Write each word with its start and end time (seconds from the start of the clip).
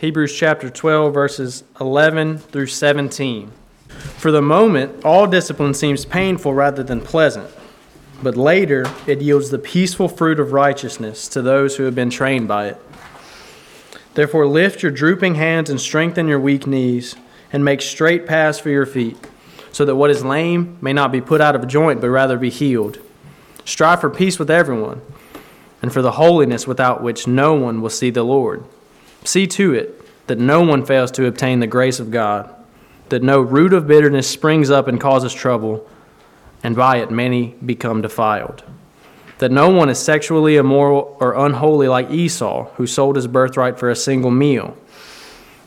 Hebrews 0.00 0.34
chapter 0.34 0.70
12, 0.70 1.12
verses 1.12 1.62
11 1.78 2.38
through 2.38 2.68
17. 2.68 3.52
For 3.90 4.30
the 4.32 4.40
moment, 4.40 5.04
all 5.04 5.26
discipline 5.26 5.74
seems 5.74 6.06
painful 6.06 6.54
rather 6.54 6.82
than 6.82 7.02
pleasant, 7.02 7.50
but 8.22 8.34
later 8.34 8.90
it 9.06 9.20
yields 9.20 9.50
the 9.50 9.58
peaceful 9.58 10.08
fruit 10.08 10.40
of 10.40 10.52
righteousness 10.52 11.28
to 11.28 11.42
those 11.42 11.76
who 11.76 11.82
have 11.82 11.94
been 11.94 12.08
trained 12.08 12.48
by 12.48 12.68
it. 12.68 12.78
Therefore, 14.14 14.46
lift 14.46 14.82
your 14.82 14.90
drooping 14.90 15.34
hands 15.34 15.68
and 15.68 15.78
strengthen 15.78 16.28
your 16.28 16.40
weak 16.40 16.66
knees, 16.66 17.14
and 17.52 17.62
make 17.62 17.82
straight 17.82 18.26
paths 18.26 18.58
for 18.58 18.70
your 18.70 18.86
feet, 18.86 19.18
so 19.70 19.84
that 19.84 19.96
what 19.96 20.08
is 20.08 20.24
lame 20.24 20.78
may 20.80 20.94
not 20.94 21.12
be 21.12 21.20
put 21.20 21.42
out 21.42 21.54
of 21.54 21.68
joint, 21.68 22.00
but 22.00 22.08
rather 22.08 22.38
be 22.38 22.48
healed. 22.48 22.98
Strive 23.66 24.00
for 24.00 24.08
peace 24.08 24.38
with 24.38 24.50
everyone, 24.50 25.02
and 25.82 25.92
for 25.92 26.00
the 26.00 26.12
holiness 26.12 26.66
without 26.66 27.02
which 27.02 27.26
no 27.26 27.52
one 27.52 27.82
will 27.82 27.90
see 27.90 28.08
the 28.08 28.22
Lord. 28.22 28.64
See 29.24 29.46
to 29.48 29.74
it 29.74 29.96
that 30.26 30.38
no 30.38 30.62
one 30.62 30.84
fails 30.84 31.10
to 31.12 31.26
obtain 31.26 31.60
the 31.60 31.66
grace 31.66 32.00
of 32.00 32.10
God, 32.10 32.54
that 33.08 33.22
no 33.22 33.40
root 33.40 33.72
of 33.72 33.86
bitterness 33.86 34.28
springs 34.28 34.70
up 34.70 34.86
and 34.86 35.00
causes 35.00 35.34
trouble, 35.34 35.88
and 36.62 36.76
by 36.76 36.98
it 36.98 37.10
many 37.10 37.54
become 37.64 38.00
defiled. 38.00 38.62
That 39.38 39.50
no 39.50 39.70
one 39.70 39.88
is 39.88 39.98
sexually 39.98 40.56
immoral 40.56 41.16
or 41.20 41.34
unholy 41.34 41.88
like 41.88 42.10
Esau, 42.10 42.70
who 42.74 42.86
sold 42.86 43.16
his 43.16 43.26
birthright 43.26 43.78
for 43.78 43.90
a 43.90 43.96
single 43.96 44.30
meal. 44.30 44.76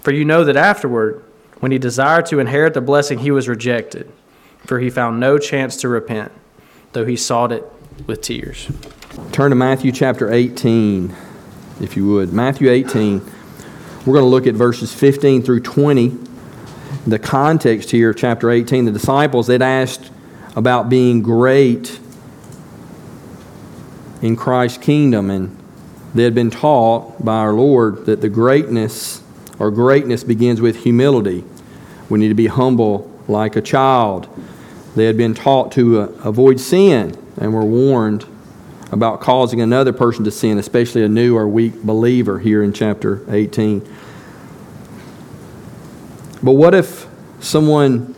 For 0.01 0.11
you 0.11 0.25
know 0.25 0.43
that 0.43 0.55
afterward, 0.55 1.23
when 1.59 1.71
he 1.71 1.77
desired 1.77 2.25
to 2.27 2.39
inherit 2.39 2.73
the 2.73 2.81
blessing, 2.81 3.19
he 3.19 3.31
was 3.31 3.47
rejected, 3.47 4.11
for 4.65 4.79
he 4.79 4.89
found 4.89 5.19
no 5.19 5.37
chance 5.37 5.77
to 5.77 5.87
repent, 5.87 6.31
though 6.91 7.05
he 7.05 7.15
sought 7.15 7.51
it 7.51 7.65
with 8.05 8.21
tears. 8.21 8.69
Turn 9.31 9.49
to 9.49 9.55
Matthew 9.55 9.91
chapter 9.91 10.31
18, 10.31 11.15
if 11.81 11.95
you 11.95 12.07
would. 12.07 12.33
Matthew 12.33 12.69
18. 12.69 13.21
We're 14.05 14.15
going 14.15 14.25
to 14.25 14.29
look 14.29 14.47
at 14.47 14.55
verses 14.55 14.93
15 14.93 15.43
through 15.43 15.61
20. 15.61 16.17
The 17.07 17.19
context 17.19 17.89
here 17.89 18.13
chapter 18.13 18.51
18, 18.51 18.83
the 18.83 18.91
disciples, 18.91 19.47
they'd 19.47 19.61
asked 19.61 20.11
about 20.57 20.89
being 20.89 21.21
great 21.21 22.01
in 24.21 24.35
Christ's 24.35 24.79
kingdom, 24.79 25.29
and 25.29 25.57
they 26.13 26.23
had 26.23 26.35
been 26.35 26.51
taught 26.51 27.23
by 27.23 27.37
our 27.37 27.53
Lord 27.53 28.05
that 28.05 28.19
the 28.19 28.27
greatness 28.27 29.23
or 29.57 29.71
greatness 29.71 30.25
begins 30.25 30.59
with 30.59 30.83
humility. 30.83 31.45
We 32.09 32.19
need 32.19 32.27
to 32.27 32.35
be 32.35 32.47
humble 32.47 33.09
like 33.29 33.55
a 33.55 33.61
child. 33.61 34.27
They 34.97 35.05
had 35.05 35.15
been 35.15 35.33
taught 35.33 35.71
to 35.73 36.01
uh, 36.01 36.05
avoid 36.25 36.59
sin 36.59 37.17
and 37.39 37.53
were 37.53 37.63
warned 37.63 38.25
about 38.93 39.21
causing 39.21 39.59
another 39.59 39.91
person 39.91 40.23
to 40.23 40.31
sin, 40.31 40.59
especially 40.59 41.03
a 41.03 41.09
new 41.09 41.35
or 41.35 41.47
weak 41.47 41.81
believer 41.81 42.39
here 42.39 42.61
in 42.61 42.71
chapter 42.71 43.25
18. 43.27 43.81
But 46.43 46.53
what 46.53 46.75
if 46.75 47.07
someone 47.39 48.13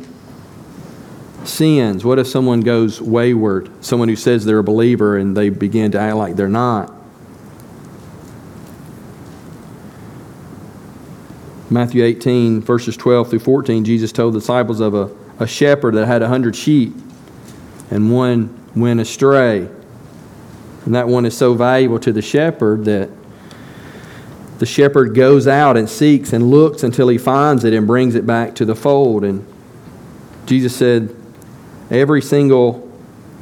sins? 1.44 2.04
What 2.04 2.18
if 2.18 2.28
someone 2.28 2.62
goes 2.62 3.00
wayward? 3.00 3.70
Someone 3.86 4.10
who 4.10 4.16
says 4.16 4.46
they're 4.46 4.58
a 4.58 4.64
believer 4.64 5.18
and 5.18 5.38
they 5.38 5.50
begin 5.50 5.92
to 5.92 6.00
act 6.00 6.16
like 6.16 6.36
they're 6.36 6.50
not? 6.50 6.92
Matthew 11.70 12.04
18, 12.04 12.62
verses 12.62 12.98
12 12.98 13.30
through 13.30 13.40
14, 13.40 13.86
Jesus 13.86 14.12
told 14.12 14.34
the 14.34 14.40
disciples 14.40 14.80
of 14.80 14.94
a, 14.94 15.12
a 15.40 15.48
shepherd 15.48 15.96
that 15.96 16.06
had 16.06 16.22
a 16.22 16.28
hundred 16.28 16.56
sheep, 16.56 16.94
and 17.92 18.12
one 18.12 18.56
went 18.76 19.00
astray. 19.00 19.68
And 20.86 20.94
that 20.94 21.08
one 21.08 21.26
is 21.26 21.36
so 21.36 21.56
valuable 21.56 22.00
to 22.00 22.14
the 22.14 22.22
shepherd 22.22 22.86
that 22.86 23.10
the 24.60 24.66
shepherd 24.66 25.14
goes 25.14 25.48
out 25.48 25.76
and 25.78 25.90
seeks 25.90 26.34
and 26.34 26.50
looks 26.50 26.84
until 26.84 27.08
he 27.10 27.18
finds 27.18 27.64
it 27.64 27.74
and 27.74 27.86
brings 27.86 28.16
it 28.16 28.26
back 28.26 28.56
to 28.56 28.66
the 28.66 28.76
fold. 28.76 29.24
And 29.24 29.46
Jesus 30.46 30.76
said, 30.76 31.16
every 31.92 32.22
single 32.22 32.82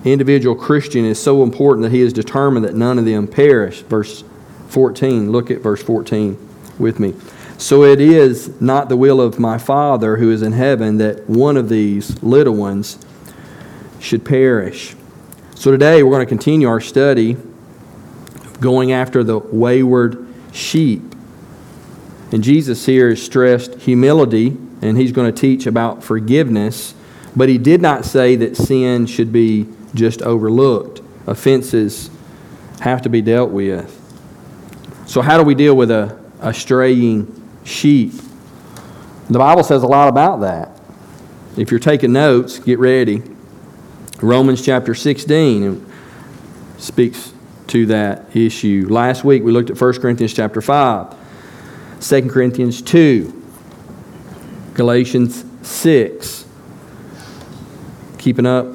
individual 0.03 0.55
Christian 0.55 1.05
is 1.05 1.21
so 1.21 1.43
important 1.43 1.83
that 1.83 1.91
he 1.91 2.01
is 2.01 2.13
determined 2.13 2.65
that 2.65 2.75
none 2.75 2.97
of 2.97 3.05
them 3.05 3.27
perish. 3.27 3.81
Verse 3.81 4.23
14, 4.69 5.31
look 5.31 5.51
at 5.51 5.61
verse 5.61 5.83
14 5.83 6.37
with 6.79 6.99
me. 6.99 7.13
So 7.57 7.83
it 7.83 8.01
is 8.01 8.59
not 8.59 8.89
the 8.89 8.97
will 8.97 9.21
of 9.21 9.39
my 9.39 9.57
Father 9.57 10.17
who 10.17 10.31
is 10.31 10.41
in 10.41 10.53
heaven 10.53 10.97
that 10.97 11.29
one 11.29 11.55
of 11.55 11.69
these 11.69 12.21
little 12.23 12.55
ones 12.55 12.97
should 13.99 14.25
perish. 14.25 14.95
So 15.55 15.71
today 15.71 16.03
we're 16.03 16.11
going 16.11 16.25
to 16.25 16.29
continue 16.29 16.67
our 16.67 16.81
study 16.81 17.37
going 18.59 18.91
after 18.91 19.23
the 19.23 19.37
wayward 19.37 20.32
sheep. 20.53 21.01
And 22.31 22.43
Jesus 22.43 22.85
here 22.85 23.09
has 23.09 23.21
stressed 23.21 23.75
humility, 23.75 24.57
and 24.81 24.97
he's 24.97 25.11
going 25.11 25.33
to 25.33 25.39
teach 25.39 25.65
about 25.65 26.03
forgiveness, 26.03 26.95
but 27.35 27.49
he 27.49 27.57
did 27.57 27.81
not 27.81 28.05
say 28.05 28.35
that 28.37 28.55
sin 28.55 29.05
should 29.05 29.33
be 29.33 29.67
just 29.93 30.21
overlooked. 30.21 31.01
Offenses 31.27 32.09
have 32.79 33.01
to 33.03 33.09
be 33.09 33.21
dealt 33.21 33.51
with. 33.51 33.99
So, 35.05 35.21
how 35.21 35.37
do 35.37 35.43
we 35.43 35.55
deal 35.55 35.75
with 35.75 35.91
a, 35.91 36.19
a 36.39 36.53
straying 36.53 37.27
sheep? 37.63 38.13
The 39.29 39.39
Bible 39.39 39.63
says 39.63 39.83
a 39.83 39.87
lot 39.87 40.09
about 40.09 40.41
that. 40.41 40.79
If 41.55 41.71
you're 41.71 41.79
taking 41.79 42.13
notes, 42.13 42.59
get 42.59 42.79
ready. 42.79 43.21
Romans 44.21 44.61
chapter 44.63 44.95
16 44.95 45.85
speaks 46.77 47.32
to 47.67 47.85
that 47.87 48.35
issue. 48.35 48.87
Last 48.89 49.23
week 49.23 49.43
we 49.43 49.51
looked 49.51 49.69
at 49.69 49.79
1 49.79 49.93
Corinthians 50.01 50.33
chapter 50.33 50.61
5, 50.61 51.15
2 52.01 52.29
Corinthians 52.29 52.81
2, 52.81 53.41
Galatians 54.73 55.45
6. 55.61 56.45
Keeping 58.17 58.45
up. 58.45 58.65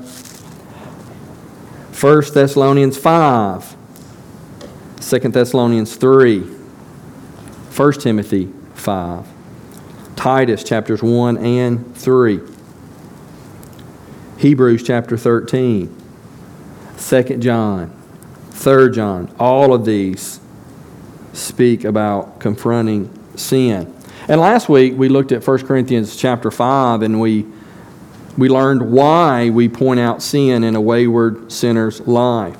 1 2.00 2.22
Thessalonians 2.32 2.96
5, 2.96 3.76
2 5.00 5.18
Thessalonians 5.30 5.96
3, 5.96 6.40
1 6.40 7.92
Timothy 7.94 8.52
5, 8.74 9.26
Titus 10.14 10.62
chapters 10.62 11.02
1 11.02 11.38
and 11.38 11.96
3. 11.96 12.40
Hebrews 14.36 14.84
chapter 14.84 15.16
13, 15.16 15.96
2 16.96 17.22
John, 17.38 17.97
3 18.58 18.90
John, 18.90 19.32
all 19.38 19.72
of 19.72 19.84
these 19.84 20.40
speak 21.32 21.84
about 21.84 22.40
confronting 22.40 23.16
sin. 23.36 23.94
And 24.26 24.40
last 24.40 24.68
week 24.68 24.94
we 24.96 25.08
looked 25.08 25.30
at 25.30 25.46
1 25.46 25.66
Corinthians 25.66 26.16
chapter 26.16 26.50
5 26.50 27.02
and 27.02 27.20
we 27.20 27.46
we 28.36 28.48
learned 28.48 28.92
why 28.92 29.50
we 29.50 29.68
point 29.68 30.00
out 30.00 30.22
sin 30.22 30.64
in 30.64 30.74
a 30.74 30.80
wayward 30.80 31.50
sinner's 31.52 32.00
life. 32.00 32.56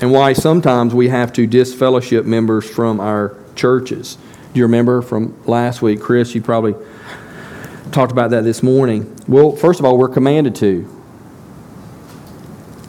And 0.00 0.10
why 0.10 0.32
sometimes 0.32 0.94
we 0.94 1.08
have 1.08 1.32
to 1.34 1.46
disfellowship 1.46 2.24
members 2.24 2.68
from 2.68 2.98
our 2.98 3.36
churches. 3.56 4.16
Do 4.52 4.58
you 4.58 4.64
remember 4.64 5.02
from 5.02 5.36
last 5.46 5.82
week, 5.82 6.00
Chris? 6.00 6.34
You 6.34 6.40
probably 6.40 6.74
talked 7.92 8.12
about 8.12 8.30
that 8.30 8.44
this 8.44 8.62
morning. 8.62 9.14
Well, 9.28 9.54
first 9.56 9.80
of 9.80 9.86
all, 9.86 9.98
we're 9.98 10.08
commanded 10.08 10.54
to. 10.56 10.88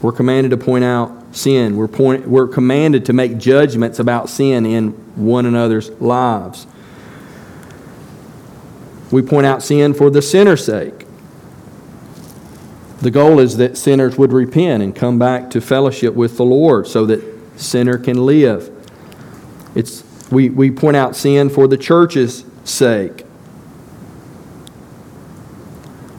We're 0.01 0.13
commanded 0.13 0.49
to 0.49 0.57
point 0.57 0.83
out 0.83 1.20
sin. 1.31 1.75
We're, 1.75 1.87
point, 1.87 2.27
we're 2.27 2.47
commanded 2.47 3.05
to 3.05 3.13
make 3.13 3.37
judgments 3.37 3.99
about 3.99 4.29
sin 4.29 4.65
in 4.65 4.91
one 5.15 5.45
another's 5.45 5.89
lives. 6.01 6.67
We 9.11 9.21
point 9.21 9.45
out 9.45 9.61
sin 9.61 9.93
for 9.93 10.09
the 10.09 10.21
sinner's 10.21 10.65
sake. 10.65 11.05
The 13.01 13.11
goal 13.11 13.39
is 13.39 13.57
that 13.57 13.77
sinners 13.77 14.17
would 14.17 14.31
repent 14.31 14.83
and 14.83 14.95
come 14.95 15.17
back 15.17 15.49
to 15.51 15.61
fellowship 15.61 16.13
with 16.13 16.37
the 16.37 16.45
Lord 16.45 16.87
so 16.87 17.05
that 17.07 17.23
sinner 17.59 17.97
can 17.97 18.25
live. 18.25 18.69
It's, 19.75 20.03
we, 20.31 20.49
we 20.49 20.69
point 20.71 20.95
out 20.95 21.15
sin 21.15 21.49
for 21.49 21.67
the 21.67 21.77
church's 21.77 22.45
sake. 22.63 23.25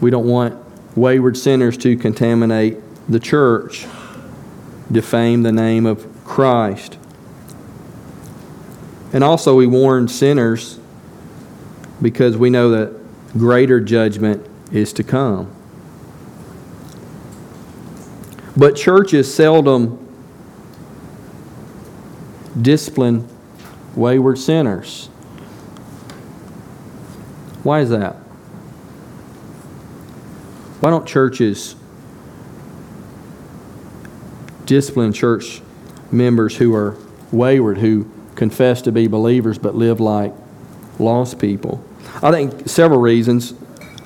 We 0.00 0.10
don't 0.10 0.26
want 0.26 0.58
wayward 0.96 1.36
sinners 1.36 1.76
to 1.78 1.96
contaminate 1.96 2.78
the 3.08 3.20
church, 3.20 3.86
defame 4.90 5.42
the 5.42 5.52
name 5.52 5.86
of 5.86 6.06
Christ. 6.24 6.98
And 9.12 9.22
also, 9.22 9.54
we 9.54 9.66
warn 9.66 10.08
sinners 10.08 10.78
because 12.00 12.36
we 12.36 12.50
know 12.50 12.70
that 12.70 12.98
greater 13.38 13.80
judgment 13.80 14.46
is 14.72 14.92
to 14.94 15.04
come. 15.04 15.54
But 18.56 18.76
churches 18.76 19.32
seldom 19.32 19.98
discipline 22.60 23.28
wayward 23.94 24.38
sinners. 24.38 25.06
Why 27.62 27.80
is 27.80 27.90
that? 27.90 28.14
Why 30.80 30.90
don't 30.90 31.06
churches 31.06 31.76
discipline 34.66 35.12
church 35.12 35.60
members 36.10 36.56
who 36.56 36.74
are 36.74 36.96
wayward, 37.30 37.78
who 37.78 38.10
confess 38.34 38.82
to 38.82 38.92
be 38.92 39.06
believers 39.06 39.58
but 39.58 39.74
live 39.74 40.00
like 40.00 40.32
lost 40.98 41.38
people. 41.38 41.82
I 42.22 42.30
think 42.30 42.68
several 42.68 43.00
reasons. 43.00 43.54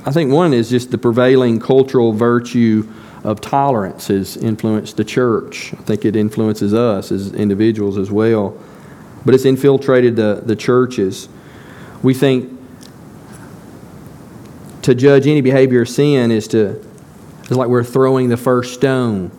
I 0.05 0.13
think 0.13 0.33
one 0.33 0.55
is 0.55 0.71
just 0.71 0.91
the 0.91 0.99
prevailing 0.99 1.59
cultural 1.59 2.13
virtue 2.13 2.89
of 3.25 3.41
tolerance 3.41 4.07
has 4.07 4.37
influenced 4.37 4.97
the 4.97 5.05
church. 5.05 5.75
I 5.75 5.79
think 5.79 6.05
it 6.05 6.15
influences 6.15 6.73
us 6.73 7.11
as 7.11 7.33
individuals 7.33 7.99
as 7.99 8.11
well. 8.11 8.57
But 9.25 9.35
it's 9.35 9.45
infiltrated 9.45 10.15
the, 10.15 10.43
the 10.45 10.55
churches. 10.55 11.29
We 12.05 12.15
think 12.15 12.57
to 14.83 14.95
judge 14.95 15.27
any 15.27 15.41
behavior 15.41 15.83
of 15.83 15.89
sin 15.89 16.31
is 16.31 16.47
to 16.49 16.81
is 17.51 17.57
like 17.57 17.69
we're 17.69 17.83
throwing 17.83 18.29
the 18.29 18.37
first 18.37 18.75
stone. 18.75 19.33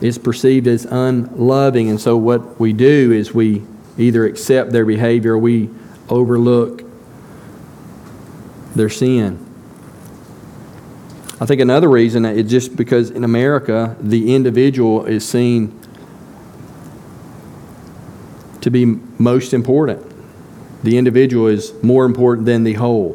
It's 0.00 0.18
perceived 0.18 0.66
as 0.66 0.84
unloving, 0.84 1.88
and 1.88 2.00
so 2.00 2.16
what 2.16 2.60
we 2.60 2.72
do 2.72 3.12
is 3.12 3.32
we 3.32 3.62
either 3.96 4.26
accept 4.26 4.72
their 4.72 4.84
behavior 4.84 5.32
or 5.32 5.38
we 5.38 5.70
overlook 6.08 6.82
their 8.74 8.90
sin. 8.90 9.42
I 11.40 11.46
think 11.46 11.60
another 11.60 11.88
reason 11.88 12.24
is 12.24 12.50
just 12.50 12.76
because 12.76 13.10
in 13.10 13.24
America, 13.24 13.96
the 14.00 14.34
individual 14.34 15.04
is 15.06 15.26
seen 15.26 15.78
to 18.60 18.70
be 18.70 18.84
most 19.18 19.52
important. 19.52 20.04
The 20.82 20.98
individual 20.98 21.46
is 21.46 21.72
more 21.82 22.04
important 22.04 22.46
than 22.46 22.64
the 22.64 22.74
whole. 22.74 23.12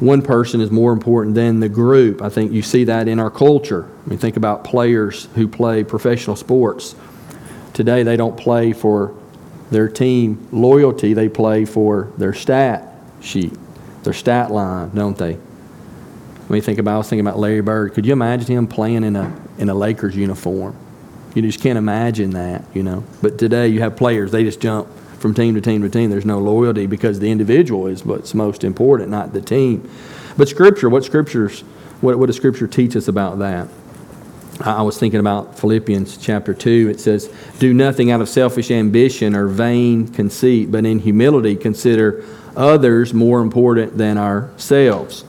One 0.00 0.22
person 0.22 0.60
is 0.60 0.70
more 0.70 0.92
important 0.92 1.34
than 1.34 1.60
the 1.60 1.68
group. 1.68 2.20
I 2.20 2.28
think 2.28 2.52
you 2.52 2.62
see 2.62 2.84
that 2.84 3.08
in 3.08 3.18
our 3.18 3.30
culture. 3.30 3.88
I 4.06 4.08
mean, 4.08 4.18
think 4.18 4.36
about 4.36 4.62
players 4.62 5.28
who 5.34 5.48
play 5.48 5.82
professional 5.82 6.36
sports. 6.36 6.94
Today, 7.74 8.04
they 8.04 8.16
don't 8.16 8.36
play 8.36 8.72
for 8.72 9.14
their 9.70 9.88
team 9.88 10.46
loyalty, 10.52 11.12
they 11.12 11.28
play 11.28 11.64
for 11.64 12.12
their 12.16 12.32
stat 12.32 12.94
sheet, 13.20 13.52
their 14.04 14.12
stat 14.12 14.52
line, 14.52 14.90
don't 14.90 15.18
they? 15.18 15.34
When 16.46 16.60
think 16.60 16.78
about, 16.78 16.94
I 16.94 16.98
was 16.98 17.08
thinking 17.08 17.26
about 17.26 17.40
Larry 17.40 17.60
Bird. 17.60 17.94
Could 17.94 18.06
you 18.06 18.12
imagine 18.12 18.46
him 18.46 18.68
playing 18.68 19.02
in 19.02 19.16
a 19.16 19.36
in 19.58 19.68
a 19.68 19.74
Lakers 19.74 20.14
uniform? 20.14 20.76
You 21.34 21.42
just 21.42 21.60
can't 21.60 21.76
imagine 21.76 22.30
that, 22.30 22.64
you 22.72 22.84
know. 22.84 23.02
But 23.20 23.38
today 23.38 23.66
you 23.66 23.80
have 23.80 23.96
players; 23.96 24.30
they 24.30 24.44
just 24.44 24.60
jump 24.60 24.86
from 25.18 25.34
team 25.34 25.56
to 25.56 25.60
team 25.60 25.82
to 25.82 25.88
team. 25.88 26.10
There's 26.10 26.24
no 26.24 26.38
loyalty 26.38 26.86
because 26.86 27.18
the 27.18 27.32
individual 27.32 27.88
is 27.88 28.04
what's 28.04 28.32
most 28.32 28.62
important, 28.62 29.10
not 29.10 29.32
the 29.32 29.40
team. 29.40 29.90
But 30.36 30.48
Scripture, 30.48 30.88
what 30.88 31.04
Scriptures, 31.04 31.62
what, 32.00 32.16
what 32.20 32.26
does 32.26 32.36
Scripture 32.36 32.68
teach 32.68 32.94
us 32.94 33.08
about 33.08 33.40
that? 33.40 33.66
I 34.60 34.82
was 34.82 34.98
thinking 34.98 35.20
about 35.20 35.58
Philippians 35.58 36.16
chapter 36.16 36.54
2. 36.54 36.88
It 36.90 37.00
says, 37.00 37.30
Do 37.58 37.74
nothing 37.74 38.10
out 38.10 38.20
of 38.20 38.28
selfish 38.28 38.70
ambition 38.70 39.34
or 39.34 39.48
vain 39.48 40.08
conceit, 40.08 40.70
but 40.70 40.86
in 40.86 40.98
humility 40.98 41.56
consider 41.56 42.24
others 42.56 43.12
more 43.12 43.42
important 43.42 43.98
than 43.98 44.16
ourselves. 44.16 45.24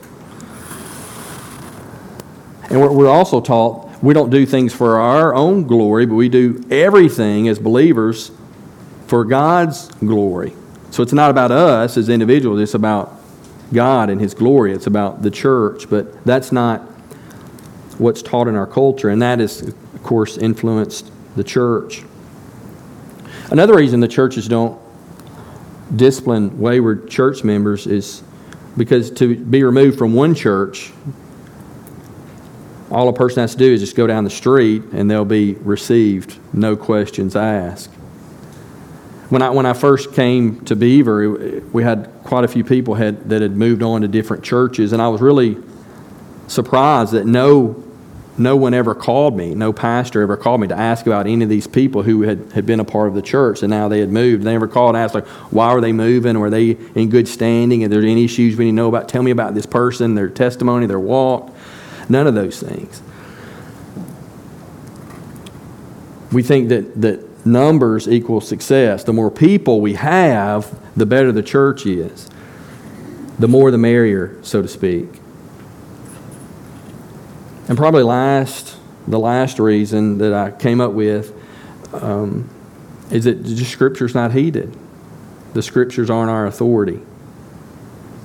And 2.70 2.80
we're 2.80 3.08
also 3.08 3.40
taught 3.40 4.02
we 4.02 4.14
don't 4.14 4.30
do 4.30 4.46
things 4.46 4.72
for 4.72 4.98
our 4.98 5.34
own 5.34 5.66
glory, 5.66 6.06
but 6.06 6.14
we 6.14 6.28
do 6.28 6.64
everything 6.70 7.48
as 7.48 7.58
believers 7.58 8.30
for 9.06 9.24
God's 9.24 9.88
glory. 9.96 10.54
So 10.90 11.02
it's 11.02 11.12
not 11.12 11.30
about 11.30 11.50
us 11.50 11.96
as 11.96 12.08
individuals, 12.08 12.60
it's 12.60 12.74
about 12.74 13.14
God 13.72 14.08
and 14.10 14.20
His 14.20 14.34
glory. 14.34 14.72
It's 14.72 14.86
about 14.86 15.22
the 15.22 15.30
church, 15.30 15.90
but 15.90 16.24
that's 16.24 16.52
not 16.52 16.82
what's 17.98 18.22
taught 18.22 18.48
in 18.48 18.56
our 18.56 18.66
culture, 18.66 19.08
and 19.08 19.20
that 19.22 19.38
has, 19.38 19.62
of 19.62 20.02
course, 20.02 20.38
influenced 20.38 21.10
the 21.36 21.44
church. 21.44 22.02
Another 23.50 23.76
reason 23.76 24.00
the 24.00 24.08
churches 24.08 24.48
don't 24.48 24.80
discipline 25.94 26.58
wayward 26.58 27.08
church 27.08 27.42
members 27.44 27.86
is 27.86 28.22
because 28.76 29.10
to 29.10 29.36
be 29.36 29.62
removed 29.62 29.98
from 29.98 30.12
one 30.12 30.34
church 30.34 30.92
all 32.90 33.08
a 33.08 33.12
person 33.12 33.42
has 33.42 33.52
to 33.52 33.58
do 33.58 33.72
is 33.72 33.80
just 33.80 33.96
go 33.96 34.06
down 34.06 34.24
the 34.24 34.30
street 34.30 34.82
and 34.92 35.10
they'll 35.10 35.24
be 35.24 35.54
received, 35.54 36.38
no 36.52 36.76
questions 36.76 37.36
asked. 37.36 37.90
When 39.28 39.42
I, 39.42 39.50
when 39.50 39.66
I 39.66 39.74
first 39.74 40.14
came 40.14 40.64
to 40.64 40.74
Beaver, 40.74 41.60
we 41.72 41.82
had 41.82 42.10
quite 42.24 42.44
a 42.44 42.48
few 42.48 42.64
people 42.64 42.94
had, 42.94 43.28
that 43.28 43.42
had 43.42 43.56
moved 43.56 43.82
on 43.82 44.00
to 44.00 44.08
different 44.08 44.42
churches, 44.42 44.92
and 44.92 45.02
I 45.02 45.08
was 45.08 45.20
really 45.20 45.58
surprised 46.46 47.12
that 47.12 47.26
no, 47.26 47.84
no 48.38 48.56
one 48.56 48.74
ever 48.74 48.94
called 48.94 49.36
me, 49.36 49.54
no 49.54 49.72
pastor 49.72 50.22
ever 50.22 50.36
called 50.36 50.60
me 50.60 50.68
to 50.68 50.76
ask 50.76 51.06
about 51.06 51.26
any 51.26 51.42
of 51.42 51.50
these 51.50 51.66
people 51.66 52.02
who 52.02 52.22
had, 52.22 52.52
had 52.52 52.66
been 52.66 52.80
a 52.80 52.84
part 52.84 53.08
of 53.08 53.14
the 53.14 53.22
church, 53.22 53.62
and 53.62 53.70
now 53.70 53.88
they 53.88 54.00
had 54.00 54.10
moved. 54.10 54.44
They 54.44 54.52
never 54.52 54.68
called 54.68 54.94
and 54.94 55.02
asked, 55.02 55.14
like, 55.14 55.26
why 55.50 55.68
are 55.68 55.80
they 55.80 55.92
moving? 55.92 56.38
Were 56.38 56.50
they 56.50 56.70
in 56.94 57.10
good 57.10 57.26
standing? 57.26 57.84
Are 57.84 57.88
there 57.88 58.00
any 58.00 58.24
issues 58.24 58.56
we 58.56 58.66
need 58.66 58.72
to 58.72 58.76
know 58.76 58.88
about? 58.88 59.08
Tell 59.08 59.22
me 59.22 59.30
about 59.30 59.54
this 59.54 59.66
person, 59.66 60.14
their 60.14 60.28
testimony, 60.28 60.86
their 60.86 61.00
walk. 61.00 61.54
None 62.08 62.26
of 62.26 62.34
those 62.34 62.60
things. 62.60 63.02
We 66.32 66.42
think 66.42 66.68
that, 66.68 67.00
that 67.00 67.46
numbers 67.46 68.08
equal 68.08 68.40
success. 68.40 69.04
The 69.04 69.12
more 69.12 69.30
people 69.30 69.80
we 69.80 69.94
have, 69.94 70.78
the 70.96 71.06
better 71.06 71.32
the 71.32 71.42
church 71.42 71.86
is. 71.86 72.28
The 73.38 73.48
more 73.48 73.70
the 73.70 73.78
merrier, 73.78 74.36
so 74.42 74.62
to 74.62 74.68
speak. 74.68 75.17
And 77.68 77.76
probably 77.76 78.02
last, 78.02 78.76
the 79.06 79.18
last 79.18 79.58
reason 79.58 80.18
that 80.18 80.32
I 80.32 80.50
came 80.50 80.80
up 80.80 80.92
with 80.92 81.34
um, 81.92 82.48
is 83.10 83.24
that 83.24 83.44
the 83.44 83.64
Scripture's 83.64 84.14
not 84.14 84.32
heeded. 84.32 84.74
The 85.52 85.62
Scriptures 85.62 86.10
aren't 86.10 86.30
our 86.30 86.46
authority 86.46 87.00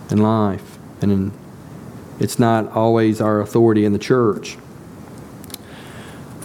in 0.10 0.18
life 0.18 0.78
and 1.02 1.12
in 1.12 1.32
it's 2.20 2.40
not 2.40 2.72
always 2.72 3.20
our 3.20 3.42
authority 3.42 3.86
in 3.86 3.94
the 3.94 4.00
church. 4.00 4.58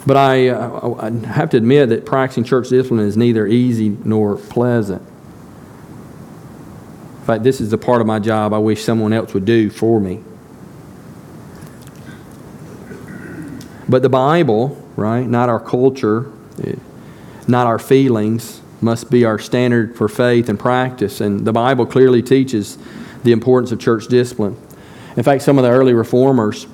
But 0.07 0.17
I, 0.17 0.49
uh, 0.49 0.95
I 0.99 1.11
have 1.29 1.51
to 1.51 1.57
admit 1.57 1.91
that 1.91 2.07
practicing 2.07 2.45
church 2.45 2.71
discipline 2.71 3.01
is 3.01 3.17
neither 3.17 3.47
easy 3.47 3.91
nor 4.05 4.37
pleasant. 4.37 5.03
In 7.21 7.25
fact, 7.27 7.45
this 7.45 7.61
is 7.61 7.71
the 7.71 7.79
part 7.79 8.01
of 8.01 8.07
my 8.07 8.19
job 8.19 8.55
I 8.55 8.59
wish 8.59 8.83
someone 8.83 9.13
else 9.13 9.35
would 9.35 9.45
do 9.45 9.69
for 9.69 10.01
me. 10.01 10.23
But 13.89 14.03
the 14.03 14.09
Bible, 14.09 14.77
right, 14.97 15.27
not 15.27 15.49
our 15.49 15.61
culture, 15.61 16.31
not 17.47 17.67
our 17.67 17.79
feelings, 17.79 18.61
must 18.81 19.11
be 19.11 19.25
our 19.25 19.39
standard 19.39 19.97
for 19.97 20.09
faith 20.09 20.49
and 20.49 20.59
practice. 20.59 21.21
And 21.21 21.45
the 21.45 21.53
Bible 21.53 21.87
clearly 21.87 22.23
teaches 22.23 22.79
the 23.25 23.33
importance 23.33 23.73
of 23.73 23.81
church 23.81 24.07
discipline. 24.09 24.57
In 25.17 25.23
fact, 25.23 25.43
some 25.43 25.59
of 25.59 25.65
the 25.65 25.71
early 25.71 25.95
reformers, 25.95 26.67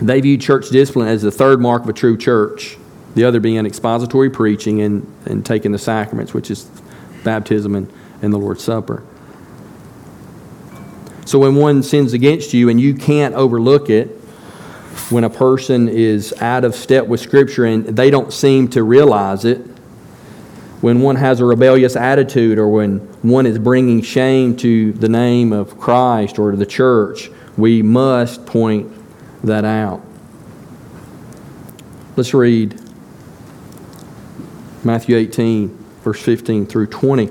they 0.00 0.20
viewed 0.20 0.40
church 0.40 0.68
discipline 0.68 1.08
as 1.08 1.22
the 1.22 1.30
third 1.30 1.60
mark 1.60 1.82
of 1.82 1.88
a 1.88 1.92
true 1.92 2.16
church, 2.16 2.76
the 3.14 3.24
other 3.24 3.40
being 3.40 3.64
expository 3.64 4.30
preaching 4.30 4.82
and, 4.82 5.12
and 5.24 5.44
taking 5.44 5.72
the 5.72 5.78
sacraments, 5.78 6.34
which 6.34 6.50
is 6.50 6.70
baptism 7.24 7.74
and, 7.74 7.92
and 8.22 8.32
the 8.32 8.38
Lord's 8.38 8.62
Supper. 8.62 9.02
So 11.24 11.38
when 11.38 11.56
one 11.56 11.82
sins 11.82 12.12
against 12.12 12.52
you 12.52 12.68
and 12.68 12.80
you 12.80 12.94
can't 12.94 13.34
overlook 13.34 13.88
it, 13.88 14.20
when 15.10 15.24
a 15.24 15.30
person 15.30 15.88
is 15.88 16.32
out 16.40 16.64
of 16.64 16.74
step 16.74 17.06
with 17.06 17.20
Scripture 17.20 17.64
and 17.64 17.84
they 17.86 18.10
don't 18.10 18.32
seem 18.32 18.68
to 18.68 18.82
realize 18.82 19.44
it, 19.44 19.58
when 20.80 21.00
one 21.00 21.16
has 21.16 21.40
a 21.40 21.44
rebellious 21.44 21.96
attitude 21.96 22.58
or 22.58 22.68
when 22.68 22.98
one 23.22 23.46
is 23.46 23.58
bringing 23.58 24.02
shame 24.02 24.56
to 24.58 24.92
the 24.92 25.08
name 25.08 25.52
of 25.52 25.78
Christ 25.78 26.38
or 26.38 26.50
to 26.50 26.56
the 26.56 26.66
church, 26.66 27.30
we 27.56 27.80
must 27.82 28.44
point 28.44 28.92
that 29.42 29.64
out. 29.64 30.02
Let's 32.16 32.34
read 32.34 32.78
Matthew 34.84 35.16
18, 35.16 35.68
verse 36.02 36.20
15 36.20 36.66
through 36.66 36.88
20. 36.88 37.30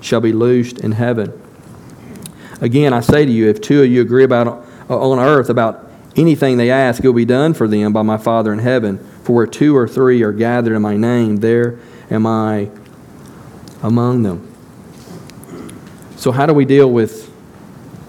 shall 0.00 0.20
be 0.20 0.32
loosed 0.32 0.78
in 0.80 0.92
heaven. 0.92 1.32
Again, 2.60 2.92
I 2.92 3.00
say 3.00 3.24
to 3.24 3.30
you, 3.30 3.48
if 3.48 3.60
two 3.60 3.82
of 3.82 3.90
you 3.90 4.02
agree 4.02 4.24
about 4.24 4.46
uh, 4.88 4.98
on 4.98 5.18
earth 5.18 5.48
about 5.48 5.88
anything 6.16 6.56
they 6.56 6.70
ask, 6.70 7.02
it 7.02 7.06
will 7.06 7.14
be 7.14 7.24
done 7.24 7.54
for 7.54 7.66
them 7.68 7.92
by 7.92 8.02
my 8.02 8.18
Father 8.18 8.52
in 8.52 8.58
heaven. 8.58 8.98
For 9.22 9.34
where 9.34 9.46
two 9.46 9.76
or 9.76 9.88
three 9.88 10.22
are 10.22 10.32
gathered 10.32 10.74
in 10.74 10.82
my 10.82 10.96
name, 10.96 11.36
there 11.36 11.78
am 12.10 12.26
I 12.26 12.70
among 13.82 14.22
them? 14.22 14.46
So, 16.16 16.32
how 16.32 16.44
do 16.44 16.52
we 16.52 16.64
deal 16.66 16.90
with 16.90 17.32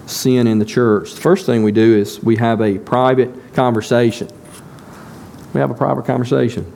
sin 0.06 0.46
in 0.46 0.58
the 0.58 0.64
church? 0.64 1.14
The 1.14 1.20
first 1.20 1.46
thing 1.46 1.62
we 1.62 1.72
do 1.72 1.96
is 1.96 2.22
we 2.22 2.36
have 2.36 2.60
a 2.60 2.78
private 2.78 3.54
conversation. 3.54 4.28
We 5.54 5.60
have 5.60 5.70
a 5.70 5.74
private 5.74 6.04
conversation. 6.04 6.70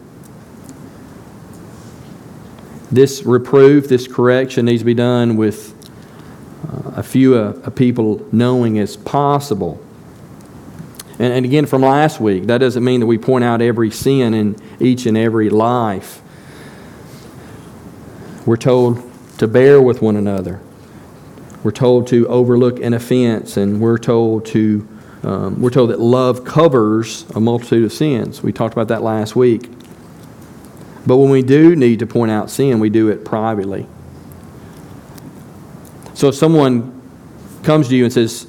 This 2.91 3.25
reproof, 3.25 3.89
this 3.89 4.07
correction 4.07 4.67
needs 4.67 4.83
to 4.83 4.87
be 4.87 4.95
done 4.95 5.37
with 5.37 5.75
uh, 6.69 7.01
a 7.01 7.03
few 7.03 7.35
uh, 7.35 7.71
people 7.71 8.27
knowing 8.33 8.79
as 8.79 8.97
possible. 8.97 9.83
And, 11.19 11.33
and 11.33 11.45
again, 11.45 11.67
from 11.67 11.83
last 11.83 12.21
week, 12.21 12.45
that 12.45 12.59
doesn't 12.59 12.85
mean 12.85 13.01
that 13.01 13.07
we 13.07 13.19
point 13.19 13.45
out 13.45 13.61
every 13.61 13.91
sin 13.91 14.35
in 14.35 14.57
each 14.79 15.07
and 15.07 15.17
every 15.17 15.51
life. 15.51 16.23
We're 18.45 18.57
told 18.57 19.03
to 19.39 19.49
bear 19.49 19.83
with 19.83 20.03
one 20.03 20.17
another. 20.17 20.61
We're 21.65 21.73
told 21.73 22.07
to 22.09 22.29
overlook 22.29 22.79
an 22.81 22.95
offense, 22.95 23.57
and 23.57 23.81
we're 23.81 23.99
told 23.99 24.47
to 24.47 24.87
um, 25.25 25.61
we're 25.61 25.71
told 25.71 25.91
that 25.91 25.99
love 25.99 26.45
covers 26.45 27.27
a 27.35 27.41
multitude 27.41 27.85
of 27.85 27.93
sins. 27.93 28.45
We 28.45 28.53
talked 28.53 28.75
about 28.75 28.89
that 28.89 29.03
last 29.03 29.35
week. 29.35 29.76
But 31.07 31.19
when 31.19 31.31
we 31.31 31.43
do 31.43 31.77
need 31.77 32.01
to 32.01 32.07
point 32.07 32.31
out 32.31 32.51
sin, 32.51 32.81
we 32.81 32.91
do 32.91 33.09
it 33.09 33.25
privately. 33.25 33.87
So 36.15 36.29
if 36.29 36.35
someone 36.35 36.93
comes 37.63 37.89
to 37.89 37.97
you 37.97 38.05
and 38.05 38.13
says, 38.13 38.49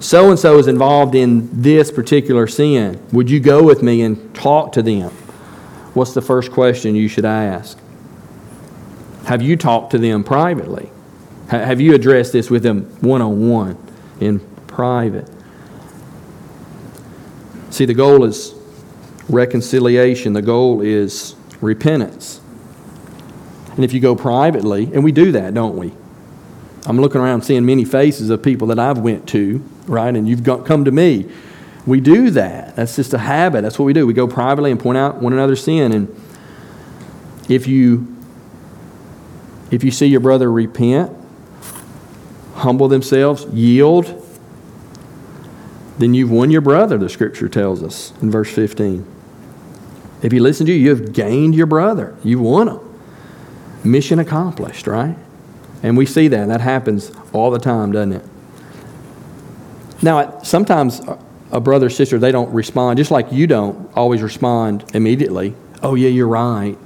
so 0.00 0.30
and 0.30 0.38
so 0.38 0.58
is 0.58 0.66
involved 0.66 1.14
in 1.14 1.62
this 1.62 1.92
particular 1.92 2.46
sin, 2.46 3.00
would 3.12 3.30
you 3.30 3.38
go 3.38 3.62
with 3.62 3.82
me 3.82 4.02
and 4.02 4.34
talk 4.34 4.72
to 4.72 4.82
them? 4.82 5.10
What's 5.94 6.14
the 6.14 6.22
first 6.22 6.50
question 6.50 6.94
you 6.94 7.06
should 7.06 7.24
ask? 7.24 7.78
Have 9.26 9.42
you 9.42 9.56
talked 9.56 9.92
to 9.92 9.98
them 9.98 10.24
privately? 10.24 10.90
Have 11.48 11.80
you 11.80 11.94
addressed 11.94 12.32
this 12.32 12.48
with 12.48 12.62
them 12.62 12.84
one 13.00 13.20
on 13.20 13.48
one 13.48 13.76
in 14.20 14.40
private? 14.66 15.28
See, 17.70 17.84
the 17.84 17.94
goal 17.94 18.24
is 18.24 18.54
reconciliation, 19.28 20.32
the 20.32 20.42
goal 20.42 20.80
is 20.80 21.36
repentance. 21.60 22.40
And 23.74 23.84
if 23.84 23.92
you 23.92 24.00
go 24.00 24.14
privately, 24.16 24.90
and 24.92 25.04
we 25.04 25.12
do 25.12 25.32
that, 25.32 25.54
don't 25.54 25.76
we? 25.76 25.92
I'm 26.86 27.00
looking 27.00 27.20
around 27.20 27.42
seeing 27.42 27.64
many 27.66 27.84
faces 27.84 28.30
of 28.30 28.42
people 28.42 28.68
that 28.68 28.78
I've 28.78 28.98
went 28.98 29.28
to, 29.30 29.62
right? 29.86 30.14
And 30.14 30.28
you've 30.28 30.42
got, 30.42 30.66
come 30.66 30.84
to 30.84 30.90
me. 30.90 31.30
We 31.86 32.00
do 32.00 32.30
that. 32.30 32.76
That's 32.76 32.96
just 32.96 33.14
a 33.14 33.18
habit. 33.18 33.62
That's 33.62 33.78
what 33.78 33.84
we 33.84 33.92
do. 33.92 34.06
We 34.06 34.12
go 34.12 34.26
privately 34.26 34.70
and 34.70 34.80
point 34.80 34.98
out 34.98 35.16
one 35.16 35.32
another's 35.32 35.62
sin. 35.62 35.92
And 35.92 36.22
if 37.48 37.66
you 37.66 38.16
if 39.70 39.84
you 39.84 39.90
see 39.90 40.06
your 40.06 40.20
brother 40.20 40.50
repent, 40.50 41.16
humble 42.54 42.88
themselves, 42.88 43.44
yield, 43.46 44.16
then 45.98 46.14
you've 46.14 46.30
won 46.30 46.50
your 46.50 46.60
brother, 46.60 46.98
the 46.98 47.08
scripture 47.08 47.48
tells 47.48 47.82
us 47.82 48.12
in 48.20 48.30
verse 48.30 48.52
15. 48.52 49.06
If 50.22 50.32
he 50.32 50.40
listens 50.40 50.68
to 50.68 50.72
you, 50.72 50.80
you 50.80 50.90
have 50.90 51.12
gained 51.12 51.54
your 51.54 51.66
brother. 51.66 52.14
You've 52.22 52.40
won 52.40 52.68
him. 52.68 52.80
Mission 53.84 54.18
accomplished, 54.18 54.86
right? 54.86 55.16
And 55.82 55.96
we 55.96 56.04
see 56.04 56.28
that. 56.28 56.48
That 56.48 56.60
happens 56.60 57.10
all 57.32 57.50
the 57.50 57.58
time, 57.58 57.92
doesn't 57.92 58.12
it? 58.12 58.24
Now, 60.02 60.40
sometimes 60.42 61.00
a 61.50 61.60
brother 61.60 61.86
or 61.86 61.90
sister, 61.90 62.18
they 62.18 62.32
don't 62.32 62.52
respond, 62.52 62.98
just 62.98 63.10
like 63.10 63.32
you 63.32 63.46
don't 63.46 63.90
always 63.96 64.22
respond 64.22 64.84
immediately. 64.94 65.54
Oh, 65.82 65.94
yeah, 65.94 66.08
you're 66.08 66.28
right. 66.28 66.76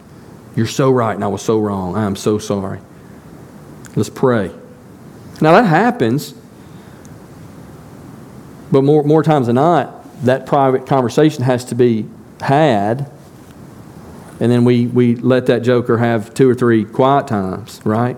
You're 0.56 0.66
so 0.66 0.90
right, 0.90 1.14
and 1.14 1.24
I 1.24 1.28
was 1.28 1.42
so 1.42 1.58
wrong. 1.58 1.96
I 1.96 2.04
am 2.04 2.16
so 2.16 2.38
sorry. 2.38 2.80
Let's 3.96 4.10
pray. 4.10 4.52
Now, 5.40 5.52
that 5.52 5.66
happens, 5.66 6.34
but 8.70 8.82
more, 8.82 9.02
more 9.02 9.22
times 9.22 9.46
than 9.46 9.56
not, 9.56 10.24
that 10.24 10.46
private 10.46 10.86
conversation 10.86 11.42
has 11.42 11.64
to 11.66 11.74
be 11.74 12.08
had, 12.40 13.10
and 14.44 14.52
then 14.52 14.66
we, 14.66 14.86
we 14.88 15.16
let 15.16 15.46
that 15.46 15.62
joker 15.62 15.96
have 15.96 16.34
two 16.34 16.50
or 16.50 16.54
three 16.54 16.84
quiet 16.84 17.26
times, 17.26 17.80
right? 17.82 18.14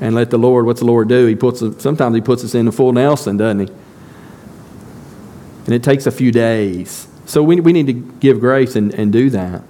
And 0.00 0.14
let 0.14 0.30
the 0.30 0.38
Lord, 0.38 0.66
what's 0.66 0.78
the 0.78 0.86
Lord 0.86 1.08
do? 1.08 1.26
He 1.26 1.34
puts 1.34 1.58
sometimes 1.82 2.14
he 2.14 2.20
puts 2.20 2.44
us 2.44 2.54
in 2.54 2.66
the 2.66 2.70
full 2.70 2.92
Nelson, 2.92 3.38
doesn't 3.38 3.66
he? 3.66 3.72
And 5.66 5.74
it 5.74 5.82
takes 5.82 6.06
a 6.06 6.12
few 6.12 6.30
days. 6.30 7.08
So 7.26 7.42
we, 7.42 7.58
we 7.58 7.72
need 7.72 7.88
to 7.88 7.92
give 7.92 8.38
grace 8.38 8.76
and, 8.76 8.94
and 8.94 9.12
do 9.12 9.30
that. 9.30 9.64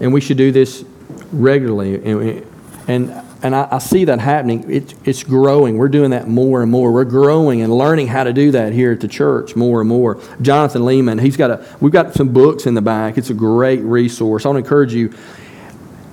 And 0.00 0.14
we 0.14 0.22
should 0.22 0.38
do 0.38 0.50
this 0.50 0.82
regularly. 1.30 1.96
And, 2.02 2.46
and, 2.88 3.22
and 3.42 3.56
I, 3.56 3.68
I, 3.72 3.78
see 3.78 4.04
that 4.04 4.20
happening. 4.20 4.70
It, 4.70 4.94
it's 5.04 5.24
growing. 5.24 5.76
We're 5.76 5.88
doing 5.88 6.10
that 6.10 6.28
more 6.28 6.62
and 6.62 6.70
more. 6.70 6.92
We're 6.92 7.04
growing 7.04 7.60
and 7.60 7.76
learning 7.76 8.06
how 8.06 8.24
to 8.24 8.32
do 8.32 8.52
that 8.52 8.72
here 8.72 8.92
at 8.92 9.00
the 9.00 9.08
church 9.08 9.56
more 9.56 9.80
and 9.80 9.88
more. 9.88 10.20
Jonathan 10.40 10.82
Leeman, 10.82 11.20
he's 11.20 11.36
got 11.36 11.50
a, 11.50 11.76
we've 11.80 11.92
got 11.92 12.14
some 12.14 12.32
books 12.32 12.66
in 12.66 12.74
the 12.74 12.82
back. 12.82 13.18
It's 13.18 13.30
a 13.30 13.34
great 13.34 13.80
resource. 13.80 14.46
I 14.46 14.50
want 14.50 14.56
to 14.56 14.64
encourage 14.64 14.94
you, 14.94 15.12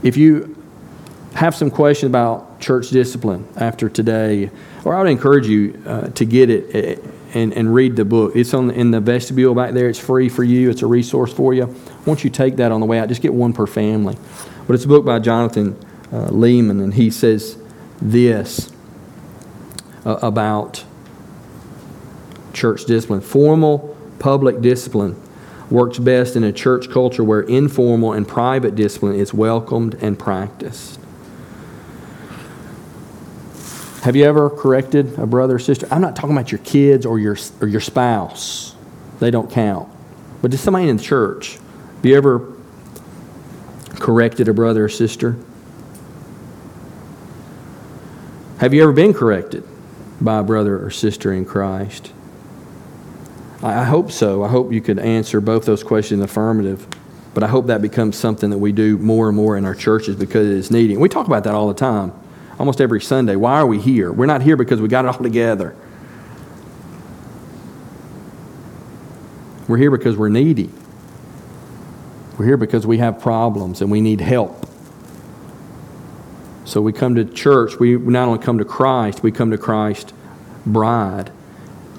if 0.02 0.18
you 0.18 0.56
have 1.36 1.56
some 1.56 1.70
questions 1.70 2.10
about 2.10 2.60
church 2.60 2.90
discipline 2.90 3.48
after 3.56 3.90
today, 3.90 4.50
or 4.84 4.96
I 4.96 5.02
would 5.02 5.12
encourage 5.12 5.48
you 5.48 5.82
uh, 5.86 6.08
to 6.10 6.26
get 6.26 6.50
it 6.50 6.76
eh, 6.76 6.96
and, 7.34 7.54
and 7.54 7.74
read 7.74 7.96
the 7.96 8.06
book. 8.06 8.36
It's 8.36 8.54
on 8.56 8.72
in 8.72 8.90
the 8.90 9.00
vestibule 9.00 9.54
back 9.54 9.74
there. 9.74 9.88
It's 9.88 10.00
free 10.00 10.30
for 10.30 10.44
you. 10.44 10.70
It's 10.72 10.82
a 10.82 10.88
resource 10.88 11.32
for 11.32 11.54
you. 11.54 11.76
Once 12.06 12.24
you 12.24 12.32
take 12.32 12.56
that 12.56 12.72
on 12.72 12.80
the 12.80 12.88
way 12.88 12.98
out, 12.98 13.08
just 13.08 13.22
get 13.22 13.34
one 13.34 13.54
per 13.54 13.68
family. 13.68 14.18
But 14.66 14.74
it's 14.74 14.86
a 14.86 14.88
book 14.88 15.06
by 15.06 15.20
Jonathan 15.20 15.78
uh, 16.12 16.28
Leeman, 16.30 16.82
and 16.82 16.94
he 16.94 17.10
says 17.10 17.58
this 18.02 18.72
uh, 20.06 20.18
about 20.22 20.84
church 22.54 22.86
discipline. 22.86 23.22
Formal 23.22 23.96
public 24.20 24.62
discipline 24.62 25.22
works 25.70 26.00
best 26.00 26.36
in 26.36 26.44
a 26.44 26.52
church 26.52 26.90
culture 26.90 27.24
where 27.24 27.42
informal 27.42 28.14
and 28.14 28.28
private 28.28 28.76
discipline 28.76 29.16
is 29.16 29.34
welcomed 29.34 29.96
and 30.02 30.18
practiced. 30.18 31.00
Have 34.02 34.16
you 34.16 34.24
ever 34.24 34.50
corrected 34.50 35.20
a 35.20 35.28
brother 35.28 35.56
or 35.56 35.60
sister? 35.60 35.88
I'm 35.92 36.02
not 36.02 36.16
talking 36.16 36.32
about 36.32 36.52
your 36.52 36.60
kids 36.60 37.06
or 37.06 37.20
your, 37.20 37.38
or 37.62 37.68
your 37.68 37.82
spouse. 37.82 38.74
They 39.20 39.30
don't 39.30 39.52
count. 39.52 39.90
But 40.42 40.52
just 40.52 40.64
somebody 40.64 40.88
in 40.88 40.98
the 40.98 41.04
church. 41.04 41.60
Have 41.98 42.06
you 42.06 42.16
ever 42.16 42.54
corrected 44.00 44.48
a 44.48 44.54
brother 44.54 44.86
or 44.86 44.90
sister? 44.90 45.36
Have 48.60 48.74
you 48.74 48.84
ever 48.84 48.92
been 48.92 49.14
corrected 49.14 49.64
by 50.20 50.40
a 50.40 50.44
brother 50.44 50.84
or 50.84 50.92
sister 50.92 51.32
in 51.32 51.46
Christ? 51.46 52.12
I 53.64 53.86
hope 53.86 54.12
so. 54.12 54.44
I 54.44 54.50
hope 54.50 54.74
you 54.74 54.82
could 54.82 55.00
answer 55.00 55.40
both 55.40 55.66
those 55.66 55.82
questions 55.82 56.14
in 56.14 56.20
the 56.20 56.26
affirmative. 56.26 56.86
But 57.34 57.44
I 57.44 57.48
hope 57.48 57.68
that 57.68 57.82
becomes 57.82 58.18
something 58.18 58.50
that 58.50 58.58
we 58.58 58.74
do 58.74 58.98
more 58.98 59.30
and 59.30 59.38
more 59.38 59.56
in 59.56 59.64
our 59.64 59.76
churches 59.76 60.18
because 60.18 60.46
it 60.46 60.58
is 60.58 60.72
needed. 60.72 60.98
We 60.98 61.08
talk 61.08 61.26
about 61.26 61.46
that 61.46 61.54
all 61.54 61.70
the 61.70 61.74
time, 61.74 62.12
almost 62.60 62.82
every 62.82 63.00
Sunday. 63.00 63.38
Why 63.38 63.54
are 63.60 63.66
we 63.66 63.80
here? 63.80 64.12
We're 64.12 64.26
not 64.26 64.42
here 64.42 64.58
because 64.58 64.82
we 64.82 64.90
got 64.90 65.06
it 65.06 65.08
all 65.08 65.14
together. 65.24 65.74
We're 69.70 69.78
here 69.78 69.92
because 69.92 70.18
we're 70.18 70.28
needy. 70.28 70.70
We're 72.38 72.46
here 72.46 72.58
because 72.58 72.86
we 72.86 72.98
have 72.98 73.22
problems 73.22 73.80
and 73.80 73.90
we 73.90 74.02
need 74.02 74.20
help. 74.20 74.66
So 76.70 76.82
we 76.82 76.94
come 76.94 77.16
to 77.16 77.26
church, 77.26 77.80
we 77.80 77.98
not 77.98 78.28
only 78.28 78.44
come 78.44 78.60
to 78.60 78.66
Christ, 78.66 79.24
we 79.24 79.32
come 79.32 79.50
to 79.50 79.58
Christ 79.58 80.14
bride, 80.68 81.32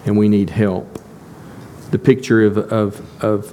and 0.07 0.17
we 0.17 0.29
need 0.29 0.51
help. 0.51 1.01
The 1.91 1.99
picture 1.99 2.45
of, 2.45 2.57
of, 2.57 3.25
of 3.25 3.53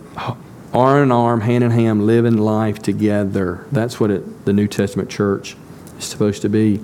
arm 0.76 1.04
in 1.04 1.12
arm, 1.12 1.42
hand 1.42 1.64
in 1.64 1.72
hand, 1.72 2.06
living 2.06 2.38
life 2.38 2.80
together. 2.80 3.66
That's 3.72 4.00
what 4.00 4.12
it, 4.12 4.46
the 4.46 4.54
New 4.54 4.68
Testament 4.68 5.10
church 5.10 5.58
is 5.98 6.06
supposed 6.06 6.44
to 6.44 6.50
be. 6.50 6.76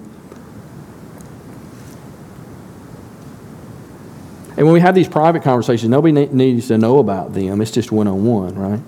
And 4.56 4.66
when 4.66 4.74
we 4.74 4.80
have 4.80 4.96
these 4.96 5.08
private 5.08 5.44
conversations, 5.44 5.90
nobody 5.90 6.26
needs 6.26 6.70
to 6.70 6.80
know 6.80 6.98
about 6.98 7.36
them. 7.36 7.62
It's 7.62 7.70
just 7.70 7.92
one 7.92 8.08
on 8.08 8.26
one, 8.26 8.56
right? 8.56 8.80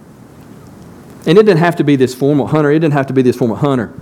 And 1.28 1.38
it 1.38 1.44
didn't 1.44 1.58
have 1.58 1.76
to 1.76 1.84
be 1.84 1.96
this 1.96 2.16
formal 2.16 2.48
hunter. 2.48 2.72
It 2.72 2.80
didn't 2.80 2.94
have 2.94 3.08
to 3.08 3.14
be 3.14 3.22
this 3.22 3.36
formal 3.36 3.58
hunter. 3.58 3.94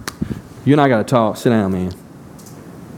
You 0.66 0.74
and 0.74 0.82
I 0.82 0.88
got 0.88 1.00
to 1.00 1.04
talk. 1.04 1.38
Sit 1.38 1.50
down, 1.50 1.72
man. 1.72 1.94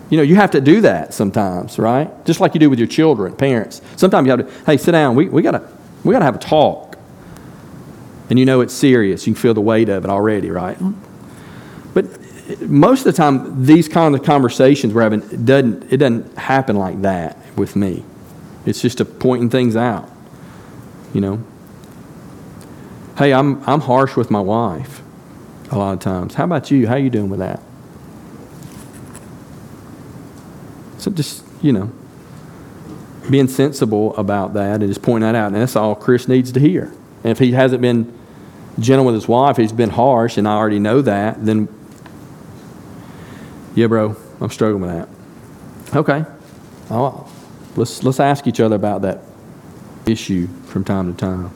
You 0.09 0.17
know, 0.17 0.23
you 0.23 0.35
have 0.35 0.51
to 0.51 0.61
do 0.61 0.81
that 0.81 1.13
sometimes, 1.13 1.79
right? 1.79 2.25
Just 2.25 2.39
like 2.39 2.53
you 2.53 2.59
do 2.59 2.69
with 2.69 2.79
your 2.79 2.87
children, 2.87 3.35
parents. 3.35 3.81
Sometimes 3.95 4.27
you 4.27 4.31
have 4.37 4.47
to, 4.47 4.65
hey, 4.65 4.77
sit 4.77 4.91
down. 4.91 5.15
We, 5.15 5.29
we 5.29 5.41
got 5.41 5.51
to 5.51 5.67
we 6.05 6.13
gotta 6.13 6.25
have 6.25 6.35
a 6.35 6.39
talk. 6.39 6.97
And 8.29 8.39
you 8.39 8.45
know 8.45 8.61
it's 8.61 8.73
serious. 8.73 9.25
You 9.27 9.33
can 9.33 9.41
feel 9.41 9.53
the 9.53 9.61
weight 9.61 9.89
of 9.89 10.05
it 10.05 10.09
already, 10.09 10.51
right? 10.51 10.77
But 11.93 12.05
most 12.61 12.99
of 12.99 13.05
the 13.05 13.13
time, 13.13 13.65
these 13.65 13.87
kind 13.87 14.13
of 14.15 14.23
conversations 14.23 14.93
we're 14.93 15.01
having, 15.01 15.21
it 15.31 15.45
doesn't, 15.45 15.91
it 15.91 15.97
doesn't 15.97 16.37
happen 16.37 16.75
like 16.75 17.01
that 17.01 17.37
with 17.55 17.75
me. 17.75 18.03
It's 18.65 18.81
just 18.81 18.99
a 18.99 19.05
pointing 19.05 19.49
things 19.49 19.75
out, 19.75 20.09
you 21.13 21.21
know? 21.21 21.43
Hey, 23.17 23.33
I'm, 23.33 23.63
I'm 23.67 23.81
harsh 23.81 24.15
with 24.15 24.29
my 24.29 24.41
wife 24.41 25.01
a 25.71 25.77
lot 25.77 25.93
of 25.93 25.99
times. 25.99 26.35
How 26.35 26.45
about 26.45 26.71
you? 26.71 26.87
How 26.87 26.95
you 26.95 27.09
doing 27.09 27.29
with 27.29 27.39
that? 27.39 27.61
So 30.97 31.11
just, 31.11 31.43
you 31.61 31.71
know, 31.71 31.91
being 33.29 33.47
sensible 33.47 34.15
about 34.17 34.53
that 34.53 34.81
and 34.81 34.87
just 34.87 35.01
pointing 35.01 35.31
that 35.31 35.35
out. 35.35 35.47
And 35.47 35.55
that's 35.55 35.75
all 35.75 35.95
Chris 35.95 36.27
needs 36.27 36.51
to 36.53 36.59
hear. 36.59 36.91
And 37.23 37.31
if 37.31 37.39
he 37.39 37.51
hasn't 37.51 37.81
been 37.81 38.13
gentle 38.79 39.05
with 39.05 39.15
his 39.15 39.27
wife, 39.27 39.57
he's 39.57 39.71
been 39.71 39.89
harsh, 39.89 40.37
and 40.37 40.47
I 40.47 40.55
already 40.55 40.79
know 40.79 41.01
that, 41.01 41.43
then, 41.45 41.67
yeah, 43.73 43.87
bro, 43.87 44.15
I'm 44.41 44.49
struggling 44.49 44.81
with 44.81 44.91
that. 44.91 45.95
Okay. 45.95 46.25
Oh, 46.89 47.31
let's, 47.75 48.03
let's 48.03 48.19
ask 48.19 48.47
each 48.47 48.59
other 48.59 48.75
about 48.75 49.01
that 49.03 49.21
issue 50.05 50.47
from 50.65 50.83
time 50.83 51.11
to 51.11 51.17
time. 51.17 51.51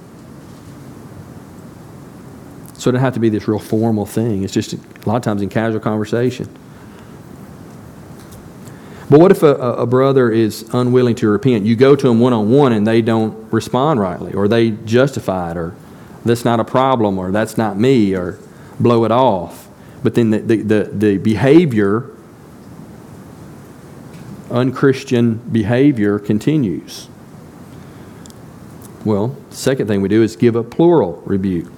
So 2.80 2.90
it 2.90 2.94
doesn't 2.94 3.04
have 3.04 3.14
to 3.16 3.20
be 3.20 3.28
this 3.28 3.46
real 3.46 3.60
formal 3.60 4.06
thing. 4.06 4.44
It's 4.44 4.54
just 4.54 4.74
a 4.74 4.80
lot 5.06 5.18
of 5.18 5.22
times 5.22 5.42
in 5.42 5.50
casual 5.50 5.82
conversation. 5.82 6.48
But 9.10 9.20
what 9.20 9.32
if 9.32 9.44
a, 9.44 9.54
a 9.56 9.86
brother 9.86 10.32
is 10.32 10.62
unwilling 10.74 11.16
to 11.16 11.28
repent? 11.28 11.66
You 11.66 11.76
go 11.76 11.98
to 11.98 12.08
them 12.08 12.22
one 12.22 12.32
on 12.32 12.50
one 12.50 12.72
and 12.72 12.88
they 12.88 13.02
don't 13.02 13.52
respond 13.52 14.00
rightly, 14.00 14.34
or 14.34 14.48
they 14.48 14.72
justify 14.72 15.52
it, 15.52 15.58
or 15.58 15.76
that's 16.24 16.46
not 16.46 16.62
a 16.62 16.64
problem, 16.64 17.18
or 17.18 17.32
that's 17.32 17.58
not 17.58 17.78
me, 17.78 18.16
or 18.16 18.40
blow 18.80 19.04
it 19.04 19.12
off. 19.12 19.68
But 20.02 20.16
then 20.16 20.30
the, 20.30 20.40
the, 20.40 20.62
the, 20.62 20.84
the 20.94 21.18
behavior, 21.18 22.12
unchristian 24.50 25.36
behavior, 25.52 26.18
continues. 26.18 27.10
Well, 29.04 29.36
second 29.50 29.88
thing 29.88 30.02
we 30.02 30.08
do 30.08 30.24
is 30.24 30.38
give 30.38 30.56
a 30.56 30.64
plural 30.64 31.22
rebuke. 31.26 31.74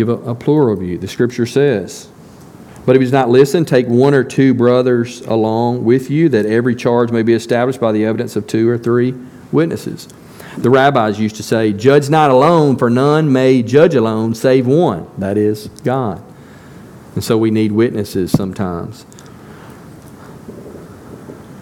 Give 0.00 0.08
a, 0.08 0.30
a 0.30 0.34
plural 0.34 0.76
view. 0.76 0.96
The 0.96 1.08
scripture 1.08 1.44
says, 1.44 2.08
but 2.86 2.96
if 2.96 3.00
he 3.00 3.04
does 3.04 3.12
not 3.12 3.28
listen, 3.28 3.66
take 3.66 3.86
one 3.86 4.14
or 4.14 4.24
two 4.24 4.54
brothers 4.54 5.20
along 5.20 5.84
with 5.84 6.08
you, 6.10 6.30
that 6.30 6.46
every 6.46 6.74
charge 6.74 7.10
may 7.10 7.20
be 7.20 7.34
established 7.34 7.78
by 7.78 7.92
the 7.92 8.06
evidence 8.06 8.34
of 8.34 8.46
two 8.46 8.66
or 8.66 8.78
three 8.78 9.14
witnesses. 9.52 10.08
The 10.56 10.70
rabbis 10.70 11.20
used 11.20 11.36
to 11.36 11.42
say, 11.42 11.74
Judge 11.74 12.08
not 12.08 12.30
alone, 12.30 12.78
for 12.78 12.88
none 12.88 13.30
may 13.30 13.62
judge 13.62 13.94
alone, 13.94 14.34
save 14.34 14.66
one, 14.66 15.06
that 15.18 15.36
is, 15.36 15.68
God. 15.84 16.24
And 17.14 17.22
so 17.22 17.36
we 17.36 17.50
need 17.50 17.70
witnesses 17.70 18.32
sometimes. 18.32 19.04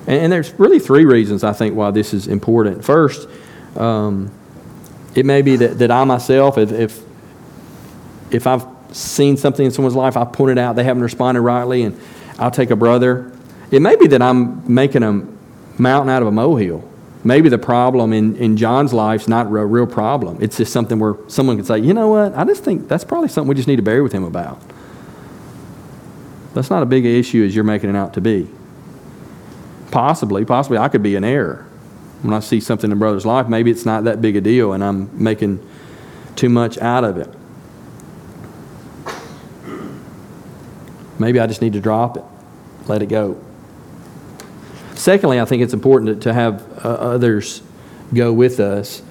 And, 0.07 0.23
and 0.23 0.33
there's 0.33 0.53
really 0.53 0.79
three 0.79 1.07
reasons 1.07 1.43
I 1.43 1.55
think 1.55 1.75
why 1.75 1.91
this 1.91 2.15
is 2.15 2.29
important. 2.29 2.85
First, 2.85 3.29
um, 3.77 4.31
it 5.17 5.27
may 5.27 5.43
be 5.43 5.57
that, 5.57 5.81
that 5.81 5.91
I 5.91 6.05
myself, 6.05 6.57
if, 6.57 6.71
if, 6.71 7.08
if 8.31 8.47
I've 8.47 8.67
seen 8.93 9.37
something 9.37 9.67
in 9.67 9.73
someone's 9.73 9.97
life, 9.97 10.17
I 10.17 10.25
point 10.25 10.53
it 10.53 10.59
out, 10.59 10.77
they 10.77 10.85
haven't 10.85 11.03
responded 11.03 11.41
rightly, 11.41 11.83
and 11.83 11.99
I'll 12.39 12.51
take 12.51 12.71
a 12.71 12.77
brother. 12.77 13.33
It 13.71 13.83
may 13.83 13.97
be 13.97 14.07
that 14.09 14.23
I'm 14.23 14.73
making 14.73 15.03
a 15.03 15.25
mountain 15.81 16.11
out 16.11 16.23
of 16.23 16.29
a 16.29 16.33
molehill. 16.33 16.89
Maybe 17.25 17.49
the 17.49 17.59
problem 17.59 18.13
in, 18.13 18.37
in 18.37 18.57
John's 18.57 18.93
life 18.93 19.23
is 19.23 19.29
not 19.29 19.47
a 19.47 19.49
real 19.49 19.87
problem. 19.87 20.39
It's 20.41 20.57
just 20.57 20.73
something 20.73 20.99
where 20.99 21.17
someone 21.27 21.57
can 21.57 21.65
say, 21.65 21.79
you 21.79 21.93
know 21.93 22.09
what, 22.09 22.35
I 22.35 22.45
just 22.45 22.65
think 22.65 22.89
that's 22.89 23.05
probably 23.05 23.29
something 23.29 23.49
we 23.49 23.55
just 23.55 23.69
need 23.69 23.77
to 23.77 23.83
bear 23.83 24.03
with 24.03 24.13
him 24.13 24.25
about. 24.25 24.61
That's 26.55 26.71
not 26.71 26.83
a 26.83 26.87
big 26.87 27.05
issue 27.05 27.45
as 27.45 27.55
you're 27.55 27.65
making 27.65 27.91
it 27.91 27.97
out 27.97 28.15
to 28.15 28.21
be. 28.21 28.49
Possibly, 29.91 30.45
possibly 30.45 30.79
I 30.79 30.89
could 30.89 31.03
be 31.03 31.17
an 31.17 31.25
error. 31.25 31.67
When 32.23 32.35
I 32.35 32.41
see 32.41 32.61
something 32.61 32.91
in 32.91 32.97
a 32.97 32.99
brother's 32.99 33.27
life, 33.27 33.49
maybe 33.49 33.71
it's 33.71 33.85
not 33.85 34.05
that 34.05 34.21
big 34.21 34.37
a 34.37 34.41
deal 34.41 34.73
and 34.73 34.83
I'm 34.83 35.23
making 35.23 35.65
too 36.37 36.49
much 36.49 36.79
out 36.79 37.05
of 37.05 37.19
it. 37.19 37.29
Maybe 41.19 41.41
I 41.41 41.47
just 41.47 41.63
need 41.63 41.73
to 41.73 41.81
drop 41.81 42.17
it, 42.17 42.25
let 42.87 43.03
it 43.03 43.07
go. 43.07 43.41
Secondly, 44.95 45.41
I 45.41 45.45
think 45.45 45.63
it's 45.63 45.75
important 45.75 46.23
to, 46.25 46.33
have 46.33 46.85
uh, 46.85 46.89
others 46.89 47.63
go 48.13 48.33
with 48.33 48.59
us 48.59 49.03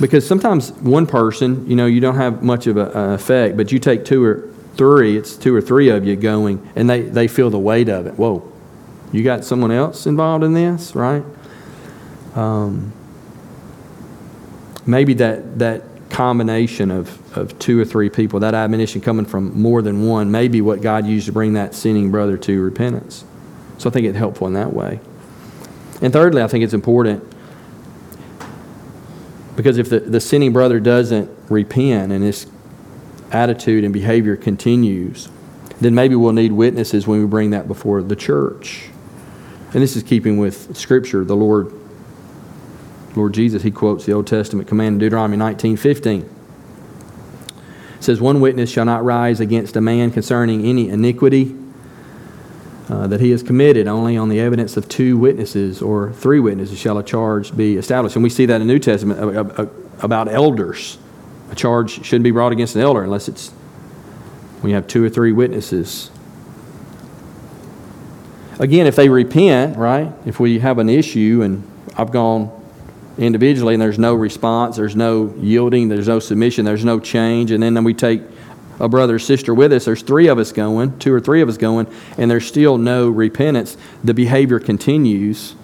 because 0.00 0.26
sometimes 0.26 0.72
one 0.72 1.06
person, 1.06 1.68
you 1.68 1.76
know, 1.76 1.86
you 1.86 2.00
don't 2.00 2.16
have 2.16 2.42
much 2.42 2.66
of 2.66 2.76
an 2.76 3.12
effect, 3.12 3.56
but 3.56 3.70
you 3.70 3.78
take 3.78 4.04
two 4.04 4.24
or 4.24 4.48
three, 4.74 5.16
it's 5.16 5.36
two 5.36 5.54
or 5.54 5.60
three 5.60 5.90
of 5.90 6.06
you 6.06 6.16
going, 6.16 6.66
and 6.74 6.88
they, 6.88 7.02
they 7.02 7.28
feel 7.28 7.50
the 7.50 7.58
weight 7.58 7.88
of 7.88 8.06
it. 8.06 8.14
Whoa, 8.14 8.50
you 9.12 9.22
got 9.22 9.44
someone 9.44 9.70
else 9.70 10.06
involved 10.06 10.44
in 10.44 10.54
this, 10.54 10.94
right? 10.94 11.22
Um, 12.34 12.92
maybe 14.86 15.14
that, 15.14 15.58
that 15.58 15.84
combination 16.12 16.90
of, 16.90 17.36
of 17.36 17.58
two 17.58 17.80
or 17.80 17.84
three 17.84 18.10
people, 18.10 18.38
that 18.40 18.54
admonition 18.54 19.00
coming 19.00 19.24
from 19.24 19.58
more 19.58 19.80
than 19.80 20.06
one, 20.06 20.30
may 20.30 20.46
be 20.46 20.60
what 20.60 20.82
God 20.82 21.06
used 21.06 21.26
to 21.26 21.32
bring 21.32 21.54
that 21.54 21.74
sinning 21.74 22.10
brother 22.10 22.36
to 22.36 22.62
repentance. 22.62 23.24
So 23.78 23.88
I 23.88 23.92
think 23.92 24.06
it's 24.06 24.18
helpful 24.18 24.46
in 24.46 24.52
that 24.52 24.72
way. 24.72 25.00
And 26.02 26.12
thirdly, 26.12 26.42
I 26.42 26.48
think 26.48 26.64
it's 26.64 26.74
important 26.74 27.24
because 29.56 29.78
if 29.78 29.88
the, 29.88 30.00
the 30.00 30.20
sinning 30.20 30.52
brother 30.52 30.80
doesn't 30.80 31.30
repent 31.48 32.12
and 32.12 32.22
his 32.22 32.46
attitude 33.30 33.82
and 33.82 33.92
behavior 33.92 34.36
continues, 34.36 35.30
then 35.80 35.94
maybe 35.94 36.14
we'll 36.14 36.32
need 36.32 36.52
witnesses 36.52 37.06
when 37.06 37.20
we 37.20 37.26
bring 37.26 37.50
that 37.50 37.66
before 37.66 38.02
the 38.02 38.16
church. 38.16 38.84
And 39.72 39.82
this 39.82 39.96
is 39.96 40.02
keeping 40.02 40.36
with 40.36 40.76
Scripture. 40.76 41.24
The 41.24 41.36
Lord 41.36 41.72
Lord 43.14 43.34
Jesus, 43.34 43.62
he 43.62 43.70
quotes 43.70 44.06
the 44.06 44.12
Old 44.12 44.26
Testament 44.26 44.68
command 44.68 44.94
in 44.94 44.98
Deuteronomy 44.98 45.36
19 45.36 45.76
15. 45.76 46.20
It 46.20 48.04
says, 48.04 48.20
One 48.20 48.40
witness 48.40 48.70
shall 48.70 48.84
not 48.84 49.04
rise 49.04 49.40
against 49.40 49.76
a 49.76 49.80
man 49.80 50.10
concerning 50.10 50.64
any 50.64 50.88
iniquity 50.88 51.54
uh, 52.88 53.06
that 53.06 53.20
he 53.20 53.30
has 53.30 53.42
committed. 53.42 53.86
Only 53.86 54.16
on 54.16 54.28
the 54.28 54.40
evidence 54.40 54.76
of 54.76 54.88
two 54.88 55.16
witnesses 55.16 55.80
or 55.80 56.12
three 56.12 56.40
witnesses 56.40 56.78
shall 56.78 56.98
a 56.98 57.04
charge 57.04 57.56
be 57.56 57.76
established. 57.76 58.16
And 58.16 58.22
we 58.22 58.30
see 58.30 58.46
that 58.46 58.60
in 58.60 58.66
the 58.66 58.72
New 58.72 58.80
Testament 58.80 59.20
about 60.00 60.28
elders. 60.28 60.98
A 61.50 61.54
charge 61.54 62.04
shouldn't 62.04 62.24
be 62.24 62.30
brought 62.30 62.52
against 62.52 62.74
an 62.76 62.82
elder 62.82 63.02
unless 63.02 63.28
it's 63.28 63.52
we 64.62 64.72
have 64.72 64.86
two 64.86 65.04
or 65.04 65.08
three 65.08 65.32
witnesses. 65.32 66.10
Again, 68.58 68.86
if 68.86 68.94
they 68.94 69.08
repent, 69.08 69.76
right? 69.76 70.12
If 70.24 70.38
we 70.38 70.60
have 70.60 70.78
an 70.78 70.88
issue 70.88 71.42
and 71.42 71.68
I've 71.96 72.12
gone 72.12 72.61
individually 73.18 73.74
and 73.74 73.82
there's 73.82 73.98
no 73.98 74.14
response, 74.14 74.76
there's 74.76 74.96
no 74.96 75.34
yielding, 75.38 75.88
there's 75.88 76.08
no 76.08 76.18
submission, 76.18 76.64
there's 76.64 76.84
no 76.84 76.98
change, 76.98 77.50
and 77.50 77.62
then 77.62 77.84
we 77.84 77.94
take 77.94 78.22
a 78.80 78.88
brother 78.88 79.16
or 79.16 79.18
sister 79.18 79.54
with 79.54 79.72
us, 79.72 79.84
there's 79.84 80.02
three 80.02 80.28
of 80.28 80.38
us 80.38 80.50
going, 80.52 80.98
two 80.98 81.12
or 81.12 81.20
three 81.20 81.42
of 81.42 81.48
us 81.48 81.56
going, 81.56 81.86
and 82.18 82.30
there's 82.30 82.46
still 82.46 82.78
no 82.78 83.08
repentance, 83.08 83.76
the 84.02 84.14
behavior 84.14 84.58
continues, 84.58 85.54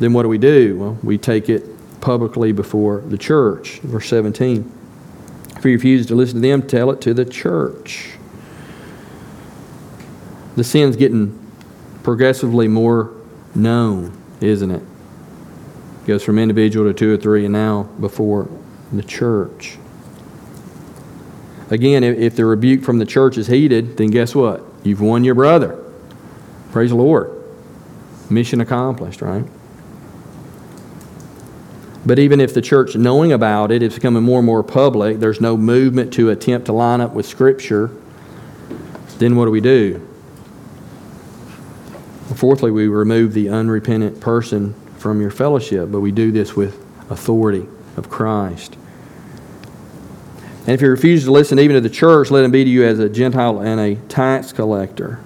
then 0.00 0.12
what 0.14 0.22
do 0.22 0.28
we 0.28 0.38
do? 0.38 0.78
Well, 0.78 0.98
we 1.02 1.18
take 1.18 1.48
it 1.48 1.64
publicly 2.00 2.52
before 2.52 3.00
the 3.02 3.18
church. 3.18 3.80
Verse 3.80 4.08
17. 4.08 4.72
If 5.56 5.64
you 5.64 5.72
refuse 5.72 6.06
to 6.06 6.14
listen 6.14 6.40
to 6.40 6.48
them, 6.48 6.66
tell 6.66 6.90
it 6.90 7.02
to 7.02 7.12
the 7.12 7.26
church. 7.26 8.12
The 10.56 10.64
sin's 10.64 10.96
getting 10.96 11.38
progressively 12.02 12.66
more 12.66 13.12
known, 13.54 14.16
isn't 14.40 14.70
it? 14.70 14.82
Goes 16.10 16.24
from 16.24 16.40
individual 16.40 16.86
to 16.86 16.92
two 16.92 17.14
or 17.14 17.16
three, 17.16 17.44
and 17.44 17.52
now 17.52 17.84
before 18.00 18.48
the 18.92 19.02
church. 19.02 19.78
Again, 21.70 22.02
if 22.02 22.34
the 22.34 22.44
rebuke 22.44 22.82
from 22.82 22.98
the 22.98 23.06
church 23.06 23.38
is 23.38 23.46
heeded, 23.46 23.96
then 23.96 24.08
guess 24.08 24.34
what? 24.34 24.64
You've 24.82 25.00
won 25.00 25.22
your 25.22 25.36
brother. 25.36 25.80
Praise 26.72 26.90
the 26.90 26.96
Lord. 26.96 27.30
Mission 28.28 28.60
accomplished, 28.60 29.22
right? 29.22 29.44
But 32.04 32.18
even 32.18 32.40
if 32.40 32.54
the 32.54 32.62
church, 32.62 32.96
knowing 32.96 33.30
about 33.30 33.70
it, 33.70 33.80
is 33.80 33.94
becoming 33.94 34.24
more 34.24 34.40
and 34.40 34.46
more 34.46 34.64
public, 34.64 35.20
there's 35.20 35.40
no 35.40 35.56
movement 35.56 36.12
to 36.14 36.30
attempt 36.30 36.66
to 36.66 36.72
line 36.72 37.00
up 37.00 37.12
with 37.12 37.24
Scripture, 37.24 37.92
then 39.18 39.36
what 39.36 39.44
do 39.44 39.52
we 39.52 39.60
do? 39.60 40.04
Fourthly, 42.34 42.72
we 42.72 42.88
remove 42.88 43.32
the 43.32 43.48
unrepentant 43.48 44.20
person 44.20 44.74
from 45.00 45.20
your 45.20 45.30
fellowship, 45.30 45.90
but 45.90 46.00
we 46.00 46.12
do 46.12 46.30
this 46.30 46.54
with 46.54 46.78
authority 47.10 47.66
of 47.96 48.10
Christ. 48.10 48.76
And 50.60 50.68
if 50.68 50.82
you 50.82 50.90
refuse 50.90 51.24
to 51.24 51.32
listen 51.32 51.58
even 51.58 51.74
to 51.74 51.80
the 51.80 51.88
church, 51.88 52.30
let 52.30 52.44
him 52.44 52.50
be 52.50 52.64
to 52.64 52.70
you 52.70 52.84
as 52.84 52.98
a 52.98 53.08
Gentile 53.08 53.60
and 53.60 53.80
a 53.80 53.94
tax 54.08 54.52
collector. 54.52 55.18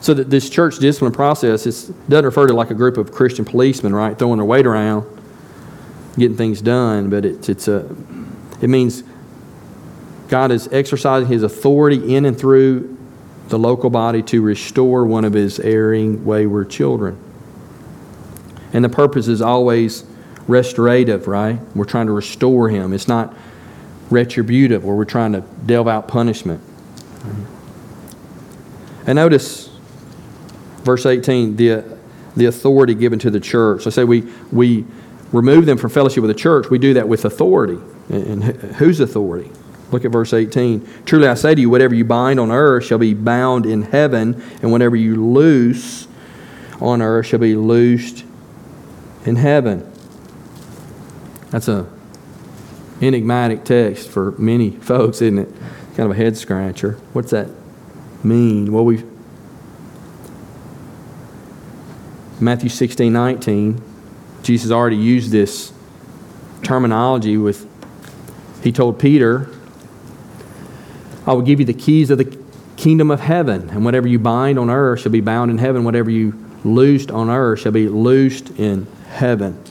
So 0.00 0.14
that 0.14 0.30
this 0.30 0.48
church 0.48 0.78
discipline 0.78 1.12
process 1.12 1.64
doesn't 1.64 2.24
refer 2.24 2.46
to 2.46 2.54
like 2.54 2.70
a 2.70 2.74
group 2.74 2.96
of 2.96 3.12
Christian 3.12 3.44
policemen, 3.44 3.94
right, 3.94 4.18
throwing 4.18 4.38
their 4.38 4.46
weight 4.46 4.66
around, 4.66 5.06
getting 6.16 6.38
things 6.38 6.62
done, 6.62 7.10
but 7.10 7.26
it's, 7.26 7.50
it's 7.50 7.68
a, 7.68 7.94
it 8.62 8.70
means 8.70 9.02
God 10.28 10.50
is 10.52 10.68
exercising 10.72 11.28
his 11.28 11.42
authority 11.42 12.14
in 12.14 12.24
and 12.24 12.38
through 12.38 12.97
the 13.48 13.58
local 13.58 13.90
body 13.90 14.22
to 14.22 14.42
restore 14.42 15.04
one 15.04 15.24
of 15.24 15.32
his 15.32 15.58
erring, 15.60 16.24
wayward 16.24 16.70
children. 16.70 17.18
And 18.72 18.84
the 18.84 18.88
purpose 18.88 19.28
is 19.28 19.40
always 19.40 20.04
restorative, 20.46 21.26
right? 21.26 21.58
We're 21.74 21.84
trying 21.84 22.06
to 22.06 22.12
restore 22.12 22.68
him. 22.68 22.92
It's 22.92 23.08
not 23.08 23.34
retributive, 24.10 24.84
where 24.84 24.94
we're 24.94 25.04
trying 25.04 25.32
to 25.32 25.40
delve 25.66 25.88
out 25.88 26.08
punishment. 26.08 26.62
And 29.06 29.16
notice 29.16 29.70
verse 30.82 31.06
18, 31.06 31.56
the, 31.56 31.98
the 32.36 32.46
authority 32.46 32.94
given 32.94 33.18
to 33.20 33.30
the 33.30 33.40
church. 33.40 33.86
I 33.86 33.90
say 33.90 34.04
we, 34.04 34.30
we 34.52 34.84
remove 35.32 35.66
them 35.66 35.78
from 35.78 35.90
fellowship 35.90 36.22
with 36.22 36.28
the 36.28 36.40
church. 36.40 36.68
We 36.70 36.78
do 36.78 36.94
that 36.94 37.08
with 37.08 37.24
authority. 37.24 37.78
And 38.10 38.44
whose 38.44 39.00
authority? 39.00 39.50
Look 39.90 40.04
at 40.04 40.10
verse 40.10 40.32
18. 40.32 41.04
Truly 41.04 41.28
I 41.28 41.34
say 41.34 41.54
to 41.54 41.60
you, 41.60 41.70
whatever 41.70 41.94
you 41.94 42.04
bind 42.04 42.38
on 42.38 42.50
earth 42.50 42.84
shall 42.84 42.98
be 42.98 43.14
bound 43.14 43.66
in 43.66 43.82
heaven, 43.82 44.42
and 44.62 44.70
whatever 44.70 44.96
you 44.96 45.24
loose 45.24 46.06
on 46.80 47.00
earth 47.02 47.26
shall 47.26 47.38
be 47.38 47.54
loosed 47.54 48.24
in 49.24 49.36
heaven. 49.36 49.90
That's 51.50 51.68
a 51.68 51.86
enigmatic 53.00 53.64
text 53.64 54.08
for 54.08 54.32
many 54.32 54.70
folks, 54.80 55.22
isn't 55.22 55.38
it? 55.38 55.48
Kind 55.96 56.10
of 56.10 56.10
a 56.10 56.14
head 56.14 56.36
scratcher. 56.36 56.92
What's 57.12 57.30
that 57.30 57.48
mean? 58.22 58.72
Well, 58.72 58.84
we 58.84 59.04
Matthew 62.40 62.68
16, 62.68 63.12
19, 63.12 63.82
Jesus 64.44 64.70
already 64.70 64.96
used 64.96 65.32
this 65.32 65.72
terminology 66.62 67.36
with, 67.36 67.66
he 68.62 68.70
told 68.70 69.00
Peter, 69.00 69.50
I 71.28 71.34
will 71.34 71.42
give 71.42 71.60
you 71.60 71.66
the 71.66 71.74
keys 71.74 72.08
of 72.08 72.16
the 72.16 72.38
kingdom 72.78 73.10
of 73.10 73.20
heaven, 73.20 73.68
and 73.68 73.84
whatever 73.84 74.08
you 74.08 74.18
bind 74.18 74.58
on 74.58 74.70
earth 74.70 75.00
shall 75.00 75.12
be 75.12 75.20
bound 75.20 75.50
in 75.50 75.58
heaven, 75.58 75.84
whatever 75.84 76.08
you 76.08 76.32
loosed 76.64 77.10
on 77.10 77.28
earth 77.28 77.60
shall 77.60 77.72
be 77.72 77.86
loosed 77.86 78.48
in 78.58 78.86
heaven. 79.10 79.62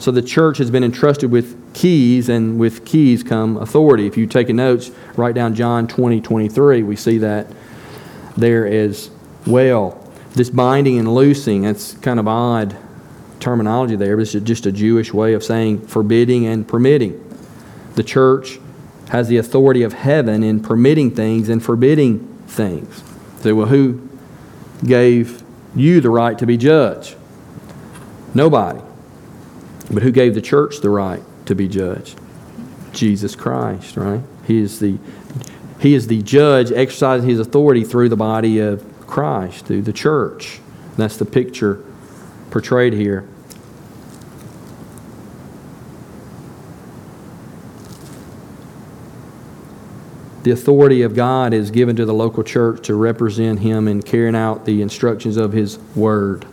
So 0.00 0.10
the 0.10 0.22
church 0.22 0.58
has 0.58 0.72
been 0.72 0.82
entrusted 0.82 1.30
with 1.30 1.72
keys, 1.72 2.28
and 2.28 2.58
with 2.58 2.84
keys 2.84 3.22
come 3.22 3.56
authority. 3.58 4.08
If 4.08 4.16
you 4.16 4.26
take 4.26 4.48
notes, 4.48 4.90
write 5.16 5.36
down 5.36 5.54
John 5.54 5.86
20, 5.86 6.20
23. 6.20 6.82
We 6.82 6.96
see 6.96 7.18
that 7.18 7.46
there 8.36 8.66
as 8.66 9.10
well. 9.46 10.00
This 10.32 10.50
binding 10.50 10.98
and 10.98 11.14
loosing, 11.14 11.62
that's 11.62 11.92
kind 11.98 12.18
of 12.18 12.26
odd 12.26 12.76
terminology 13.38 13.94
there, 13.94 14.16
but 14.16 14.22
it's 14.22 14.32
just 14.32 14.66
a 14.66 14.72
Jewish 14.72 15.14
way 15.14 15.34
of 15.34 15.44
saying 15.44 15.86
forbidding 15.86 16.44
and 16.44 16.66
permitting. 16.66 17.20
The 17.94 18.02
church 18.02 18.58
has 19.10 19.28
the 19.28 19.36
authority 19.36 19.82
of 19.82 19.92
heaven 19.92 20.42
in 20.42 20.60
permitting 20.60 21.10
things 21.10 21.48
and 21.48 21.62
forbidding 21.62 22.20
things. 22.46 23.02
So, 23.40 23.54
well, 23.54 23.66
who 23.66 24.08
gave 24.84 25.42
you 25.74 26.00
the 26.00 26.10
right 26.10 26.38
to 26.38 26.46
be 26.46 26.56
judge? 26.56 27.16
Nobody. 28.34 28.80
But 29.90 30.02
who 30.02 30.10
gave 30.10 30.34
the 30.34 30.40
church 30.40 30.80
the 30.80 30.90
right 30.90 31.22
to 31.46 31.54
be 31.54 31.68
judged? 31.68 32.18
Jesus 32.92 33.36
Christ, 33.36 33.96
right? 33.96 34.20
He 34.46 34.60
is 34.60 34.80
the 34.80 34.98
he 35.80 35.94
is 35.94 36.06
the 36.06 36.22
judge 36.22 36.72
exercising 36.72 37.28
his 37.28 37.38
authority 37.38 37.84
through 37.84 38.08
the 38.08 38.16
body 38.16 38.58
of 38.58 38.82
Christ, 39.06 39.66
through 39.66 39.82
the 39.82 39.92
church. 39.92 40.60
That's 40.96 41.18
the 41.18 41.26
picture 41.26 41.84
portrayed 42.50 42.94
here. 42.94 43.28
The 50.44 50.50
authority 50.50 51.00
of 51.00 51.14
God 51.14 51.54
is 51.54 51.70
given 51.70 51.96
to 51.96 52.04
the 52.04 52.12
local 52.12 52.44
church 52.44 52.84
to 52.86 52.94
represent 52.94 53.60
Him 53.60 53.88
in 53.88 54.02
carrying 54.02 54.36
out 54.36 54.66
the 54.66 54.82
instructions 54.82 55.38
of 55.38 55.52
His 55.52 55.78
Word. 55.96 56.44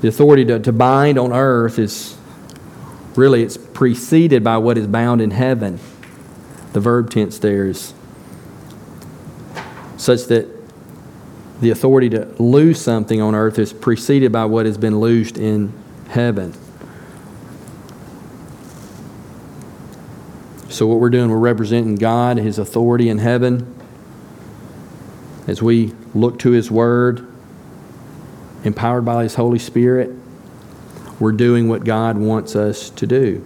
The 0.00 0.08
authority 0.08 0.44
to, 0.46 0.58
to 0.58 0.72
bind 0.72 1.18
on 1.18 1.32
earth 1.32 1.78
is 1.78 2.18
really 3.14 3.44
it's 3.44 3.56
preceded 3.56 4.42
by 4.42 4.58
what 4.58 4.76
is 4.76 4.88
bound 4.88 5.20
in 5.20 5.30
heaven. 5.30 5.78
The 6.72 6.80
verb 6.80 7.10
tense 7.10 7.38
there 7.38 7.66
is 7.66 7.94
such 9.96 10.24
that 10.24 10.48
the 11.60 11.70
authority 11.70 12.10
to 12.10 12.24
lose 12.42 12.80
something 12.80 13.20
on 13.20 13.36
earth 13.36 13.60
is 13.60 13.72
preceded 13.72 14.32
by 14.32 14.46
what 14.46 14.66
has 14.66 14.78
been 14.78 14.98
loosed 14.98 15.38
in 15.38 15.72
heaven. 16.08 16.54
So, 20.78 20.86
what 20.86 21.00
we're 21.00 21.10
doing, 21.10 21.28
we're 21.28 21.38
representing 21.38 21.96
God, 21.96 22.36
His 22.36 22.56
authority 22.56 23.08
in 23.08 23.18
heaven, 23.18 23.74
as 25.48 25.60
we 25.60 25.92
look 26.14 26.38
to 26.38 26.52
His 26.52 26.70
Word, 26.70 27.26
empowered 28.62 29.04
by 29.04 29.24
His 29.24 29.34
Holy 29.34 29.58
Spirit. 29.58 30.14
We're 31.18 31.32
doing 31.32 31.68
what 31.68 31.82
God 31.82 32.16
wants 32.16 32.54
us 32.54 32.90
to 32.90 33.08
do. 33.08 33.44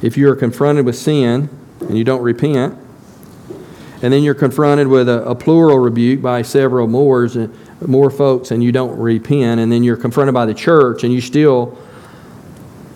if 0.00 0.16
you 0.16 0.30
are 0.30 0.36
confronted 0.36 0.86
with 0.86 0.96
sin 0.96 1.50
and 1.80 1.98
you 1.98 2.04
don't 2.04 2.22
repent, 2.22 2.78
and 4.02 4.12
then 4.12 4.22
you're 4.22 4.34
confronted 4.34 4.86
with 4.86 5.08
a, 5.08 5.22
a 5.24 5.34
plural 5.34 5.78
rebuke 5.78 6.22
by 6.22 6.42
several 6.42 6.86
more, 6.86 7.28
more 7.84 8.10
folks 8.10 8.50
and 8.50 8.62
you 8.62 8.72
don't 8.72 8.96
repent, 8.98 9.60
and 9.60 9.70
then 9.70 9.82
you're 9.82 9.96
confronted 9.96 10.34
by 10.34 10.46
the 10.46 10.54
church 10.54 11.04
and 11.04 11.12
you 11.12 11.20
still 11.20 11.78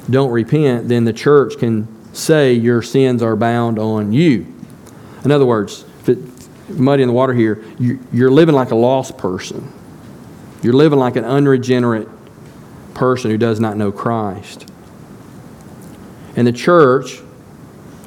don't 0.08 0.30
repent, 0.30 0.88
then 0.88 1.04
the 1.04 1.12
church 1.12 1.58
can 1.58 1.86
say 2.14 2.52
your 2.52 2.82
sins 2.82 3.22
are 3.22 3.36
bound 3.36 3.78
on 3.78 4.12
you. 4.12 4.46
In 5.24 5.30
other 5.30 5.46
words, 5.46 5.84
if 6.00 6.08
it's 6.08 6.48
muddy 6.68 7.02
in 7.02 7.08
the 7.08 7.12
water 7.12 7.32
here, 7.32 7.62
you're 7.78 8.30
living 8.30 8.54
like 8.54 8.70
a 8.70 8.76
lost 8.76 9.16
person. 9.18 9.72
You're 10.62 10.74
living 10.74 10.98
like 10.98 11.16
an 11.16 11.24
unregenerate 11.24 12.08
person 12.94 13.30
who 13.30 13.38
does 13.38 13.60
not 13.60 13.76
know 13.76 13.92
Christ. 13.92 14.70
And 16.36 16.46
the 16.46 16.52
church, 16.52 17.20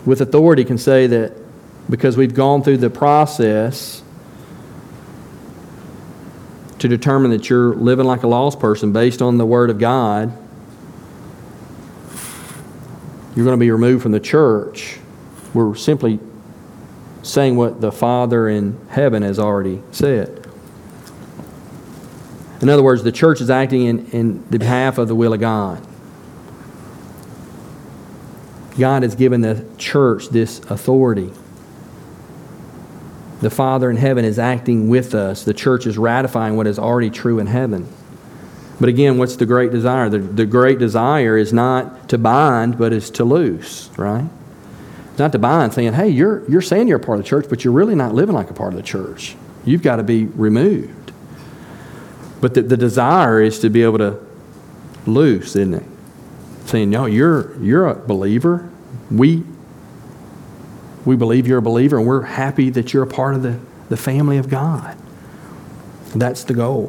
with 0.06 0.22
authority, 0.22 0.64
can 0.66 0.78
say 0.78 1.08
that 1.08 1.34
because 1.90 2.18
we've 2.18 2.34
gone 2.34 2.64
through 2.64 2.78
the 2.78 2.90
process 2.90 4.03
to 6.84 6.90
determine 6.90 7.32
that 7.32 7.50
you're 7.50 7.74
living 7.76 8.06
like 8.06 8.24
a 8.24 8.28
lost 8.28 8.60
person 8.60 8.92
based 8.92 9.22
on 9.22 9.38
the 9.38 9.46
Word 9.46 9.70
of 9.70 9.80
God, 9.80 10.38
you're 13.38 13.46
going 13.46 13.58
to 13.58 13.58
be 13.58 13.72
removed 13.72 14.04
from 14.04 14.12
the 14.12 14.20
church. 14.20 15.00
We're 15.54 15.76
simply 15.76 16.20
saying 17.22 17.56
what 17.56 17.80
the 17.80 17.90
Father 17.90 18.50
in 18.50 18.78
heaven 18.90 19.24
has 19.24 19.40
already 19.40 19.82
said. 19.94 20.46
In 22.62 22.68
other 22.68 22.84
words, 22.84 23.02
the 23.04 23.14
church 23.14 23.40
is 23.40 23.50
acting 23.50 23.86
in, 23.86 24.06
in 24.08 24.50
the 24.50 24.60
behalf 24.60 24.98
of 24.98 25.08
the 25.08 25.16
will 25.16 25.32
of 25.32 25.40
God. 25.40 25.88
God 28.78 29.04
has 29.04 29.16
given 29.16 29.40
the 29.40 29.66
church 29.78 30.28
this 30.28 30.60
authority. 30.70 31.32
The 33.44 33.50
Father 33.50 33.90
in 33.90 33.98
heaven 33.98 34.26
is 34.26 34.40
acting 34.40 34.90
with 34.90 35.14
us. 35.14 35.44
The 35.44 35.54
church 35.54 35.86
is 35.86 35.98
ratifying 35.98 36.56
what 36.56 36.66
is 36.66 36.80
already 36.80 37.10
true 37.10 37.40
in 37.40 37.48
heaven. 37.48 37.88
But 38.80 38.90
again, 38.90 39.18
what's 39.18 39.36
the 39.36 39.46
great 39.46 39.72
desire? 39.72 40.10
The, 40.10 40.20
the 40.20 40.46
great 40.46 40.80
desire 40.80 41.38
is 41.38 41.54
not 41.54 42.10
to 42.10 42.18
bind, 42.18 42.78
but 42.78 42.92
is 42.94 43.10
to 43.12 43.24
loose, 43.24 43.90
right? 43.98 44.26
It's 45.10 45.20
not 45.20 45.32
to 45.34 45.40
bind, 45.40 45.74
saying, 45.74 45.94
hey, 45.94 46.10
you're, 46.10 46.50
you're 46.50 46.62
saying 46.62 46.88
you're 46.88 46.98
a 46.98 47.04
part 47.04 47.20
of 47.20 47.26
the 47.26 47.30
church, 47.30 47.46
but 47.50 47.64
you're 47.64 47.74
really 47.74 47.96
not 47.96 48.16
living 48.16 48.34
like 48.34 48.50
a 48.50 48.54
part 48.54 48.74
of 48.74 48.78
the 48.78 48.84
church. 48.84 49.36
You've 49.64 49.84
got 49.84 49.98
to 49.98 50.04
be 50.04 50.26
removed. 50.26 51.12
But 52.42 52.56
the, 52.56 52.62
the 52.64 52.78
desire 52.78 53.42
is 53.42 53.60
to 53.60 53.70
be 53.70 53.84
able 53.84 54.00
to 54.00 54.20
loose, 55.06 55.56
isn't 55.56 55.76
it? 55.76 55.84
saying, 56.66 56.90
No, 56.90 57.06
you're, 57.06 57.58
you're 57.62 57.88
a 57.88 57.96
believer. 57.96 58.70
We, 59.12 59.44
we 61.06 61.16
believe 61.16 61.48
you're 61.48 61.58
a 61.58 61.62
believer, 61.62 61.98
and 61.98 62.08
we're 62.08 62.22
happy 62.22 62.70
that 62.72 62.94
you're 62.94 63.04
a 63.04 63.08
part 63.08 63.36
of 63.36 63.44
the, 63.44 63.60
the 63.90 63.98
family 63.98 64.38
of 64.38 64.50
God. 64.50 64.98
That's 66.16 66.44
the 66.44 66.54
goal. 66.54 66.88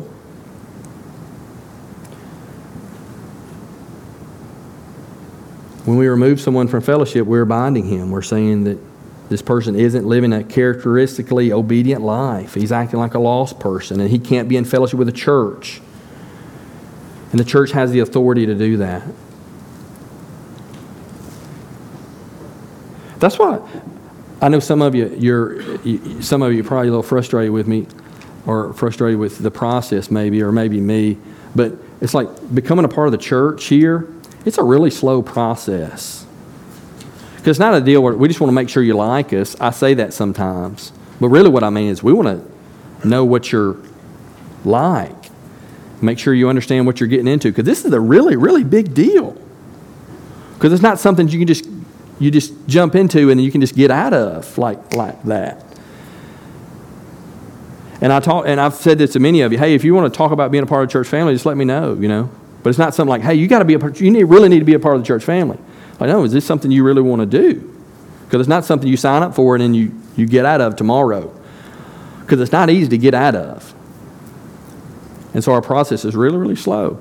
When 5.85 5.97
we 5.99 6.07
remove 6.07 6.41
someone 6.41 6.69
from 6.69 6.81
fellowship, 6.81 7.27
we're 7.27 7.45
binding 7.45 7.87
him. 7.87 8.11
We're 8.11 8.23
saying 8.23 8.65
that 8.65 8.79
this 9.29 9.43
person 9.43 9.75
isn't 9.75 10.07
living 10.07 10.33
a 10.33 10.45
characteristically 10.45 11.53
obedient 11.53 12.03
life. 12.03 12.55
He's 12.55 12.73
acting 12.73 13.01
like 13.01 13.15
a 13.15 13.19
lost 13.19 13.59
person, 13.59 14.01
and 14.01 14.09
he 14.09 14.19
can't 14.19 14.49
be 14.49 14.57
in 14.57 14.65
fellowship 14.65 14.99
with 14.99 15.09
the 15.09 15.13
church. 15.13 15.81
And 17.33 17.41
the 17.41 17.45
church 17.45 17.73
has 17.73 17.91
the 17.91 17.99
authority 18.01 18.47
to 18.47 18.55
do 18.55 18.77
that. 18.77 19.03
That's 23.19 23.39
why 23.39 23.61
I 24.45 24.49
know 24.49 24.61
some 24.61 24.83
of 24.83 24.95
you, 24.95 25.09
you're, 25.19 26.23
some 26.23 26.43
of 26.43 26.53
you 26.53 26.61
are 26.61 26.65
probably 26.65 26.89
a 26.89 26.91
little 26.91 27.03
frustrated 27.03 27.51
with 27.51 27.67
me 27.67 27.87
or 28.45 28.75
frustrated 28.75 29.19
with 29.19 29.39
the 29.39 29.51
process 29.51 30.11
maybe, 30.11 30.43
or 30.43 30.53
maybe 30.53 30.83
me. 30.83 31.17
But 31.57 31.73
it's 32.03 32.13
like 32.13 32.55
becoming 32.55 32.85
a 32.85 32.89
part 32.89 33.09
of 33.09 33.13
the 33.13 33.19
church 33.19 33.65
here, 33.65 34.07
it's 34.45 34.59
a 34.59 34.63
really 34.63 34.91
slow 34.91 35.23
process. 35.23 36.27
Because 37.37 37.53
it's 37.53 37.59
not 37.59 37.73
a 37.73 37.81
deal 37.81 38.03
where 38.03 38.13
we 38.13 38.29
just 38.29 38.39
want 38.39 38.51
to 38.51 38.55
make 38.55 38.69
sure 38.69 38.83
you 38.83 38.93
like 38.93 39.33
us. 39.33 39.59
I 39.63 39.71
say 39.71 39.95
that 39.95 40.13
sometimes. 40.13 40.93
But 41.21 41.29
really, 41.29 41.49
what 41.49 41.65
I 41.65 41.71
mean 41.71 41.89
is 41.89 42.03
we 42.03 42.13
want 42.13 42.29
to 42.29 43.09
know 43.09 43.25
what 43.25 43.51
you're 43.51 43.79
like. 44.63 45.31
Make 46.03 46.19
sure 46.19 46.35
you 46.35 46.51
understand 46.51 46.85
what 46.85 47.01
you're 47.01 47.09
getting 47.09 47.29
into. 47.29 47.51
Because 47.51 47.65
this 47.65 47.87
is 47.87 47.93
a 47.95 48.01
really, 48.01 48.37
really 48.37 48.63
big 48.63 48.93
deal. 48.93 49.41
Because 50.53 50.75
it's 50.75 50.83
not 50.83 50.99
something 50.99 51.29
you 51.29 51.39
can 51.39 51.49
just 51.49 51.74
you 52.19 52.31
just 52.31 52.53
jump 52.67 52.95
into 52.95 53.31
and 53.31 53.43
you 53.43 53.51
can 53.51 53.61
just 53.61 53.75
get 53.75 53.91
out 53.91 54.13
of 54.13 54.57
like 54.59 54.95
like 54.95 55.23
that. 55.25 55.65
And 58.01 58.13
I 58.13 58.21
talk, 58.21 58.45
and 58.47 58.61
I've 58.61 58.75
said 58.75 58.99
this 58.99 59.13
to 59.15 59.21
many 59.21 59.41
of 59.41 59.53
you. 59.53 59.59
Hey, 59.59 59.75
if 59.75 59.85
you 59.85 59.95
want 59.95 60.13
to 60.13 60.17
talk 60.17 60.31
about 60.31 60.51
being 60.51 60.65
a 60.65 60.67
part 60.67 60.83
of 60.83 60.89
the 60.89 60.93
church 60.93 61.09
family, 61.09 61.33
just 61.33 61.47
let 61.47 61.57
me 61.57 61.65
know. 61.65 61.95
You 61.95 62.09
know, 62.09 62.31
but 62.63 62.71
it's 62.71 62.79
not 62.79 62.95
something 62.95 63.11
like, 63.11 63.23
hey, 63.23 63.35
you 63.35 63.47
got 63.47 63.61
to 63.61 63.65
be 63.65 63.75
a 63.75 63.79
part. 63.79 64.01
You 64.01 64.11
need, 64.11 64.25
really 64.25 64.49
need 64.49 64.59
to 64.59 64.65
be 64.65 64.75
a 64.75 64.79
part 64.79 64.97
of 64.97 65.03
the 65.03 65.07
church 65.07 65.25
family. 65.25 65.59
I 66.01 66.07
know. 66.07 66.25
Is 66.25 66.33
this 66.33 66.45
something 66.45 66.71
you 66.71 66.85
really 66.85 67.03
want 67.03 67.21
to 67.21 67.27
do? 67.27 67.71
Because 68.25 68.41
it's 68.41 68.49
not 68.49 68.65
something 68.65 68.89
you 68.89 68.97
sign 68.97 69.23
up 69.23 69.35
for 69.35 69.55
and 69.55 69.63
then 69.63 69.75
you 69.75 69.99
you 70.17 70.27
get 70.27 70.45
out 70.45 70.61
of 70.61 70.77
tomorrow. 70.77 71.35
Because 72.21 72.41
it's 72.41 72.53
not 72.53 72.71
easy 72.71 72.89
to 72.89 72.99
get 72.99 73.15
out 73.15 73.35
of. 73.35 73.75
And 75.35 75.43
so 75.43 75.53
our 75.53 75.61
process 75.61 76.05
is 76.05 76.15
really, 76.15 76.39
really 76.39 76.57
slow. 76.57 77.01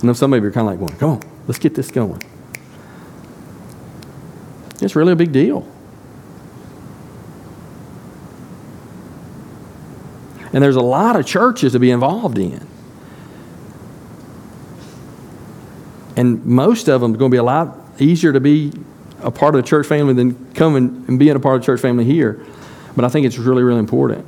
And 0.00 0.08
then 0.08 0.14
some 0.14 0.32
of 0.32 0.42
you 0.42 0.48
are 0.48 0.52
kind 0.52 0.68
of 0.68 0.72
like, 0.72 0.80
well, 0.80 0.98
come 0.98 1.10
on, 1.10 1.22
let's 1.46 1.58
get 1.58 1.74
this 1.74 1.90
going. 1.90 2.22
It's 4.84 4.94
really 4.94 5.12
a 5.12 5.16
big 5.16 5.32
deal. 5.32 5.66
And 10.52 10.62
there's 10.62 10.76
a 10.76 10.82
lot 10.82 11.16
of 11.16 11.26
churches 11.26 11.72
to 11.72 11.80
be 11.80 11.90
involved 11.90 12.38
in. 12.38 12.64
And 16.16 16.44
most 16.46 16.88
of 16.88 17.00
them 17.00 17.14
are 17.14 17.16
going 17.16 17.30
to 17.30 17.34
be 17.34 17.38
a 17.38 17.42
lot 17.42 17.76
easier 17.98 18.32
to 18.32 18.38
be 18.38 18.72
a 19.20 19.32
part 19.32 19.56
of 19.56 19.62
the 19.62 19.68
church 19.68 19.86
family 19.86 20.14
than 20.14 20.52
coming 20.54 21.04
and 21.08 21.18
being 21.18 21.34
a 21.34 21.40
part 21.40 21.56
of 21.56 21.62
the 21.62 21.66
church 21.66 21.80
family 21.80 22.04
here. 22.04 22.44
But 22.94 23.04
I 23.04 23.08
think 23.08 23.26
it's 23.26 23.38
really, 23.38 23.64
really 23.64 23.80
important. 23.80 24.24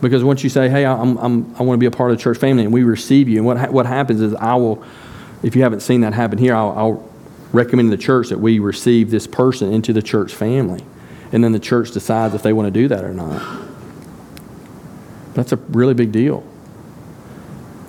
Because 0.00 0.22
once 0.22 0.44
you 0.44 0.50
say, 0.50 0.68
hey, 0.68 0.86
I'm, 0.86 1.16
I'm, 1.18 1.56
I 1.56 1.62
want 1.62 1.76
to 1.76 1.80
be 1.80 1.86
a 1.86 1.90
part 1.90 2.12
of 2.12 2.18
the 2.18 2.22
church 2.22 2.38
family, 2.38 2.64
and 2.64 2.72
we 2.72 2.84
receive 2.84 3.28
you, 3.28 3.38
and 3.38 3.46
what, 3.46 3.56
ha- 3.58 3.70
what 3.70 3.86
happens 3.86 4.20
is 4.20 4.32
I 4.34 4.54
will, 4.54 4.84
if 5.42 5.56
you 5.56 5.62
haven't 5.62 5.80
seen 5.80 6.02
that 6.02 6.14
happen 6.14 6.38
here, 6.38 6.54
I'll, 6.54 6.70
I'll 6.70 7.09
recommend 7.52 7.90
to 7.90 7.96
the 7.96 8.02
church 8.02 8.28
that 8.28 8.38
we 8.38 8.58
receive 8.58 9.10
this 9.10 9.26
person 9.26 9.72
into 9.72 9.92
the 9.92 10.02
church 10.02 10.32
family. 10.32 10.84
And 11.32 11.42
then 11.44 11.52
the 11.52 11.60
church 11.60 11.92
decides 11.92 12.34
if 12.34 12.42
they 12.42 12.52
want 12.52 12.66
to 12.66 12.70
do 12.70 12.88
that 12.88 13.04
or 13.04 13.14
not. 13.14 13.68
That's 15.34 15.52
a 15.52 15.56
really 15.56 15.94
big 15.94 16.12
deal. 16.12 16.44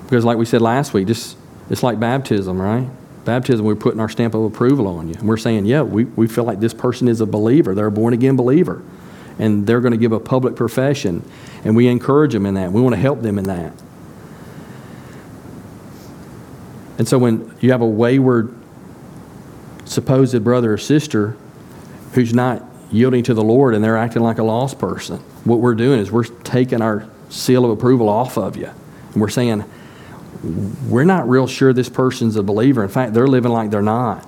Because, 0.04 0.26
like 0.26 0.38
we 0.38 0.46
said 0.46 0.62
last 0.62 0.94
week, 0.94 1.08
just, 1.08 1.38
it's 1.70 1.84
like 1.84 2.00
baptism, 2.00 2.62
right? 2.62 2.88
Baptism, 3.26 3.66
we're 3.66 3.76
putting 3.76 4.00
our 4.00 4.10
stamp 4.10 4.34
of 4.34 4.44
approval 4.44 4.88
on 4.88 5.08
you. 5.08 5.16
And 5.16 5.28
we're 5.28 5.38
saying, 5.38 5.66
yeah, 5.66 5.82
we, 5.82 6.06
we 6.06 6.28
feel 6.28 6.44
like 6.44 6.60
this 6.60 6.74
person 6.74 7.08
is 7.08 7.22
a 7.22 7.26
believer. 7.26 7.74
They're 7.74 7.88
a 7.88 7.92
born 7.92 8.14
again 8.14 8.36
believer. 8.36 8.84
And 9.40 9.66
they're 9.66 9.80
going 9.80 9.94
to 9.94 9.98
give 9.98 10.12
a 10.12 10.20
public 10.20 10.56
profession. 10.56 11.24
And 11.64 11.76
we 11.76 11.88
encourage 11.88 12.34
them 12.34 12.46
in 12.46 12.56
that. 12.56 12.72
We 12.72 12.82
want 12.82 12.94
to 12.94 13.02
help 13.02 13.22
them 13.22 13.40
in 13.40 13.46
that. 13.46 13.74
And 16.98 17.08
so 17.08 17.18
when 17.18 17.56
you 17.62 17.72
have 17.72 17.82
a 17.82 17.88
wayward 17.88 18.54
supposed 19.92 20.44
brother 20.44 20.74
or 20.74 20.78
sister 20.78 21.36
who's 22.14 22.34
not 22.34 22.64
yielding 22.92 23.24
to 23.24 23.34
the 23.34 23.44
Lord 23.44 23.74
and 23.76 23.84
they're 23.84 23.98
acting 23.98 24.22
like 24.22 24.38
a 24.38 24.44
lost 24.44 24.80
person, 24.80 25.18
what 25.44 25.60
we're 25.60 25.76
doing 25.76 26.00
is 26.00 26.12
we're 26.12 26.24
taking 26.24 26.82
our 26.82 27.08
seal 27.30 27.66
of 27.66 27.72
approval 27.72 28.10
off 28.10 28.38
of 28.38 28.58
you. 28.58 28.70
And 29.14 29.22
we're 29.22 29.30
saying, 29.30 29.64
we're 30.88 31.06
not 31.06 31.30
real 31.30 31.48
sure 31.48 31.74
this 31.74 31.90
person's 31.90 32.36
a 32.36 32.44
believer. 32.44 32.84
In 32.84 32.90
fact, 32.90 33.14
they're 33.14 33.28
living 33.28 33.52
like 33.52 33.70
they're 33.70 33.82
not. 33.82 34.28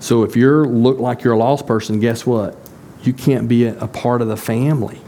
So 0.00 0.24
if 0.24 0.36
you 0.36 0.64
look 0.64 0.98
like 0.98 1.22
you're 1.22 1.34
a 1.34 1.38
lost 1.38 1.66
person, 1.66 2.00
guess 2.00 2.26
what? 2.26 2.56
You 3.02 3.12
can't 3.12 3.48
be 3.48 3.64
a, 3.64 3.78
a 3.78 3.88
part 3.88 4.20
of 4.20 4.28
the 4.28 4.36
family. 4.36 5.00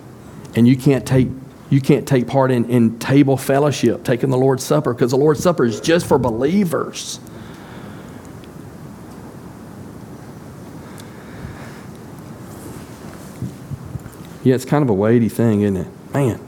And 0.54 0.66
you 0.66 0.76
can't 0.76 1.06
take 1.06 1.28
you 1.70 1.82
can't 1.82 2.08
take 2.08 2.26
part 2.26 2.50
in, 2.50 2.64
in 2.70 2.98
table 2.98 3.36
fellowship, 3.36 4.02
taking 4.02 4.30
the 4.30 4.38
Lord's 4.38 4.64
Supper, 4.64 4.94
because 4.94 5.10
the 5.10 5.18
Lord's 5.18 5.42
Supper 5.42 5.66
is 5.66 5.82
just 5.82 6.06
for 6.06 6.18
believers. 6.18 7.20
Yeah, 14.48 14.54
it's 14.54 14.64
kind 14.64 14.82
of 14.82 14.88
a 14.88 14.94
weighty 14.94 15.28
thing, 15.28 15.60
isn't 15.60 15.76
it? 15.76 16.14
Man, 16.14 16.40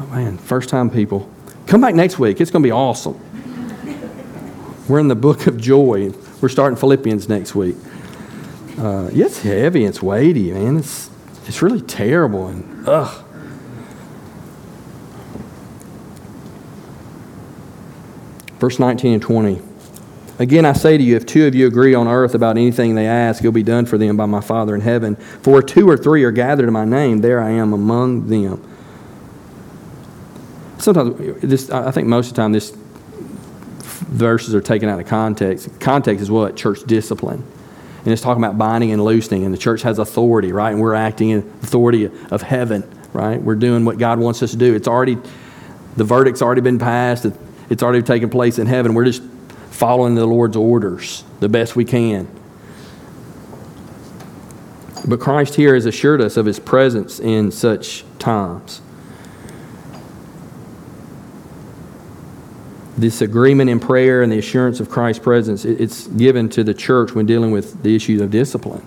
oh 0.00 0.06
man, 0.06 0.38
first 0.38 0.68
time 0.68 0.90
people. 0.90 1.30
Come 1.68 1.80
back 1.80 1.94
next 1.94 2.18
week. 2.18 2.40
It's 2.40 2.50
going 2.50 2.64
to 2.64 2.66
be 2.66 2.72
awesome. 2.72 3.16
We're 4.88 4.98
in 4.98 5.06
the 5.06 5.14
book 5.14 5.46
of 5.46 5.56
joy. 5.56 6.10
We're 6.40 6.48
starting 6.48 6.76
Philippians 6.76 7.28
next 7.28 7.54
week. 7.54 7.76
Uh, 8.76 9.08
yeah, 9.12 9.26
it's 9.26 9.40
heavy. 9.40 9.84
It's 9.84 10.02
weighty, 10.02 10.50
man. 10.50 10.78
It's 10.78 11.08
it's 11.46 11.62
really 11.62 11.80
terrible 11.80 12.48
and 12.48 12.88
ugh. 12.88 13.24
Verse 18.58 18.80
19 18.80 19.12
and 19.12 19.22
20. 19.22 19.62
Again, 20.38 20.64
I 20.64 20.72
say 20.72 20.98
to 20.98 21.02
you, 21.02 21.16
if 21.16 21.26
two 21.26 21.46
of 21.46 21.54
you 21.54 21.66
agree 21.66 21.94
on 21.94 22.08
earth 22.08 22.34
about 22.34 22.56
anything 22.56 22.96
they 22.96 23.06
ask, 23.06 23.40
it'll 23.40 23.52
be 23.52 23.62
done 23.62 23.86
for 23.86 23.98
them 23.98 24.16
by 24.16 24.26
my 24.26 24.40
Father 24.40 24.74
in 24.74 24.80
heaven. 24.80 25.14
For 25.16 25.62
two 25.62 25.88
or 25.88 25.96
three 25.96 26.24
are 26.24 26.32
gathered 26.32 26.66
in 26.66 26.72
my 26.72 26.84
name, 26.84 27.20
there 27.20 27.40
I 27.40 27.50
am 27.50 27.72
among 27.72 28.28
them. 28.28 28.62
Sometimes, 30.78 31.40
this, 31.40 31.70
I 31.70 31.92
think 31.92 32.08
most 32.08 32.30
of 32.30 32.34
the 32.34 32.42
time, 32.42 32.52
this 32.52 32.72
verses 34.14 34.54
are 34.54 34.60
taken 34.60 34.88
out 34.88 34.98
of 34.98 35.06
context. 35.06 35.80
Context 35.80 36.20
is 36.20 36.30
what? 36.30 36.56
Church 36.56 36.82
discipline. 36.84 37.44
And 37.98 38.12
it's 38.12 38.20
talking 38.20 38.42
about 38.42 38.58
binding 38.58 38.90
and 38.90 39.02
loosing, 39.02 39.44
and 39.44 39.54
the 39.54 39.58
church 39.58 39.82
has 39.82 39.98
authority, 39.98 40.52
right? 40.52 40.72
And 40.72 40.80
we're 40.80 40.94
acting 40.94 41.30
in 41.30 41.38
authority 41.62 42.10
of 42.30 42.42
heaven, 42.42 42.82
right? 43.12 43.40
We're 43.40 43.54
doing 43.54 43.84
what 43.84 43.98
God 43.98 44.18
wants 44.18 44.42
us 44.42 44.50
to 44.50 44.56
do. 44.56 44.74
It's 44.74 44.88
already, 44.88 45.16
the 45.96 46.04
verdict's 46.04 46.42
already 46.42 46.60
been 46.60 46.78
passed, 46.78 47.24
it's 47.70 47.82
already 47.82 48.02
taken 48.02 48.30
place 48.30 48.58
in 48.58 48.66
heaven. 48.66 48.94
We're 48.94 49.06
just 49.06 49.22
following 49.74 50.14
the 50.14 50.24
Lord's 50.24 50.56
orders 50.56 51.24
the 51.40 51.48
best 51.48 51.74
we 51.74 51.84
can. 51.84 52.28
But 55.04 55.18
Christ 55.18 55.56
here 55.56 55.74
has 55.74 55.84
assured 55.84 56.20
us 56.20 56.36
of 56.36 56.46
his 56.46 56.60
presence 56.60 57.18
in 57.18 57.50
such 57.50 58.04
times. 58.20 58.80
This 62.96 63.20
agreement 63.20 63.68
in 63.68 63.80
prayer 63.80 64.22
and 64.22 64.30
the 64.30 64.38
assurance 64.38 64.78
of 64.78 64.88
Christ's 64.88 65.22
presence, 65.22 65.64
it's 65.64 66.06
given 66.06 66.48
to 66.50 66.62
the 66.62 66.72
church 66.72 67.12
when 67.12 67.26
dealing 67.26 67.50
with 67.50 67.82
the 67.82 67.96
issues 67.96 68.20
of 68.20 68.30
discipline. 68.30 68.86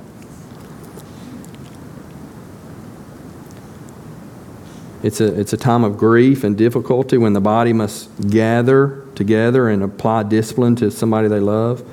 It's 5.03 5.19
a, 5.19 5.37
it's 5.37 5.51
a 5.51 5.57
time 5.57 5.83
of 5.83 5.97
grief 5.97 6.45
and 6.45 6.57
difficulty 6.57 7.17
when 7.17 7.33
the 7.33 7.41
body 7.41 7.73
must 7.73 8.09
gather 8.29 9.06
together 9.17 9.67
and 9.67 9.83
apply 9.83 10.23
discipline 10.23 10.75
to 10.77 10.89
somebody 10.89 11.27
they 11.27 11.39
love. 11.39 11.83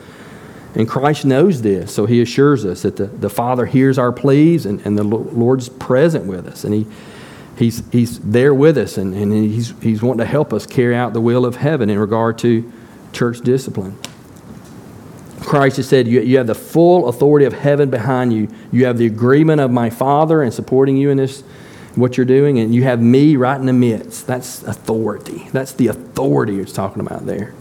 And 0.77 0.89
Christ 0.89 1.25
knows 1.25 1.63
this, 1.63 1.95
so 1.95 2.07
he 2.07 2.21
assures 2.21 2.65
us 2.65 2.83
that 2.83 2.97
the, 2.97 3.07
the 3.07 3.31
Father 3.31 3.67
hears 3.67 3.99
our 3.99 4.13
pleas 4.13 4.67
and, 4.67 4.85
and 4.85 4.99
the 4.99 5.05
Lord's 5.05 5.69
present 5.69 6.27
with 6.27 6.47
us. 6.47 6.65
And 6.65 6.75
he, 6.75 6.87
he's, 7.57 7.83
he's 7.91 8.19
there 8.21 8.53
with 8.53 8.77
us 8.77 8.99
and, 8.99 9.15
and 9.15 9.33
he's, 9.33 9.73
he's 9.81 10.03
wanting 10.03 10.19
to 10.19 10.31
help 10.31 10.53
us 10.53 10.67
carry 10.67 10.97
out 10.97 11.13
the 11.13 11.21
will 11.21 11.45
of 11.45 11.57
heaven 11.57 11.91
in 11.91 11.99
regard 11.99 12.39
to 12.39 12.71
church 13.13 13.41
discipline. 13.41 13.97
Christ 15.41 15.77
has 15.77 15.89
said, 15.89 16.09
you, 16.09 16.21
you 16.23 16.39
have 16.39 16.47
the 16.47 16.55
full 16.55 17.09
authority 17.09 17.47
of 17.47 17.53
heaven 17.53 17.91
behind 17.91 18.33
you. 18.33 18.49
You 18.73 18.87
have 18.87 18.99
the 18.99 19.07
agreement 19.07 19.61
of 19.61 19.71
my 19.71 19.91
Father 19.91 20.43
in 20.43 20.51
supporting 20.51 20.97
you 20.97 21.11
in 21.11 21.19
this 21.19 21.45
what 21.94 22.16
you're 22.16 22.26
doing, 22.26 22.59
and 22.59 22.74
you 22.74 22.83
have 22.85 23.00
me 23.00 23.37
right 23.37 23.59
in 23.59 23.66
the 23.66 23.72
midst. 23.72 24.26
That's 24.26 24.62
authority. 24.62 25.48
That's 25.52 25.72
the 25.72 25.88
authority 25.88 26.59
it's 26.59 26.72
talking 26.72 27.00
about 27.00 27.26
there. 27.26 27.54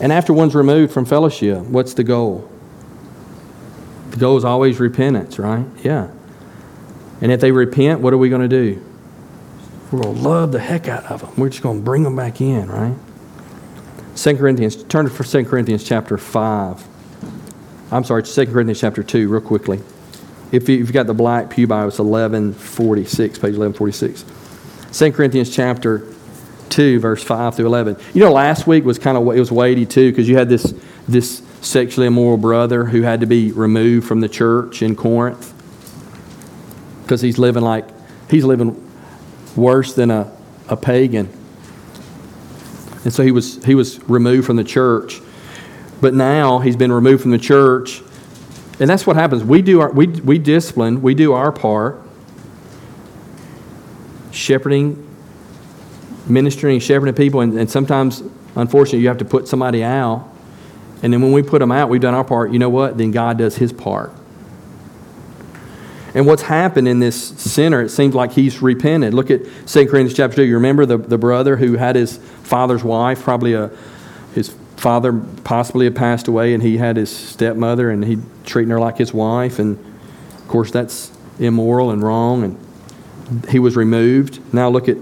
And 0.00 0.12
after 0.12 0.32
one's 0.32 0.54
removed 0.54 0.92
from 0.92 1.04
fellowship, 1.04 1.60
what's 1.62 1.94
the 1.94 2.04
goal? 2.04 2.50
The 4.10 4.16
goal 4.16 4.36
is 4.36 4.44
always 4.44 4.80
repentance, 4.80 5.38
right? 5.38 5.64
Yeah. 5.82 6.10
And 7.20 7.30
if 7.30 7.40
they 7.40 7.52
repent, 7.52 8.00
what 8.00 8.12
are 8.12 8.18
we 8.18 8.28
going 8.28 8.42
to 8.42 8.48
do? 8.48 8.84
We're 9.90 10.02
going 10.02 10.16
to 10.16 10.20
love 10.22 10.52
the 10.52 10.58
heck 10.58 10.88
out 10.88 11.04
of 11.04 11.20
them. 11.20 11.30
We're 11.36 11.50
just 11.50 11.62
going 11.62 11.78
to 11.78 11.84
bring 11.84 12.02
them 12.02 12.16
back 12.16 12.40
in, 12.40 12.68
right? 12.68 12.96
2 14.16 14.36
Corinthians, 14.36 14.82
turn 14.84 15.08
to 15.08 15.24
2 15.24 15.44
Corinthians 15.44 15.84
chapter 15.84 16.18
5. 16.18 16.86
I'm 17.92 18.04
sorry, 18.04 18.22
2 18.22 18.46
Corinthians 18.46 18.80
chapter 18.80 19.02
2, 19.02 19.28
real 19.28 19.40
quickly. 19.40 19.80
If, 20.52 20.68
you, 20.68 20.80
have 20.80 20.92
got 20.92 21.06
the 21.06 21.14
black 21.14 21.50
Pew 21.50 21.66
Bible, 21.66 21.88
it's 21.88 21.98
1146, 21.98 23.38
page 23.38 23.56
1146. 23.56 24.24
2 24.92 25.12
Corinthians 25.12 25.54
chapter 25.54 26.06
2, 26.68 27.00
verse 27.00 27.24
5 27.24 27.56
through 27.56 27.66
11. 27.66 27.96
You 28.12 28.20
know, 28.20 28.32
last 28.32 28.66
week 28.66 28.84
was 28.84 28.98
kind 28.98 29.16
of, 29.16 29.26
it 29.34 29.40
was 29.40 29.50
weighty 29.50 29.86
too, 29.86 30.10
because 30.10 30.28
you 30.28 30.36
had 30.36 30.50
this, 30.50 30.74
this 31.08 31.42
sexually 31.62 32.06
immoral 32.06 32.36
brother 32.36 32.84
who 32.84 33.02
had 33.02 33.20
to 33.20 33.26
be 33.26 33.50
removed 33.52 34.06
from 34.06 34.20
the 34.20 34.28
church 34.28 34.82
in 34.82 34.94
Corinth 34.94 35.54
because 37.02 37.20
he's 37.20 37.38
living 37.38 37.62
like, 37.62 37.86
he's 38.30 38.44
living 38.44 38.90
worse 39.56 39.94
than 39.94 40.10
a, 40.10 40.30
a 40.68 40.76
pagan. 40.76 41.28
And 43.04 43.12
so 43.12 43.22
he 43.22 43.32
was, 43.32 43.62
he 43.64 43.74
was 43.74 44.00
removed 44.08 44.46
from 44.46 44.56
the 44.56 44.64
church. 44.64 45.20
But 46.00 46.14
now 46.14 46.58
he's 46.58 46.76
been 46.76 46.92
removed 46.92 47.22
from 47.22 47.30
the 47.30 47.38
church. 47.38 48.02
And 48.82 48.90
that's 48.90 49.06
what 49.06 49.14
happens. 49.14 49.44
We 49.44 49.62
do 49.62 49.80
our, 49.80 49.92
we, 49.92 50.08
we 50.08 50.40
discipline, 50.40 51.02
we 51.02 51.14
do 51.14 51.34
our 51.34 51.52
part, 51.52 52.02
shepherding, 54.32 55.08
ministering, 56.26 56.80
shepherding 56.80 57.14
people, 57.14 57.42
and, 57.42 57.56
and 57.56 57.70
sometimes, 57.70 58.24
unfortunately, 58.56 58.98
you 58.98 59.06
have 59.06 59.18
to 59.18 59.24
put 59.24 59.46
somebody 59.46 59.84
out. 59.84 60.28
And 61.00 61.12
then 61.12 61.22
when 61.22 61.30
we 61.30 61.44
put 61.44 61.60
them 61.60 61.70
out, 61.70 61.90
we've 61.90 62.00
done 62.00 62.14
our 62.14 62.24
part, 62.24 62.50
you 62.50 62.58
know 62.58 62.70
what? 62.70 62.98
Then 62.98 63.12
God 63.12 63.38
does 63.38 63.54
his 63.54 63.72
part. 63.72 64.10
And 66.12 66.26
what's 66.26 66.42
happened 66.42 66.88
in 66.88 66.98
this 66.98 67.28
sinner, 67.40 67.82
it 67.82 67.90
seems 67.90 68.16
like 68.16 68.32
he's 68.32 68.62
repented. 68.62 69.14
Look 69.14 69.30
at 69.30 69.42
2 69.68 69.86
Corinthians 69.86 70.14
chapter 70.14 70.38
2. 70.38 70.42
You 70.42 70.54
remember 70.54 70.86
the, 70.86 70.98
the 70.98 71.18
brother 71.18 71.56
who 71.56 71.76
had 71.76 71.94
his 71.94 72.16
father's 72.16 72.82
wife, 72.82 73.22
probably 73.22 73.52
a, 73.52 73.70
his 74.34 74.52
father 74.82 75.12
possibly 75.44 75.86
had 75.86 75.94
passed 75.94 76.26
away, 76.26 76.54
and 76.54 76.62
he 76.62 76.76
had 76.76 76.96
his 76.96 77.16
stepmother, 77.16 77.88
and 77.88 78.04
he 78.04 78.18
treating 78.44 78.70
her 78.70 78.80
like 78.80 78.98
his 78.98 79.14
wife. 79.14 79.60
And 79.60 79.78
of 80.36 80.48
course, 80.48 80.72
that's 80.72 81.16
immoral 81.38 81.92
and 81.92 82.02
wrong. 82.02 82.42
And 82.42 83.46
he 83.48 83.60
was 83.60 83.76
removed. 83.76 84.40
Now 84.52 84.68
look 84.68 84.88
at 84.88 84.96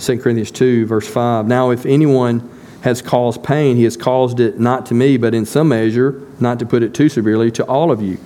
2 0.00 0.18
Corinthians 0.18 0.50
2, 0.50 0.84
verse 0.84 1.08
5. 1.08 1.46
Now, 1.46 1.70
if 1.70 1.86
anyone 1.86 2.46
has 2.82 3.00
caused 3.00 3.42
pain, 3.42 3.76
he 3.76 3.84
has 3.84 3.96
caused 3.96 4.38
it 4.38 4.60
not 4.60 4.84
to 4.86 4.94
me, 4.94 5.16
but 5.16 5.34
in 5.34 5.46
some 5.46 5.70
measure, 5.70 6.20
not 6.38 6.58
to 6.58 6.66
put 6.66 6.82
it 6.82 6.92
too 6.92 7.08
severely, 7.08 7.50
to 7.52 7.64
all 7.64 7.90
of 7.90 8.02
you. 8.02 8.18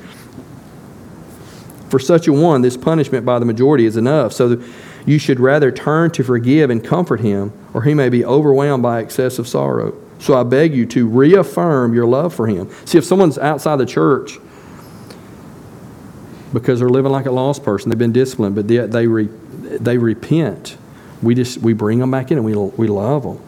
For 1.89 2.01
such 2.01 2.27
a 2.27 2.33
one, 2.33 2.63
this 2.63 2.77
punishment 2.77 3.25
by 3.25 3.39
the 3.39 3.45
majority 3.45 3.87
is 3.87 3.97
enough, 3.97 4.33
so 4.33 4.61
you 5.07 5.21
should 5.21 5.39
rather 5.39 5.71
turn 5.71 6.11
to 6.11 6.25
forgive 6.25 6.69
and 6.69 6.85
comfort 6.85 7.21
him, 7.21 7.53
or 7.73 7.85
he 7.85 7.95
may 7.95 8.09
be 8.09 8.25
overwhelmed 8.25 8.83
by 8.83 8.99
excessive 8.99 9.47
sorrow. 9.47 9.95
So 10.21 10.39
I 10.39 10.43
beg 10.43 10.75
you 10.75 10.85
to 10.87 11.09
reaffirm 11.09 11.95
your 11.95 12.07
love 12.07 12.35
for 12.35 12.47
him. 12.47 12.71
See, 12.85 12.99
if 12.99 13.05
someone's 13.05 13.39
outside 13.39 13.77
the 13.77 13.87
church 13.87 14.39
because 16.53 16.79
they're 16.79 16.91
living 16.91 17.11
like 17.11 17.27
a 17.27 17.31
lost 17.31 17.65
person, 17.65 17.89
they've 17.89 17.99
been 17.99 18.13
disciplined, 18.13 18.55
but 18.55 18.69
they, 18.69 18.79
they, 18.87 19.07
re, 19.07 19.29
they 19.81 19.97
repent, 19.97 20.77
we 21.23 21.35
just 21.35 21.59
we 21.59 21.73
bring 21.73 21.99
them 21.99 22.11
back 22.11 22.31
in 22.31 22.39
and 22.39 22.45
we, 22.45 22.55
we 22.55 22.87
love 22.87 23.23
them. 23.23 23.41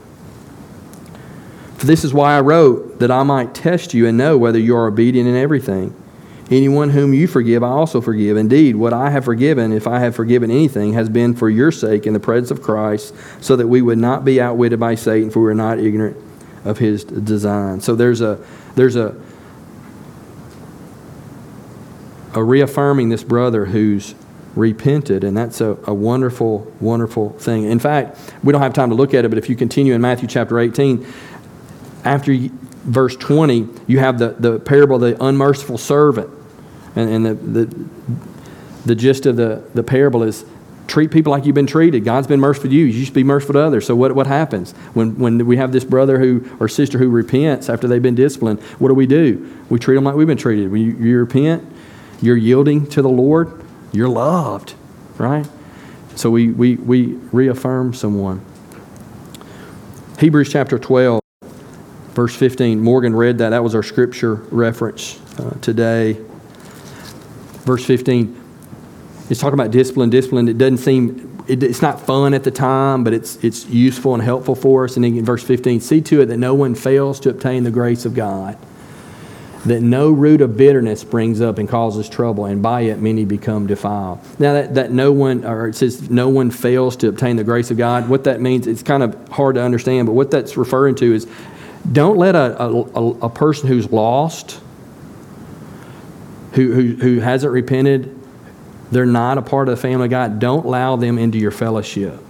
For 1.76 1.86
this 1.86 2.04
is 2.04 2.14
why 2.14 2.36
I 2.36 2.40
wrote, 2.40 3.00
that 3.00 3.10
I 3.10 3.22
might 3.22 3.54
test 3.54 3.92
you 3.92 4.06
and 4.06 4.16
know 4.16 4.38
whether 4.38 4.58
you 4.58 4.74
are 4.76 4.86
obedient 4.86 5.28
in 5.28 5.36
everything. 5.36 5.94
Anyone 6.50 6.90
whom 6.90 7.12
you 7.12 7.26
forgive, 7.26 7.62
I 7.62 7.68
also 7.68 8.00
forgive. 8.00 8.36
Indeed, 8.36 8.76
what 8.76 8.92
I 8.92 9.10
have 9.10 9.24
forgiven, 9.24 9.72
if 9.72 9.86
I 9.86 9.98
have 9.98 10.14
forgiven 10.14 10.50
anything, 10.50 10.92
has 10.92 11.08
been 11.08 11.34
for 11.34 11.50
your 11.50 11.72
sake 11.72 12.06
in 12.06 12.12
the 12.12 12.20
presence 12.20 12.50
of 12.50 12.62
Christ, 12.62 13.14
so 13.40 13.56
that 13.56 13.66
we 13.66 13.82
would 13.82 13.98
not 13.98 14.24
be 14.24 14.40
outwitted 14.40 14.78
by 14.78 14.94
Satan, 14.94 15.30
for 15.30 15.42
we 15.42 15.50
are 15.50 15.54
not 15.54 15.78
ignorant 15.78 16.16
of 16.64 16.78
his 16.78 17.04
design. 17.04 17.80
So 17.80 17.94
there's 17.94 18.20
a 18.20 18.38
there's 18.74 18.96
a 18.96 19.14
a 22.34 22.42
reaffirming 22.42 23.10
this 23.10 23.22
brother 23.22 23.66
who's 23.66 24.14
repented, 24.54 25.24
and 25.24 25.36
that's 25.36 25.60
a, 25.60 25.78
a 25.86 25.94
wonderful, 25.94 26.72
wonderful 26.80 27.30
thing. 27.30 27.64
In 27.64 27.78
fact, 27.78 28.18
we 28.42 28.52
don't 28.52 28.62
have 28.62 28.74
time 28.74 28.90
to 28.90 28.94
look 28.94 29.14
at 29.14 29.24
it, 29.24 29.28
but 29.28 29.38
if 29.38 29.48
you 29.48 29.56
continue 29.56 29.94
in 29.94 30.00
Matthew 30.00 30.28
chapter 30.28 30.58
18, 30.58 31.06
after 32.04 32.34
verse 32.84 33.16
20, 33.16 33.68
you 33.86 33.98
have 33.98 34.18
the, 34.18 34.30
the 34.30 34.58
parable 34.58 34.96
of 34.96 35.02
the 35.02 35.24
unmerciful 35.24 35.78
servant. 35.78 36.30
And, 36.94 37.08
and 37.08 37.26
the, 37.26 37.34
the, 37.34 37.88
the 38.84 38.94
gist 38.94 39.24
of 39.24 39.36
the, 39.36 39.62
the 39.74 39.82
parable 39.82 40.22
is 40.22 40.44
treat 40.92 41.10
people 41.10 41.30
like 41.30 41.46
you've 41.46 41.54
been 41.54 41.66
treated. 41.66 42.04
God's 42.04 42.26
been 42.26 42.38
merciful 42.38 42.68
to 42.68 42.76
you. 42.76 42.84
You 42.84 43.06
should 43.06 43.14
be 43.14 43.24
merciful 43.24 43.54
to 43.54 43.60
others. 43.60 43.86
So 43.86 43.96
what, 43.96 44.14
what 44.14 44.26
happens? 44.26 44.72
When, 44.92 45.18
when 45.18 45.46
we 45.46 45.56
have 45.56 45.72
this 45.72 45.84
brother 45.84 46.18
who 46.18 46.46
or 46.60 46.68
sister 46.68 46.98
who 46.98 47.08
repents 47.08 47.70
after 47.70 47.88
they've 47.88 48.02
been 48.02 48.14
disciplined, 48.14 48.60
what 48.78 48.88
do 48.88 48.94
we 48.94 49.06
do? 49.06 49.58
We 49.70 49.78
treat 49.78 49.94
them 49.94 50.04
like 50.04 50.16
we've 50.16 50.26
been 50.26 50.36
treated. 50.36 50.70
When 50.70 50.82
you, 50.82 50.92
you 50.98 51.18
repent, 51.18 51.64
you're 52.20 52.36
yielding 52.36 52.86
to 52.88 53.00
the 53.00 53.08
Lord, 53.08 53.64
you're 53.90 54.10
loved, 54.10 54.74
right? 55.16 55.48
So 56.14 56.28
we, 56.28 56.50
we, 56.50 56.76
we 56.76 57.14
reaffirm 57.32 57.94
someone. 57.94 58.44
Hebrews 60.18 60.52
chapter 60.52 60.78
12, 60.78 61.22
verse 62.10 62.36
15. 62.36 62.80
Morgan 62.80 63.16
read 63.16 63.38
that. 63.38 63.48
That 63.48 63.64
was 63.64 63.74
our 63.74 63.82
scripture 63.82 64.34
reference 64.34 65.18
uh, 65.40 65.56
today. 65.62 66.18
Verse 67.64 67.86
15 67.86 68.41
it's 69.28 69.40
talking 69.40 69.58
about 69.58 69.70
discipline. 69.70 70.10
Discipline, 70.10 70.48
it 70.48 70.58
doesn't 70.58 70.78
seem, 70.78 71.44
it, 71.48 71.62
it's 71.62 71.82
not 71.82 72.00
fun 72.00 72.34
at 72.34 72.44
the 72.44 72.50
time, 72.50 73.04
but 73.04 73.12
it's, 73.12 73.42
it's 73.42 73.66
useful 73.66 74.14
and 74.14 74.22
helpful 74.22 74.54
for 74.54 74.84
us. 74.84 74.96
And 74.96 75.04
then 75.04 75.16
in 75.16 75.24
verse 75.24 75.42
15, 75.42 75.80
see 75.80 76.00
to 76.02 76.20
it 76.20 76.26
that 76.26 76.36
no 76.36 76.54
one 76.54 76.74
fails 76.74 77.20
to 77.20 77.30
obtain 77.30 77.64
the 77.64 77.70
grace 77.70 78.04
of 78.04 78.14
God, 78.14 78.58
that 79.64 79.80
no 79.80 80.10
root 80.10 80.40
of 80.40 80.56
bitterness 80.56 81.00
springs 81.00 81.40
up 81.40 81.58
and 81.58 81.68
causes 81.68 82.08
trouble, 82.08 82.46
and 82.46 82.62
by 82.62 82.82
it 82.82 82.98
many 82.98 83.24
become 83.24 83.66
defiled. 83.66 84.18
Now, 84.40 84.54
that, 84.54 84.74
that 84.74 84.90
no 84.90 85.12
one, 85.12 85.44
or 85.44 85.68
it 85.68 85.76
says 85.76 86.10
no 86.10 86.28
one 86.28 86.50
fails 86.50 86.96
to 86.96 87.08
obtain 87.08 87.36
the 87.36 87.44
grace 87.44 87.70
of 87.70 87.76
God, 87.76 88.08
what 88.08 88.24
that 88.24 88.40
means, 88.40 88.66
it's 88.66 88.82
kind 88.82 89.02
of 89.02 89.28
hard 89.28 89.54
to 89.54 89.62
understand, 89.62 90.06
but 90.06 90.12
what 90.12 90.30
that's 90.30 90.56
referring 90.56 90.96
to 90.96 91.14
is 91.14 91.26
don't 91.90 92.16
let 92.16 92.34
a, 92.34 92.60
a, 92.62 93.10
a 93.26 93.30
person 93.30 93.68
who's 93.68 93.90
lost, 93.90 94.60
who, 96.52 96.72
who, 96.72 96.94
who 96.96 97.20
hasn't 97.20 97.52
repented, 97.52 98.21
they're 98.92 99.06
not 99.06 99.38
a 99.38 99.42
part 99.42 99.68
of 99.68 99.76
the 99.76 99.80
family 99.80 100.04
of 100.04 100.10
God, 100.10 100.38
don't 100.38 100.64
allow 100.64 100.96
them 100.96 101.18
into 101.18 101.38
your 101.38 101.50
fellowship. 101.50 102.20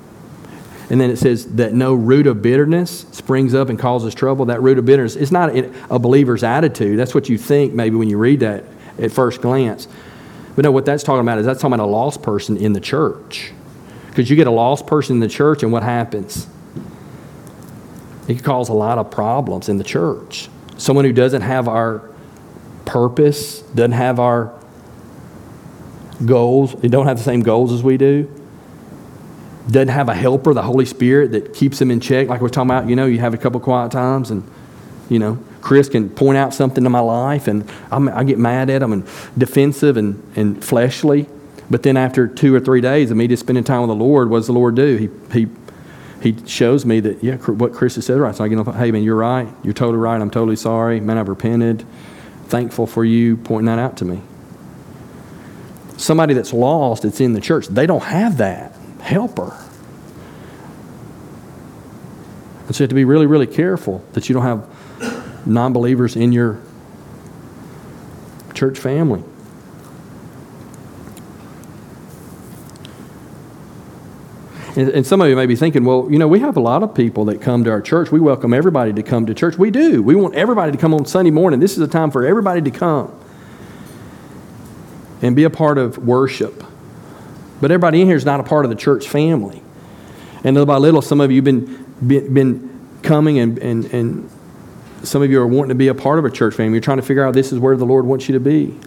And 0.90 1.00
then 1.00 1.10
it 1.10 1.16
says 1.16 1.54
that 1.56 1.72
no 1.72 1.94
root 1.94 2.26
of 2.26 2.42
bitterness 2.42 3.06
springs 3.12 3.54
up 3.54 3.68
and 3.68 3.78
causes 3.78 4.14
trouble. 4.14 4.46
That 4.46 4.62
root 4.62 4.78
of 4.78 4.84
bitterness 4.84 5.16
is 5.16 5.32
not 5.32 5.56
a 5.56 5.98
believer's 5.98 6.42
attitude. 6.42 6.98
That's 6.98 7.14
what 7.14 7.28
you 7.28 7.38
think 7.38 7.72
maybe 7.72 7.96
when 7.96 8.08
you 8.08 8.18
read 8.18 8.40
that 8.40 8.64
at 8.98 9.10
first 9.10 9.40
glance. 9.40 9.88
But 10.54 10.64
no, 10.64 10.70
what 10.70 10.84
that's 10.84 11.02
talking 11.02 11.22
about 11.22 11.38
is 11.38 11.46
that's 11.46 11.60
talking 11.60 11.74
about 11.74 11.86
a 11.86 11.90
lost 11.90 12.22
person 12.22 12.56
in 12.58 12.74
the 12.74 12.80
church. 12.80 13.52
Because 14.08 14.28
you 14.28 14.36
get 14.36 14.46
a 14.46 14.50
lost 14.50 14.86
person 14.86 15.16
in 15.16 15.20
the 15.20 15.28
church, 15.28 15.62
and 15.62 15.72
what 15.72 15.82
happens? 15.82 16.46
It 18.28 18.34
can 18.34 18.44
cause 18.44 18.68
a 18.68 18.74
lot 18.74 18.98
of 18.98 19.10
problems 19.10 19.70
in 19.70 19.78
the 19.78 19.84
church. 19.84 20.50
Someone 20.76 21.06
who 21.06 21.12
doesn't 21.12 21.42
have 21.42 21.68
our 21.68 22.10
purpose, 22.84 23.60
doesn't 23.60 23.92
have 23.92 24.20
our 24.20 24.61
goals. 26.26 26.72
They 26.74 26.88
don't 26.88 27.06
have 27.06 27.18
the 27.18 27.24
same 27.24 27.42
goals 27.42 27.72
as 27.72 27.82
we 27.82 27.96
do. 27.96 28.30
Doesn't 29.70 29.88
have 29.88 30.08
a 30.08 30.14
helper, 30.14 30.54
the 30.54 30.62
Holy 30.62 30.84
Spirit, 30.84 31.32
that 31.32 31.54
keeps 31.54 31.78
them 31.78 31.90
in 31.90 32.00
check. 32.00 32.28
Like 32.28 32.40
we're 32.40 32.48
talking 32.48 32.70
about, 32.70 32.88
you 32.88 32.96
know, 32.96 33.06
you 33.06 33.18
have 33.18 33.34
a 33.34 33.38
couple 33.38 33.60
quiet 33.60 33.92
times 33.92 34.30
and, 34.30 34.48
you 35.08 35.18
know, 35.18 35.38
Chris 35.60 35.88
can 35.88 36.10
point 36.10 36.36
out 36.36 36.52
something 36.52 36.84
in 36.84 36.90
my 36.90 37.00
life 37.00 37.46
and 37.46 37.70
I'm, 37.90 38.08
i 38.08 38.24
get 38.24 38.38
mad 38.38 38.70
at 38.70 38.82
him 38.82 38.92
and 38.92 39.04
defensive 39.38 39.96
and, 39.96 40.22
and 40.34 40.64
fleshly. 40.64 41.28
But 41.70 41.84
then 41.84 41.96
after 41.96 42.26
two 42.26 42.54
or 42.54 42.60
three 42.60 42.80
days 42.80 43.10
of 43.10 43.16
me 43.16 43.28
just 43.28 43.40
spending 43.40 43.64
time 43.64 43.82
with 43.82 43.88
the 43.88 43.94
Lord, 43.94 44.28
what 44.28 44.38
does 44.38 44.48
the 44.48 44.52
Lord 44.52 44.74
do? 44.74 44.96
He, 44.96 45.38
he, 45.38 45.48
he 46.20 46.46
shows 46.46 46.84
me 46.84 46.98
that, 47.00 47.22
yeah, 47.22 47.36
what 47.36 47.72
Chris 47.72 47.94
has 47.94 48.06
said 48.06 48.18
right. 48.18 48.34
So 48.34 48.42
I 48.42 48.48
get 48.48 48.58
up, 48.58 48.74
hey, 48.74 48.90
man, 48.90 49.04
you're 49.04 49.16
right. 49.16 49.48
You're 49.62 49.72
totally 49.72 49.98
right. 49.98 50.20
I'm 50.20 50.30
totally 50.30 50.56
sorry. 50.56 51.00
Man, 51.00 51.18
I've 51.18 51.28
repented. 51.28 51.86
Thankful 52.46 52.86
for 52.86 53.04
you 53.04 53.36
pointing 53.36 53.66
that 53.66 53.78
out 53.78 53.96
to 53.98 54.04
me 54.04 54.20
somebody 56.02 56.34
that's 56.34 56.52
lost 56.52 57.04
that's 57.04 57.20
in 57.20 57.32
the 57.32 57.40
church, 57.40 57.68
they 57.68 57.86
don't 57.86 58.02
have 58.02 58.38
that 58.38 58.74
helper. 59.00 59.56
And 62.66 62.74
so 62.74 62.82
you 62.82 62.84
have 62.84 62.90
to 62.90 62.94
be 62.94 63.04
really, 63.04 63.26
really 63.26 63.46
careful 63.46 64.04
that 64.12 64.28
you 64.28 64.34
don't 64.34 64.44
have 64.44 65.46
non 65.46 65.72
believers 65.72 66.16
in 66.16 66.32
your 66.32 66.60
church 68.54 68.78
family. 68.78 69.22
And, 74.74 74.88
and, 74.88 75.06
some 75.06 75.20
of 75.20 75.28
you 75.28 75.36
may 75.36 75.44
be 75.44 75.54
thinking, 75.54 75.84
well, 75.84 76.08
you 76.10 76.18
know, 76.18 76.26
we 76.26 76.40
have 76.40 76.56
a 76.56 76.60
lot 76.60 76.82
of 76.82 76.94
people 76.94 77.26
that 77.26 77.42
come 77.42 77.62
to 77.64 77.70
our 77.70 77.82
church. 77.82 78.10
We 78.10 78.20
welcome 78.20 78.54
everybody 78.54 78.94
to 78.94 79.02
come 79.02 79.26
to 79.26 79.34
church. 79.34 79.58
We 79.58 79.70
do. 79.70 80.02
We 80.02 80.14
want 80.14 80.34
everybody 80.34 80.72
to 80.72 80.78
come 80.78 80.94
on 80.94 81.04
Sunday 81.04 81.30
morning. 81.30 81.60
This 81.60 81.72
is 81.72 81.80
a 81.80 81.86
time 81.86 82.10
for 82.10 82.24
everybody 82.24 82.62
to 82.62 82.70
come 82.70 83.21
and 85.22 85.34
be 85.34 85.44
a 85.44 85.50
part 85.50 85.78
of 85.78 85.98
worship. 85.98 86.62
But 87.60 87.70
everybody 87.70 88.00
in 88.00 88.08
here 88.08 88.16
is 88.16 88.24
not 88.24 88.40
a 88.40 88.42
part 88.42 88.64
of 88.64 88.70
the 88.70 88.76
church 88.76 89.08
family. 89.08 89.62
And 90.44 90.54
little 90.54 90.66
by 90.66 90.76
little, 90.76 91.00
some 91.00 91.20
of 91.20 91.30
you 91.30 91.36
have 91.36 91.44
been, 91.44 91.84
been, 92.06 92.34
been 92.34 92.80
coming 93.02 93.38
and, 93.38 93.58
and, 93.58 93.84
and 93.94 94.30
some 95.04 95.22
of 95.22 95.30
you 95.30 95.40
are 95.40 95.46
wanting 95.46 95.70
to 95.70 95.74
be 95.76 95.88
a 95.88 95.94
part 95.94 96.18
of 96.18 96.24
a 96.24 96.30
church 96.30 96.54
family. 96.54 96.74
You're 96.74 96.82
trying 96.82 96.98
to 96.98 97.04
figure 97.04 97.24
out 97.24 97.34
this 97.34 97.52
is 97.52 97.58
where 97.58 97.76
the 97.76 97.86
Lord 97.86 98.04
wants 98.04 98.28
you 98.28 98.34
to 98.34 98.40
be. 98.40 98.78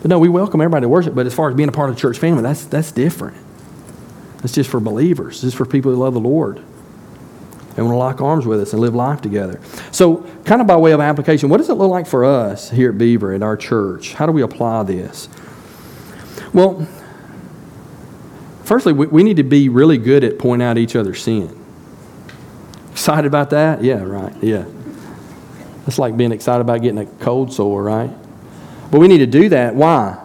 But 0.00 0.08
no, 0.08 0.18
we 0.18 0.28
welcome 0.28 0.60
everybody 0.60 0.82
to 0.82 0.88
worship. 0.88 1.14
But 1.14 1.26
as 1.26 1.34
far 1.34 1.48
as 1.48 1.54
being 1.54 1.68
a 1.68 1.72
part 1.72 1.90
of 1.90 1.94
the 1.96 2.00
church 2.00 2.18
family, 2.18 2.42
that's, 2.42 2.64
that's 2.64 2.90
different. 2.90 3.36
That's 4.38 4.52
just 4.52 4.68
for 4.68 4.80
believers. 4.80 5.44
It's 5.44 5.54
for 5.54 5.64
people 5.64 5.92
who 5.92 5.98
love 5.98 6.14
the 6.14 6.20
Lord 6.20 6.60
and 7.76 7.86
want 7.86 7.94
to 7.94 7.98
lock 7.98 8.20
arms 8.20 8.44
with 8.44 8.60
us 8.60 8.72
and 8.72 8.82
live 8.82 8.94
life 8.94 9.22
together. 9.22 9.60
So, 9.92 10.16
kind 10.44 10.60
of 10.60 10.66
by 10.66 10.76
way 10.76 10.92
of 10.92 11.00
application, 11.00 11.48
what 11.48 11.58
does 11.58 11.70
it 11.70 11.74
look 11.74 11.90
like 11.90 12.06
for 12.06 12.24
us 12.24 12.70
here 12.70 12.90
at 12.90 12.98
Beaver 12.98 13.32
at 13.32 13.42
our 13.42 13.56
church? 13.56 14.14
How 14.14 14.26
do 14.26 14.32
we 14.32 14.42
apply 14.42 14.82
this? 14.82 15.28
Well, 16.52 16.86
firstly, 18.64 18.92
we, 18.92 19.06
we 19.06 19.22
need 19.22 19.36
to 19.38 19.42
be 19.42 19.68
really 19.68 19.98
good 19.98 20.24
at 20.24 20.38
pointing 20.38 20.66
out 20.66 20.78
each 20.78 20.96
other's 20.96 21.22
sin. 21.22 21.58
Excited 22.90 23.26
about 23.26 23.50
that? 23.50 23.82
Yeah, 23.82 24.02
right. 24.02 24.34
Yeah. 24.42 24.66
It's 25.86 25.98
like 25.98 26.16
being 26.16 26.32
excited 26.32 26.60
about 26.60 26.82
getting 26.82 26.98
a 26.98 27.06
cold 27.06 27.52
sore, 27.52 27.82
right? 27.82 28.10
But 28.90 29.00
we 29.00 29.08
need 29.08 29.18
to 29.18 29.26
do 29.26 29.48
that. 29.48 29.74
Why? 29.74 30.18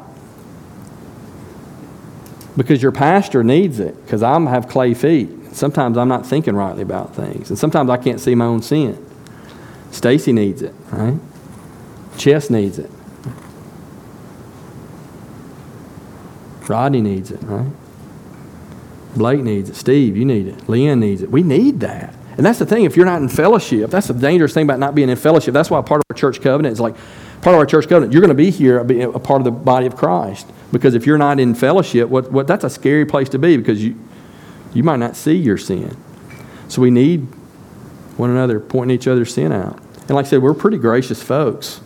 Because 2.58 2.82
your 2.82 2.92
pastor 2.92 3.44
needs 3.44 3.80
it. 3.80 3.96
Because 4.04 4.22
I 4.22 4.40
have 4.40 4.68
clay 4.68 4.94
feet. 4.94 5.30
Sometimes 5.54 5.98
I'm 5.98 6.08
not 6.08 6.26
thinking 6.26 6.56
rightly 6.56 6.84
about 6.84 7.16
things. 7.16 7.50
And 7.50 7.58
sometimes 7.58 7.90
I 7.90 7.98
can't 7.98 8.20
see 8.20 8.36
my 8.36 8.46
own 8.46 8.62
sin. 8.62 9.04
Stacy 9.92 10.34
needs 10.34 10.62
it, 10.62 10.76
right? 10.92 11.18
Chess 12.18 12.50
needs 12.50 12.78
it. 12.78 12.92
Rodney 16.70 17.02
needs 17.02 17.32
it, 17.32 17.42
right? 17.44 17.72
Blake 19.16 19.42
needs 19.42 19.70
it. 19.70 19.76
Steve, 19.76 20.16
you 20.16 20.26
need 20.26 20.48
it. 20.48 20.58
Leanne 20.68 21.00
needs 21.00 21.22
it. 21.22 21.32
We 21.32 21.44
need 21.44 21.80
that. 21.80 22.14
And 22.38 22.46
that's 22.46 22.60
the 22.60 22.68
thing, 22.68 22.86
if 22.86 22.96
you're 22.96 23.06
not 23.06 23.22
in 23.22 23.30
fellowship, 23.30 23.90
that's 23.90 24.08
the 24.08 24.14
dangerous 24.14 24.54
thing 24.54 24.64
about 24.64 24.78
not 24.78 24.94
being 24.94 25.10
in 25.10 25.18
fellowship. 25.18 25.54
That's 25.54 25.72
why 25.72 25.82
part 25.82 26.02
of 26.02 26.06
our 26.12 26.16
church 26.16 26.40
covenant 26.40 26.74
is 26.74 26.80
like, 26.80 26.96
part 27.42 27.56
of 27.56 27.60
our 27.60 27.66
church 27.66 27.90
covenant, 27.90 28.14
you're 28.14 28.22
going 28.22 28.30
to 28.30 28.36
be 28.36 28.52
here, 28.52 28.84
be 28.84 29.02
a 29.02 29.12
part 29.12 29.42
of 29.42 29.46
the 29.46 29.52
body 29.52 29.88
of 29.88 29.96
Christ. 29.96 30.48
Because 30.72 30.94
if 30.94 31.08
you're 31.08 31.18
not 31.18 31.40
in 31.40 31.56
fellowship, 31.56 32.10
what, 32.10 32.32
what, 32.32 32.46
that's 32.46 32.64
a 32.64 32.70
scary 32.70 33.06
place 33.06 33.30
to 33.30 33.40
be 33.40 33.58
because 33.58 33.84
you, 33.84 34.00
you 34.74 34.84
might 34.84 34.98
not 34.98 35.16
see 35.16 35.36
your 35.36 35.58
sin. 35.58 35.98
So 36.68 36.82
we 36.82 36.92
need 36.92 37.22
one 38.18 38.30
another 38.30 38.60
pointing 38.60 38.94
each 38.94 39.08
other's 39.08 39.34
sin 39.34 39.52
out. 39.52 39.80
And 40.02 40.12
like 40.12 40.28
I 40.28 40.30
said, 40.30 40.44
we're 40.44 40.54
pretty 40.54 40.78
gracious 40.78 41.24
folks. 41.24 41.82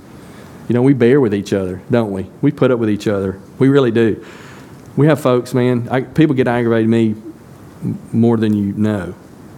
You 0.68 0.74
know, 0.74 0.82
we 0.82 0.94
bear 0.94 1.22
with 1.22 1.34
each 1.34 1.54
other, 1.54 1.82
don't 1.90 2.12
we? 2.12 2.30
We 2.42 2.52
put 2.52 2.72
up 2.72 2.80
with 2.80 2.90
each 2.90 3.08
other. 3.08 3.40
We 3.58 3.70
really 3.70 3.92
do. 3.92 4.26
We 4.96 5.08
have 5.08 5.20
folks, 5.22 5.54
man, 5.54 5.88
I, 5.90 6.02
people 6.02 6.36
get 6.36 6.48
aggravated 6.48 6.86
at 6.86 6.90
me 6.90 7.16
more 8.12 8.38
than 8.38 8.54
you 8.54 8.74
know. 8.74 9.16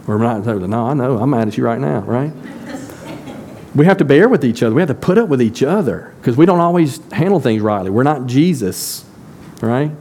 Or 0.08 0.20
not 0.20 0.46
no, 0.46 0.86
I 0.86 0.94
know, 0.94 1.18
I'm 1.18 1.30
mad 1.30 1.48
at 1.48 1.58
you 1.58 1.64
right 1.64 1.80
now, 1.80 2.00
right? 2.00 2.34
we 3.76 3.86
have 3.86 3.98
to 3.98 4.06
bear 4.06 4.28
with 4.28 4.44
each 4.44 4.62
other. 4.62 4.76
We 4.76 4.82
have 4.82 4.90
to 4.90 4.96
put 4.96 5.18
up 5.18 5.30
with 5.30 5.42
each 5.42 5.64
other 5.64 6.14
because 6.20 6.36
we 6.36 6.46
don't 6.46 6.60
always 6.60 7.00
handle 7.12 7.40
things 7.40 7.62
rightly. 7.62 7.90
We're 7.90 8.04
not 8.04 8.28
Jesus, 8.28 9.06
right? 9.62 9.92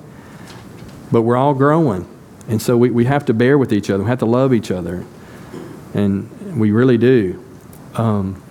But 1.13 1.23
we're 1.23 1.37
all 1.37 1.55
growing. 1.55 2.09
And 2.49 2.61
so 2.61 2.77
we, 2.77 2.91
we 2.91 3.05
have 3.05 3.25
to 3.27 3.35
bear 3.35 3.57
with 3.57 3.73
each 3.73 3.91
other. 3.91 4.03
We 4.03 4.11
have 4.11 4.19
to 4.19 4.27
love 4.27 4.53
each 4.53 4.71
other. 4.71 5.05
And 5.95 6.59
we 6.59 6.73
really 6.73 6.99
do. 6.99 7.43
Um, 7.95 8.43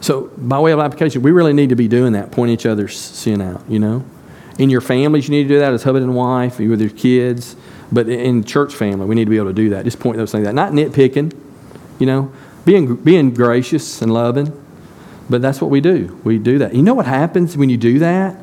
so, 0.00 0.32
by 0.36 0.58
way 0.58 0.72
of 0.72 0.80
application, 0.80 1.22
we 1.22 1.30
really 1.30 1.52
need 1.52 1.68
to 1.68 1.76
be 1.76 1.86
doing 1.86 2.14
that, 2.14 2.32
point 2.32 2.50
each 2.50 2.66
other's 2.66 2.98
sin 2.98 3.40
out, 3.40 3.62
you 3.68 3.78
know? 3.78 4.04
In 4.58 4.70
your 4.70 4.80
families, 4.80 5.28
you 5.28 5.34
need 5.34 5.44
to 5.44 5.48
do 5.48 5.58
that 5.60 5.72
as 5.72 5.82
husband 5.82 6.04
and 6.04 6.14
wife, 6.14 6.58
with 6.58 6.80
your 6.80 6.90
kids. 6.90 7.56
But 7.90 8.08
in 8.08 8.44
church 8.44 8.74
family, 8.74 9.06
we 9.06 9.14
need 9.14 9.24
to 9.24 9.30
be 9.30 9.36
able 9.36 9.48
to 9.48 9.52
do 9.52 9.70
that. 9.70 9.84
Just 9.84 10.00
point 10.00 10.16
those 10.16 10.32
things 10.32 10.46
out. 10.46 10.54
Not 10.54 10.72
nitpicking, 10.72 11.36
you 11.98 12.06
know, 12.06 12.32
being, 12.64 12.96
being 12.96 13.34
gracious 13.34 14.00
and 14.00 14.12
loving. 14.12 14.58
But 15.28 15.42
that's 15.42 15.60
what 15.60 15.70
we 15.70 15.80
do. 15.80 16.20
We 16.24 16.38
do 16.38 16.58
that. 16.58 16.74
You 16.74 16.82
know 16.82 16.94
what 16.94 17.06
happens 17.06 17.56
when 17.56 17.70
you 17.70 17.76
do 17.76 17.98
that? 18.00 18.36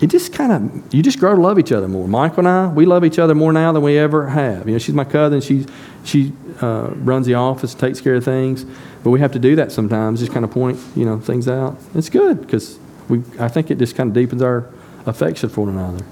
It 0.00 0.06
just 0.08 0.32
kind 0.32 0.52
of, 0.52 0.94
you 0.94 1.02
just 1.02 1.18
grow 1.18 1.34
to 1.34 1.40
love 1.40 1.58
each 1.58 1.72
other 1.72 1.86
more. 1.88 2.08
Michael 2.08 2.40
and 2.40 2.48
I, 2.48 2.68
we 2.68 2.86
love 2.86 3.04
each 3.04 3.18
other 3.18 3.34
more 3.34 3.52
now 3.52 3.72
than 3.72 3.82
we 3.82 3.98
ever 3.98 4.28
have. 4.28 4.66
You 4.66 4.72
know, 4.72 4.78
she's 4.78 4.94
my 4.94 5.04
cousin. 5.04 5.42
She, 5.42 5.66
she 6.04 6.32
uh, 6.62 6.90
runs 6.94 7.26
the 7.26 7.34
office, 7.34 7.74
takes 7.74 8.00
care 8.00 8.14
of 8.14 8.24
things. 8.24 8.64
But 9.04 9.10
we 9.10 9.20
have 9.20 9.32
to 9.32 9.38
do 9.38 9.56
that 9.56 9.72
sometimes, 9.72 10.20
just 10.20 10.32
kind 10.32 10.44
of 10.44 10.50
point, 10.50 10.78
you 10.96 11.04
know, 11.04 11.20
things 11.20 11.48
out. 11.48 11.78
It's 11.94 12.08
good 12.08 12.40
because 12.40 12.78
we, 13.08 13.22
I 13.38 13.48
think 13.48 13.70
it 13.70 13.78
just 13.78 13.94
kind 13.94 14.08
of 14.08 14.14
deepens 14.14 14.40
our 14.40 14.70
affection 15.06 15.48
for 15.48 15.66
one 15.66 15.76
another. 15.76 16.04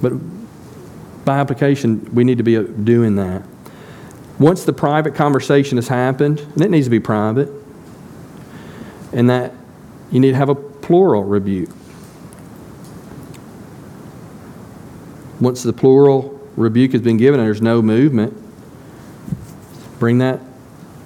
But 0.00 0.12
by 1.24 1.38
application, 1.38 2.14
we 2.14 2.24
need 2.24 2.38
to 2.38 2.44
be 2.44 2.62
doing 2.62 3.16
that. 3.16 3.42
Once 4.38 4.64
the 4.64 4.72
private 4.72 5.14
conversation 5.14 5.78
has 5.78 5.88
happened, 5.88 6.40
and 6.40 6.62
it 6.62 6.70
needs 6.70 6.86
to 6.86 6.90
be 6.90 7.00
private, 7.00 7.50
and 9.12 9.28
that 9.28 9.52
you 10.10 10.20
need 10.20 10.30
to 10.30 10.36
have 10.36 10.48
a 10.48 10.54
plural 10.54 11.24
rebuke. 11.24 11.70
Once 15.40 15.62
the 15.62 15.72
plural 15.72 16.40
rebuke 16.56 16.92
has 16.92 17.00
been 17.00 17.16
given 17.16 17.38
and 17.38 17.46
there's 17.46 17.62
no 17.62 17.80
movement, 17.80 18.36
bring 19.98 20.18
that, 20.18 20.40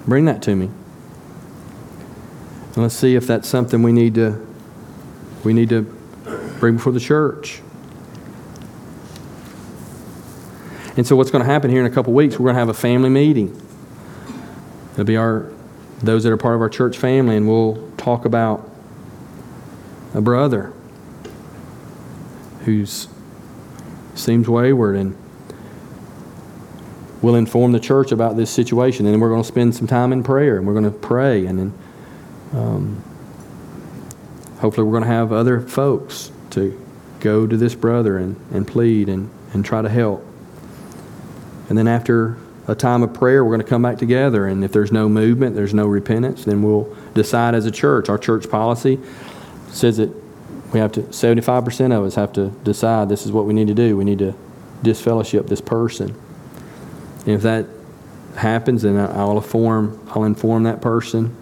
bring 0.07 0.25
that 0.25 0.41
to 0.41 0.55
me. 0.55 0.65
And 0.65 2.77
let's 2.77 2.95
see 2.95 3.15
if 3.15 3.27
that's 3.27 3.47
something 3.47 3.83
we 3.83 3.91
need 3.91 4.15
to 4.15 4.43
we 5.43 5.53
need 5.53 5.69
to 5.69 6.02
bring 6.63 6.77
before 6.77 6.93
the 6.93 6.99
church. 7.01 7.61
And 10.95 11.05
so 11.05 11.17
what's 11.17 11.29
going 11.29 11.43
to 11.43 11.51
happen 11.51 11.69
here 11.69 11.81
in 11.81 11.85
a 11.85 11.93
couple 11.93 12.13
weeks, 12.13 12.39
we're 12.39 12.45
going 12.45 12.55
to 12.55 12.59
have 12.59 12.69
a 12.69 12.73
family 12.73 13.09
meeting. 13.09 13.61
It'll 14.93 15.03
be 15.03 15.17
our 15.17 15.51
those 16.01 16.23
that 16.23 16.31
are 16.31 16.37
part 16.37 16.55
of 16.55 16.61
our 16.61 16.69
church 16.69 16.97
family, 16.97 17.35
and 17.35 17.49
we'll 17.49 17.91
talk 17.97 18.23
about 18.23 18.69
a 20.13 20.21
brother 20.21 20.71
who's 22.63 23.09
seems 24.15 24.47
wayward 24.47 24.95
and 24.95 25.17
we'll 27.21 27.35
inform 27.35 27.73
the 27.73 27.79
church 27.79 28.13
about 28.13 28.37
this 28.37 28.49
situation 28.49 29.05
and 29.05 29.19
we're 29.19 29.29
going 29.29 29.41
to 29.41 29.47
spend 29.47 29.75
some 29.75 29.87
time 29.87 30.13
in 30.13 30.23
prayer 30.23 30.55
and 30.57 30.65
we're 30.65 30.79
going 30.79 30.85
to 30.85 30.91
pray 30.91 31.45
and 31.45 31.59
then 31.59 31.73
um, 32.53 33.03
hopefully 34.59 34.85
we're 34.85 34.93
going 34.93 35.03
to 35.03 35.09
have 35.09 35.33
other 35.33 35.59
folks 35.59 36.31
to 36.53 36.79
go 37.19 37.47
to 37.47 37.55
this 37.57 37.75
brother 37.75 38.17
and, 38.17 38.35
and 38.51 38.67
plead 38.67 39.09
and, 39.09 39.29
and 39.53 39.63
try 39.63 39.81
to 39.81 39.89
help 39.89 40.25
and 41.69 41.77
then 41.77 41.87
after 41.87 42.37
a 42.67 42.75
time 42.75 43.03
of 43.03 43.13
prayer, 43.13 43.43
we're 43.43 43.51
going 43.51 43.61
to 43.61 43.67
come 43.67 43.81
back 43.81 43.97
together. 43.97 44.45
And 44.45 44.63
if 44.63 44.71
there's 44.71 44.91
no 44.91 45.09
movement, 45.09 45.55
there's 45.55 45.73
no 45.73 45.85
repentance, 45.85 46.45
then 46.45 46.61
we'll 46.61 46.95
decide 47.13 47.55
as 47.55 47.65
a 47.65 47.71
church. 47.71 48.09
Our 48.09 48.17
church 48.17 48.49
policy 48.49 48.99
says 49.69 49.97
that 49.97 50.13
we 50.71 50.79
have 50.79 50.91
to, 50.93 51.01
75% 51.01 51.97
of 51.97 52.05
us 52.05 52.15
have 52.15 52.33
to 52.33 52.49
decide 52.63 53.09
this 53.09 53.25
is 53.25 53.31
what 53.31 53.45
we 53.45 53.53
need 53.53 53.67
to 53.67 53.73
do. 53.73 53.97
We 53.97 54.05
need 54.05 54.19
to 54.19 54.33
disfellowship 54.81 55.47
this 55.47 55.61
person. 55.61 56.15
And 57.19 57.29
if 57.29 57.41
that 57.43 57.67
happens, 58.35 58.81
then 58.81 58.97
I'll 58.97 59.37
inform, 59.37 59.99
I'll 60.09 60.25
inform 60.25 60.63
that 60.63 60.81
person. 60.81 61.35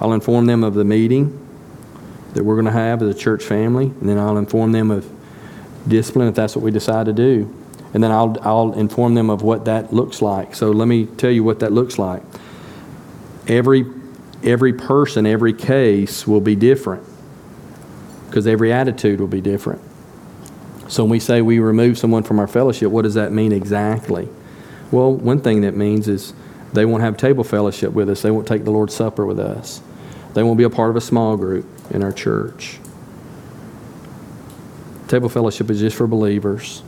I'll 0.00 0.12
inform 0.12 0.46
them 0.46 0.64
of 0.64 0.74
the 0.74 0.84
meeting 0.84 1.43
that 2.34 2.44
we're 2.44 2.54
going 2.54 2.66
to 2.66 2.72
have 2.72 3.02
as 3.02 3.14
a 3.14 3.18
church 3.18 3.44
family, 3.44 3.86
and 3.86 4.08
then 4.08 4.18
I'll 4.18 4.36
inform 4.36 4.72
them 4.72 4.90
of 4.90 5.10
discipline 5.88 6.28
if 6.28 6.34
that's 6.34 6.56
what 6.56 6.64
we 6.64 6.70
decide 6.70 7.06
to 7.06 7.12
do 7.12 7.52
and 7.94 8.02
then 8.02 8.10
I'll, 8.10 8.36
I'll 8.42 8.72
inform 8.72 9.14
them 9.14 9.30
of 9.30 9.42
what 9.42 9.66
that 9.66 9.92
looks 9.92 10.20
like. 10.20 10.56
So 10.56 10.72
let 10.72 10.88
me 10.88 11.06
tell 11.06 11.30
you 11.30 11.44
what 11.44 11.60
that 11.60 11.72
looks 11.72 11.96
like. 11.96 12.22
Every, 13.46 13.86
every 14.42 14.72
person, 14.72 15.26
every 15.26 15.52
case 15.52 16.26
will 16.26 16.40
be 16.40 16.56
different 16.56 17.04
because 18.26 18.48
every 18.48 18.72
attitude 18.72 19.20
will 19.20 19.28
be 19.28 19.40
different. 19.40 19.80
So 20.88 21.04
when 21.04 21.10
we 21.10 21.20
say 21.20 21.40
we 21.40 21.60
remove 21.60 21.96
someone 21.96 22.24
from 22.24 22.40
our 22.40 22.48
fellowship, 22.48 22.90
what 22.90 23.02
does 23.02 23.14
that 23.14 23.30
mean 23.30 23.52
exactly? 23.52 24.28
Well, 24.90 25.14
one 25.14 25.40
thing 25.40 25.60
that 25.60 25.76
means 25.76 26.08
is 26.08 26.34
they 26.72 26.84
won't 26.84 27.04
have 27.04 27.16
table 27.16 27.44
fellowship 27.44 27.92
with 27.92 28.10
us, 28.10 28.22
they 28.22 28.32
won't 28.32 28.48
take 28.48 28.64
the 28.64 28.72
Lord's 28.72 28.94
Supper 28.94 29.24
with 29.24 29.38
us, 29.38 29.80
they 30.34 30.42
won't 30.42 30.58
be 30.58 30.64
a 30.64 30.70
part 30.70 30.90
of 30.90 30.96
a 30.96 31.00
small 31.00 31.36
group 31.36 31.64
in 31.94 32.02
our 32.02 32.12
church. 32.12 32.78
Table 35.08 35.28
fellowship 35.28 35.70
is 35.70 35.80
just 35.80 35.96
for 35.96 36.06
believers. 36.06 36.82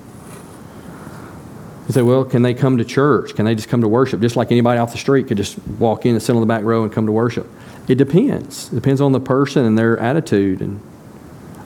You 1.87 1.93
say, 1.93 2.03
well, 2.03 2.25
can 2.25 2.43
they 2.43 2.55
come 2.55 2.79
to 2.79 2.85
church? 2.85 3.37
Can 3.37 3.45
they 3.45 3.55
just 3.55 3.69
come 3.69 3.83
to 3.83 3.89
worship? 3.89 4.21
Just 4.21 4.35
like 4.35 4.51
anybody 4.51 4.79
off 4.81 4.91
the 4.91 4.99
street 4.99 5.29
could 5.29 5.37
just 5.37 5.57
walk 5.79 6.05
in 6.05 6.15
and 6.15 6.23
sit 6.23 6.35
on 6.35 6.41
the 6.41 6.47
back 6.47 6.65
row 6.65 6.83
and 6.83 6.93
come 6.93 7.07
to 7.07 7.13
worship. 7.13 7.47
It 7.87 7.95
depends. 7.95 8.73
It 8.73 8.75
depends 8.75 9.01
on 9.01 9.13
the 9.13 9.21
person 9.21 9.65
and 9.65 9.79
their 9.79 9.97
attitude. 9.99 10.61
And 10.61 10.81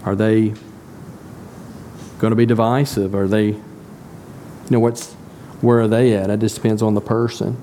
are 0.04 0.14
they 0.14 0.52
going 2.18 2.32
to 2.32 2.36
be 2.36 2.44
divisive? 2.44 3.14
Are 3.14 3.26
they, 3.26 3.46
you 3.46 3.62
know, 4.68 4.80
what's, 4.80 5.14
where 5.62 5.80
are 5.80 5.88
they 5.88 6.14
at? 6.14 6.28
It 6.28 6.40
just 6.40 6.56
depends 6.56 6.82
on 6.82 6.94
the 6.94 7.00
person. 7.00 7.56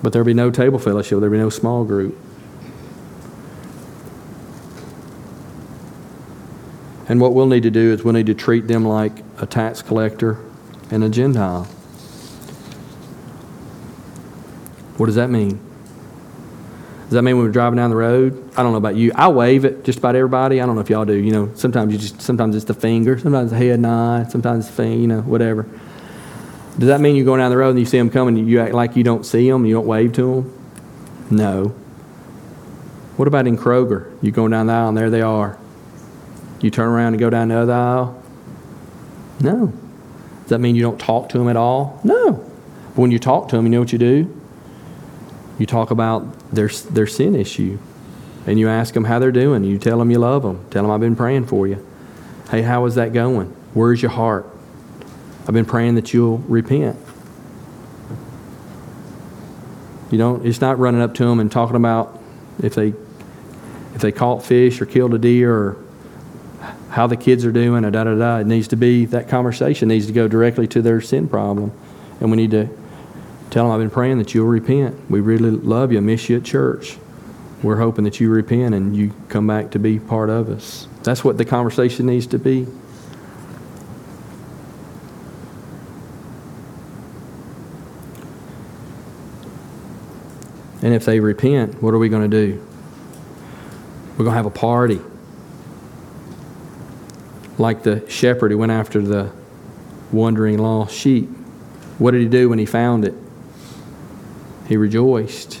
But 0.00 0.12
there'll 0.12 0.26
be 0.26 0.34
no 0.34 0.52
table 0.52 0.78
fellowship. 0.78 1.18
There'll 1.18 1.32
be 1.32 1.38
no 1.38 1.50
small 1.50 1.84
group. 1.84 2.16
And 7.08 7.20
what 7.20 7.32
we'll 7.32 7.46
need 7.46 7.62
to 7.62 7.70
do 7.70 7.92
is 7.92 8.04
we'll 8.04 8.14
need 8.14 8.26
to 8.26 8.34
treat 8.34 8.68
them 8.68 8.84
like 8.84 9.24
a 9.38 9.46
tax 9.46 9.80
collector 9.80 10.38
and 10.90 11.02
a 11.02 11.08
Gentile. 11.08 11.64
What 14.98 15.06
does 15.06 15.14
that 15.14 15.30
mean? 15.30 15.60
Does 17.04 17.14
that 17.14 17.22
mean 17.22 17.36
when 17.36 17.46
we're 17.46 17.52
driving 17.52 17.78
down 17.78 17.88
the 17.88 17.96
road? 17.96 18.52
I 18.54 18.62
don't 18.62 18.72
know 18.72 18.78
about 18.78 18.96
you. 18.96 19.12
I 19.14 19.28
wave 19.28 19.64
at 19.64 19.82
just 19.82 19.98
about 19.98 20.14
everybody. 20.14 20.60
I 20.60 20.66
don't 20.66 20.74
know 20.74 20.82
if 20.82 20.90
y'all 20.90 21.06
do. 21.06 21.14
You 21.14 21.32
know, 21.32 21.50
sometimes 21.54 21.90
you 21.90 21.98
just 21.98 22.20
sometimes 22.20 22.54
it's 22.54 22.66
the 22.66 22.74
finger, 22.74 23.18
sometimes 23.18 23.50
the 23.50 23.56
head 23.56 23.80
nod, 23.80 24.30
sometimes 24.30 24.66
the 24.66 24.72
finger, 24.74 25.00
you 25.00 25.06
know, 25.06 25.22
whatever. 25.22 25.66
Does 26.78 26.88
that 26.88 27.00
mean 27.00 27.16
you're 27.16 27.24
going 27.24 27.38
down 27.38 27.50
the 27.50 27.56
road 27.56 27.70
and 27.70 27.78
you 27.78 27.86
see 27.86 27.96
them 27.96 28.10
coming 28.10 28.36
and 28.36 28.46
you 28.46 28.60
act 28.60 28.74
like 28.74 28.94
you 28.94 29.02
don't 29.02 29.24
see 29.24 29.50
them, 29.50 29.64
you 29.64 29.74
don't 29.74 29.86
wave 29.86 30.12
to 30.14 30.42
them? 30.42 30.70
No. 31.30 31.68
What 33.16 33.26
about 33.26 33.46
in 33.46 33.56
Kroger? 33.56 34.14
You 34.20 34.30
going 34.30 34.50
down 34.50 34.66
the 34.66 34.74
aisle 34.74 34.88
and 34.88 34.96
there 34.96 35.08
they 35.08 35.22
are. 35.22 35.58
You 36.60 36.70
turn 36.70 36.88
around 36.88 37.14
and 37.14 37.20
go 37.20 37.30
down 37.30 37.48
the 37.48 37.56
other 37.56 37.72
aisle? 37.72 38.22
No. 39.40 39.72
Does 40.42 40.50
that 40.50 40.58
mean 40.58 40.74
you 40.74 40.82
don't 40.82 40.98
talk 40.98 41.28
to 41.30 41.38
them 41.38 41.48
at 41.48 41.56
all? 41.56 42.00
No. 42.02 42.32
But 42.32 42.98
when 42.98 43.10
you 43.10 43.18
talk 43.18 43.48
to 43.50 43.56
them, 43.56 43.64
you 43.66 43.70
know 43.70 43.80
what 43.80 43.92
you 43.92 43.98
do? 43.98 44.38
you 45.58 45.66
talk 45.66 45.90
about 45.90 46.38
their, 46.50 46.68
their 46.68 47.06
sin 47.06 47.34
issue. 47.34 47.78
And 48.46 48.58
you 48.58 48.68
ask 48.68 48.94
them 48.94 49.04
how 49.04 49.18
they're 49.18 49.32
doing. 49.32 49.64
You 49.64 49.78
tell 49.78 49.98
them 49.98 50.10
you 50.10 50.18
love 50.18 50.42
them. 50.42 50.64
Tell 50.70 50.82
them 50.82 50.90
I've 50.90 51.00
been 51.00 51.16
praying 51.16 51.46
for 51.46 51.66
you. 51.66 51.84
Hey, 52.50 52.62
how 52.62 52.86
is 52.86 52.94
that 52.94 53.12
going? 53.12 53.48
Where's 53.74 54.00
your 54.00 54.12
heart? 54.12 54.46
I've 55.46 55.52
been 55.52 55.66
praying 55.66 55.96
that 55.96 56.14
you'll 56.14 56.38
repent. 56.38 56.96
You 60.10 60.16
don't, 60.16 60.46
it's 60.46 60.60
not 60.60 60.78
running 60.78 61.02
up 61.02 61.14
to 61.14 61.24
them 61.24 61.40
and 61.40 61.52
talking 61.52 61.76
about 61.76 62.18
if 62.62 62.74
they, 62.74 62.94
if 63.94 64.00
they 64.00 64.12
caught 64.12 64.42
fish 64.42 64.80
or 64.80 64.86
killed 64.86 65.12
a 65.12 65.18
deer 65.18 65.54
or 65.54 65.76
how 66.98 67.06
the 67.06 67.16
kids 67.16 67.44
are 67.44 67.52
doing 67.52 67.82
da 67.82 67.90
da 67.90 68.12
da. 68.16 68.38
It 68.38 68.48
needs 68.48 68.66
to 68.66 68.76
be, 68.76 69.04
that 69.04 69.28
conversation 69.28 69.86
needs 69.86 70.08
to 70.08 70.12
go 70.12 70.26
directly 70.26 70.66
to 70.66 70.82
their 70.82 71.00
sin 71.00 71.28
problem. 71.28 71.70
And 72.20 72.28
we 72.28 72.36
need 72.36 72.50
to 72.50 72.68
tell 73.50 73.66
them, 73.66 73.72
I've 73.72 73.78
been 73.78 73.88
praying 73.88 74.18
that 74.18 74.34
you'll 74.34 74.48
repent. 74.48 75.08
We 75.08 75.20
really 75.20 75.52
love 75.52 75.92
you, 75.92 76.00
miss 76.00 76.28
you 76.28 76.38
at 76.38 76.44
church. 76.44 76.98
We're 77.62 77.76
hoping 77.76 78.02
that 78.02 78.18
you 78.18 78.28
repent 78.30 78.74
and 78.74 78.96
you 78.96 79.14
come 79.28 79.46
back 79.46 79.70
to 79.70 79.78
be 79.78 80.00
part 80.00 80.28
of 80.28 80.50
us. 80.50 80.88
That's 81.04 81.22
what 81.22 81.38
the 81.38 81.44
conversation 81.44 82.06
needs 82.06 82.26
to 82.26 82.38
be. 82.40 82.66
And 90.82 90.92
if 90.92 91.04
they 91.04 91.20
repent, 91.20 91.80
what 91.80 91.94
are 91.94 91.98
we 91.98 92.08
going 92.08 92.28
to 92.28 92.46
do? 92.46 92.66
We're 94.16 94.24
going 94.24 94.32
to 94.32 94.36
have 94.36 94.46
a 94.46 94.50
party. 94.50 95.00
Like 97.58 97.82
the 97.82 98.08
shepherd 98.08 98.52
who 98.52 98.58
went 98.58 98.72
after 98.72 99.02
the 99.02 99.32
wandering 100.12 100.58
lost 100.58 100.94
sheep. 100.94 101.28
What 101.98 102.12
did 102.12 102.22
he 102.22 102.28
do 102.28 102.48
when 102.48 102.58
he 102.58 102.66
found 102.66 103.04
it? 103.04 103.14
He 104.68 104.76
rejoiced. 104.76 105.60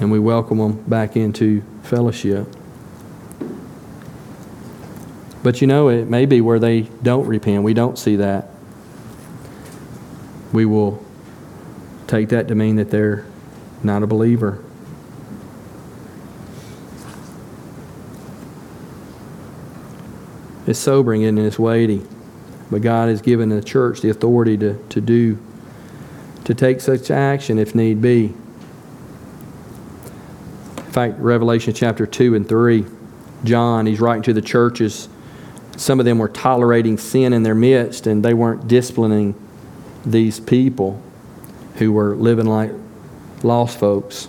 And 0.00 0.10
we 0.10 0.18
welcome 0.18 0.58
them 0.58 0.82
back 0.82 1.16
into 1.16 1.62
fellowship. 1.84 2.48
But 5.44 5.60
you 5.60 5.66
know, 5.66 5.88
it 5.88 6.08
may 6.08 6.26
be 6.26 6.40
where 6.40 6.58
they 6.58 6.82
don't 7.02 7.26
repent. 7.26 7.62
We 7.62 7.74
don't 7.74 7.98
see 7.98 8.16
that. 8.16 8.48
We 10.52 10.64
will 10.64 11.04
take 12.06 12.30
that 12.30 12.48
to 12.48 12.54
mean 12.54 12.76
that 12.76 12.90
they're 12.90 13.26
not 13.82 14.02
a 14.02 14.06
believer. 14.06 14.64
It's 20.74 20.80
sobering 20.80 21.24
and 21.24 21.38
it's 21.38 21.56
weighty. 21.56 22.02
But 22.68 22.82
God 22.82 23.08
has 23.08 23.22
given 23.22 23.48
the 23.48 23.62
church 23.62 24.00
the 24.00 24.10
authority 24.10 24.58
to, 24.58 24.74
to 24.88 25.00
do, 25.00 25.38
to 26.46 26.52
take 26.52 26.80
such 26.80 27.12
action 27.12 27.60
if 27.60 27.76
need 27.76 28.02
be. 28.02 28.34
In 30.76 30.92
fact, 30.92 31.20
Revelation 31.20 31.74
chapter 31.74 32.08
2 32.08 32.34
and 32.34 32.48
3, 32.48 32.86
John, 33.44 33.86
he's 33.86 34.00
writing 34.00 34.24
to 34.24 34.32
the 34.32 34.42
churches. 34.42 35.08
Some 35.76 36.00
of 36.00 36.06
them 36.06 36.18
were 36.18 36.28
tolerating 36.28 36.98
sin 36.98 37.32
in 37.32 37.44
their 37.44 37.54
midst, 37.54 38.08
and 38.08 38.24
they 38.24 38.34
weren't 38.34 38.66
disciplining 38.66 39.36
these 40.04 40.40
people 40.40 41.00
who 41.76 41.92
were 41.92 42.16
living 42.16 42.46
like 42.46 42.72
lost 43.44 43.78
folks. 43.78 44.28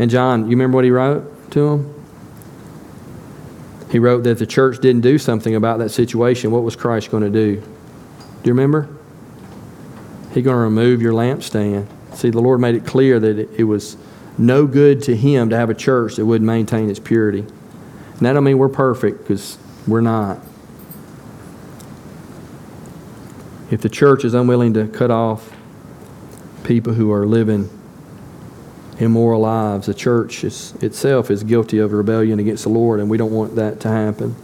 And 0.00 0.10
John, 0.10 0.46
you 0.46 0.50
remember 0.50 0.74
what 0.74 0.84
he 0.84 0.90
wrote 0.90 1.52
to 1.52 1.60
them? 1.68 2.01
He 3.92 3.98
wrote 3.98 4.24
that 4.24 4.38
the 4.38 4.46
church 4.46 4.80
didn't 4.80 5.02
do 5.02 5.18
something 5.18 5.54
about 5.54 5.78
that 5.80 5.90
situation. 5.90 6.50
What 6.50 6.62
was 6.62 6.74
Christ 6.74 7.10
going 7.10 7.24
to 7.24 7.30
do? 7.30 7.56
Do 7.56 7.66
you 8.44 8.52
remember? 8.52 8.88
He's 10.32 10.42
going 10.42 10.56
to 10.56 10.62
remove 10.62 11.02
your 11.02 11.12
lampstand. 11.12 11.86
See, 12.14 12.30
the 12.30 12.40
Lord 12.40 12.58
made 12.58 12.74
it 12.74 12.86
clear 12.86 13.20
that 13.20 13.38
it 13.38 13.64
was 13.64 13.98
no 14.38 14.66
good 14.66 15.02
to 15.02 15.14
Him 15.14 15.50
to 15.50 15.56
have 15.58 15.68
a 15.68 15.74
church 15.74 16.16
that 16.16 16.24
wouldn't 16.24 16.46
maintain 16.46 16.88
its 16.88 16.98
purity. 16.98 17.40
And 17.40 18.20
that 18.20 18.32
don't 18.32 18.44
mean 18.44 18.56
we're 18.56 18.70
perfect, 18.70 19.18
because 19.18 19.58
we're 19.86 20.00
not. 20.00 20.38
If 23.70 23.82
the 23.82 23.90
church 23.90 24.24
is 24.24 24.32
unwilling 24.32 24.72
to 24.72 24.88
cut 24.88 25.10
off 25.10 25.54
people 26.64 26.94
who 26.94 27.12
are 27.12 27.26
living 27.26 27.68
immoral 28.98 29.40
lives. 29.40 29.86
The 29.86 29.94
church 29.94 30.44
is, 30.44 30.74
itself 30.82 31.30
is 31.30 31.42
guilty 31.42 31.78
of 31.78 31.92
rebellion 31.92 32.38
against 32.38 32.64
the 32.64 32.70
Lord, 32.70 33.00
and 33.00 33.08
we 33.08 33.16
don't 33.16 33.32
want 33.32 33.56
that 33.56 33.80
to 33.80 33.88
happen. 33.88 34.36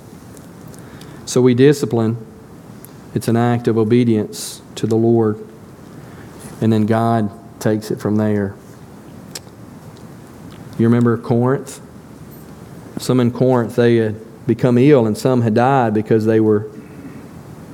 So 1.27 1.41
we 1.41 1.55
discipline. 1.55 2.17
It's 3.15 3.29
an 3.29 3.37
act 3.37 3.69
of 3.69 3.77
obedience 3.77 4.63
to 4.77 4.87
the 4.87 4.97
Lord. 4.97 5.45
And 6.61 6.73
then 6.73 6.87
God 6.87 7.31
takes 7.61 7.91
it 7.91 8.01
from 8.01 8.17
there. 8.17 8.55
You 10.79 10.87
remember 10.87 11.19
Corinth? 11.19 11.81
Some 12.99 13.21
in 13.21 13.31
Corinth, 13.31 13.77
they 13.77 13.97
had 13.97 14.47
become 14.47 14.79
ill, 14.79 15.07
and 15.07 15.17
some 15.17 15.43
had 15.43 15.55
died 15.55 15.95
because 15.95 16.25
they 16.25 16.41
were 16.41 16.71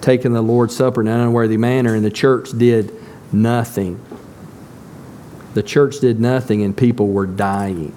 taking 0.00 0.32
the 0.32 0.42
Lord's 0.42 0.76
Supper 0.76 1.00
in 1.00 1.08
an 1.08 1.20
unworthy 1.20 1.56
manner, 1.56 1.94
and 1.94 2.04
the 2.04 2.10
church 2.10 2.50
did 2.56 2.92
nothing. 3.32 4.00
The 5.54 5.62
church 5.62 6.00
did 6.00 6.20
nothing 6.20 6.62
and 6.62 6.76
people 6.76 7.08
were 7.08 7.26
dying. 7.26 7.94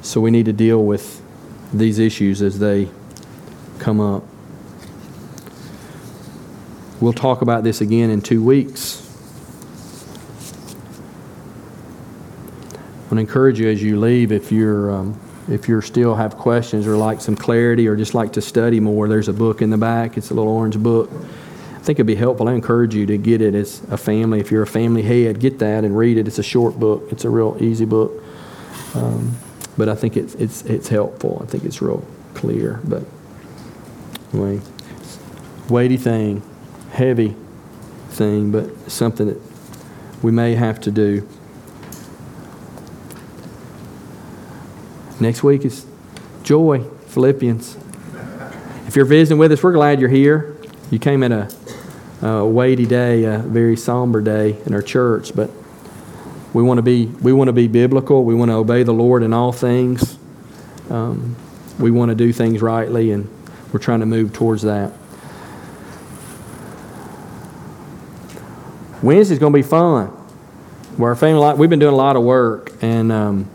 So 0.00 0.20
we 0.20 0.30
need 0.30 0.46
to 0.46 0.52
deal 0.52 0.82
with 0.82 1.22
these 1.72 1.98
issues 1.98 2.40
as 2.40 2.58
they 2.58 2.88
come 3.78 4.00
up. 4.00 4.24
We'll 7.00 7.12
talk 7.12 7.42
about 7.42 7.64
this 7.64 7.82
again 7.82 8.10
in 8.10 8.22
two 8.22 8.42
weeks. 8.42 9.06
I 12.72 13.14
want 13.14 13.16
to 13.16 13.18
encourage 13.18 13.60
you 13.60 13.68
as 13.68 13.82
you 13.82 14.00
leave, 14.00 14.32
if 14.32 14.50
you're 14.50 14.90
um, 14.90 15.20
if 15.48 15.68
you 15.68 15.80
still 15.80 16.14
have 16.14 16.36
questions 16.36 16.86
or 16.86 16.96
like 16.96 17.20
some 17.20 17.36
clarity 17.36 17.88
or 17.88 17.96
just 17.96 18.14
like 18.14 18.32
to 18.34 18.40
study 18.40 18.80
more, 18.80 19.08
there's 19.08 19.28
a 19.28 19.32
book 19.32 19.62
in 19.62 19.70
the 19.70 19.78
back. 19.78 20.16
It's 20.16 20.30
a 20.30 20.34
little 20.34 20.52
orange 20.52 20.78
book 20.78 21.10
think 21.90 21.98
it'd 21.98 22.06
be 22.06 22.14
helpful. 22.14 22.48
I 22.48 22.52
encourage 22.52 22.94
you 22.94 23.04
to 23.06 23.18
get 23.18 23.42
it 23.42 23.52
as 23.52 23.82
a 23.90 23.96
family. 23.96 24.38
If 24.38 24.52
you're 24.52 24.62
a 24.62 24.66
family 24.66 25.02
head, 25.02 25.40
get 25.40 25.58
that 25.58 25.82
and 25.82 25.98
read 25.98 26.18
it. 26.18 26.28
It's 26.28 26.38
a 26.38 26.42
short 26.42 26.78
book. 26.78 27.08
It's 27.10 27.24
a 27.24 27.28
real 27.28 27.56
easy 27.58 27.84
book, 27.84 28.12
um, 28.94 29.36
but 29.76 29.88
I 29.88 29.96
think 29.96 30.16
it's 30.16 30.36
it's 30.36 30.62
it's 30.66 30.86
helpful. 30.86 31.40
I 31.42 31.46
think 31.46 31.64
it's 31.64 31.82
real 31.82 32.06
clear. 32.34 32.80
But 32.84 33.02
anyway, 34.32 34.60
weighty 35.68 35.96
thing, 35.96 36.44
heavy 36.92 37.34
thing, 38.10 38.52
but 38.52 38.88
something 38.88 39.26
that 39.26 39.40
we 40.22 40.30
may 40.30 40.54
have 40.54 40.80
to 40.82 40.92
do. 40.92 41.26
Next 45.18 45.42
week 45.42 45.64
is 45.64 45.86
joy, 46.44 46.84
Philippians. 47.08 47.76
If 48.86 48.94
you're 48.94 49.04
visiting 49.06 49.38
with 49.38 49.50
us, 49.50 49.60
we're 49.60 49.72
glad 49.72 49.98
you're 49.98 50.08
here. 50.08 50.56
You 50.92 51.00
came 51.00 51.24
at 51.24 51.32
a 51.32 51.48
a 52.22 52.44
weighty 52.44 52.86
day, 52.86 53.24
a 53.24 53.38
very 53.38 53.76
somber 53.76 54.20
day 54.20 54.56
in 54.66 54.74
our 54.74 54.82
church, 54.82 55.34
but 55.34 55.50
we 56.52 56.62
want 56.62 56.78
to 56.78 56.82
be 56.82 57.06
we 57.06 57.32
want 57.32 57.48
to 57.48 57.52
be 57.52 57.68
biblical. 57.68 58.24
We 58.24 58.34
want 58.34 58.50
to 58.50 58.56
obey 58.56 58.82
the 58.82 58.92
Lord 58.92 59.22
in 59.22 59.32
all 59.32 59.52
things. 59.52 60.18
Um, 60.90 61.36
we 61.78 61.90
want 61.90 62.10
to 62.10 62.14
do 62.14 62.32
things 62.32 62.60
rightly, 62.60 63.12
and 63.12 63.28
we're 63.72 63.80
trying 63.80 64.00
to 64.00 64.06
move 64.06 64.32
towards 64.32 64.62
that. 64.62 64.92
Wednesday's 69.02 69.38
going 69.38 69.52
to 69.52 69.58
be 69.58 69.62
fun. 69.62 70.08
Where 70.96 71.10
our 71.10 71.16
family, 71.16 71.54
we've 71.54 71.70
been 71.70 71.78
doing 71.78 71.94
a 71.94 71.96
lot 71.96 72.16
of 72.16 72.22
work, 72.22 72.72
and 72.82 73.10
um, 73.10 73.48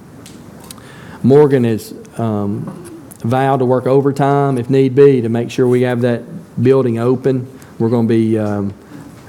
Morgan 1.22 1.66
has 1.66 1.93
um, 2.18 2.63
vowed 3.20 3.57
to 3.57 3.66
work 3.66 3.86
overtime 3.86 4.57
if 4.57 4.70
need 4.70 4.95
be 4.95 5.22
to 5.22 5.30
make 5.30 5.51
sure 5.51 5.68
we 5.68 5.84
have 5.84 6.01
that 6.01 6.24
building 6.63 6.97
open 6.97 7.54
we're 7.80 7.89
going 7.89 8.07
to 8.07 8.13
be 8.13 8.38
um, 8.39 8.73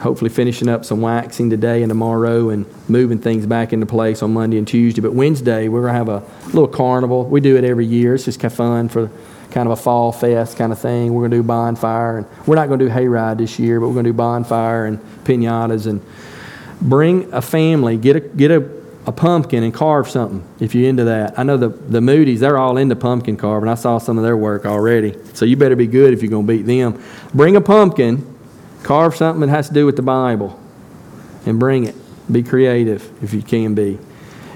hopefully 0.01 0.31
finishing 0.31 0.69
up 0.69 0.85
some 0.85 1.01
waxing 1.01 1.51
today 1.51 1.83
and 1.83 1.91
tomorrow 1.91 2.51
and 2.51 2.67
moving 2.89 3.19
things 3.19 3.47
back 3.47 3.73
into 3.73 3.87
place 3.87 4.23
on 4.23 4.33
Monday 4.33 4.59
and 4.59 4.69
Tuesday. 4.69 5.01
But 5.01 5.15
Wednesday, 5.15 5.69
we're 5.69 5.81
going 5.83 5.93
to 5.93 5.99
have 5.99 6.09
a 6.09 6.47
little 6.47 6.69
carnival. 6.69 7.25
We 7.25 7.41
do 7.41 7.57
it 7.57 7.65
every 7.65 7.87
year. 7.87 8.15
It's 8.15 8.25
just 8.25 8.39
kind 8.39 8.53
of 8.53 8.57
fun 8.57 8.89
for 8.89 9.11
kind 9.51 9.67
of 9.67 9.79
a 9.79 9.83
fall 9.83 10.13
fest 10.13 10.57
kind 10.57 10.71
of 10.71 10.79
thing. 10.79 11.15
We're 11.15 11.23
going 11.23 11.31
to 11.31 11.37
do 11.39 11.43
bonfire. 11.43 12.19
And 12.19 12.27
we're 12.47 12.57
not 12.57 12.69
going 12.69 12.79
to 12.79 12.87
do 12.87 12.91
hayride 12.91 13.39
this 13.39 13.59
year, 13.59 13.81
but 13.81 13.89
we're 13.89 13.95
going 13.95 14.05
to 14.05 14.11
do 14.11 14.17
bonfire 14.17 14.87
and 14.87 14.99
pinatas 15.25 15.87
and 15.87 16.03
bring 16.83 17.33
a 17.33 17.41
family, 17.41 17.97
get 17.97 18.17
a, 18.17 18.21
get 18.21 18.51
a, 18.51 18.69
a 19.07 19.13
pumpkin 19.13 19.63
and 19.63 19.73
carve 19.73 20.11
something 20.11 20.47
if 20.61 20.75
you're 20.75 20.89
into 20.89 21.05
that. 21.05 21.39
I 21.39 21.43
know 21.43 21.57
the, 21.57 21.69
the 21.69 22.03
Moody's, 22.03 22.41
they're 22.41 22.59
all 22.59 22.77
into 22.77 22.97
pumpkin 22.97 23.39
carving. 23.39 23.71
I 23.71 23.77
saw 23.77 23.97
some 23.97 24.19
of 24.19 24.25
their 24.25 24.37
work 24.37 24.67
already. 24.67 25.17
So 25.33 25.47
you 25.47 25.57
better 25.57 25.77
be 25.77 25.87
good 25.87 26.13
if 26.13 26.23
you're 26.23 26.31
going 26.31 26.47
to 26.47 26.53
beat 26.53 26.67
them. 26.67 27.03
Bring 27.33 27.57
a 27.57 27.61
pumpkin 27.61 28.36
Carve 28.87 29.17
something 29.17 29.41
that 29.41 29.49
has 29.49 29.67
to 29.67 29.75
do 29.75 29.85
with 29.85 29.97
the 29.97 30.03
Bible 30.03 30.59
and 31.45 31.59
bring 31.59 31.85
it. 31.85 31.97
Be 32.31 32.43
creative 32.45 33.03
if 33.21 33.35
you 33.35 33.43
can 33.43 33.75
be. 33.75 33.99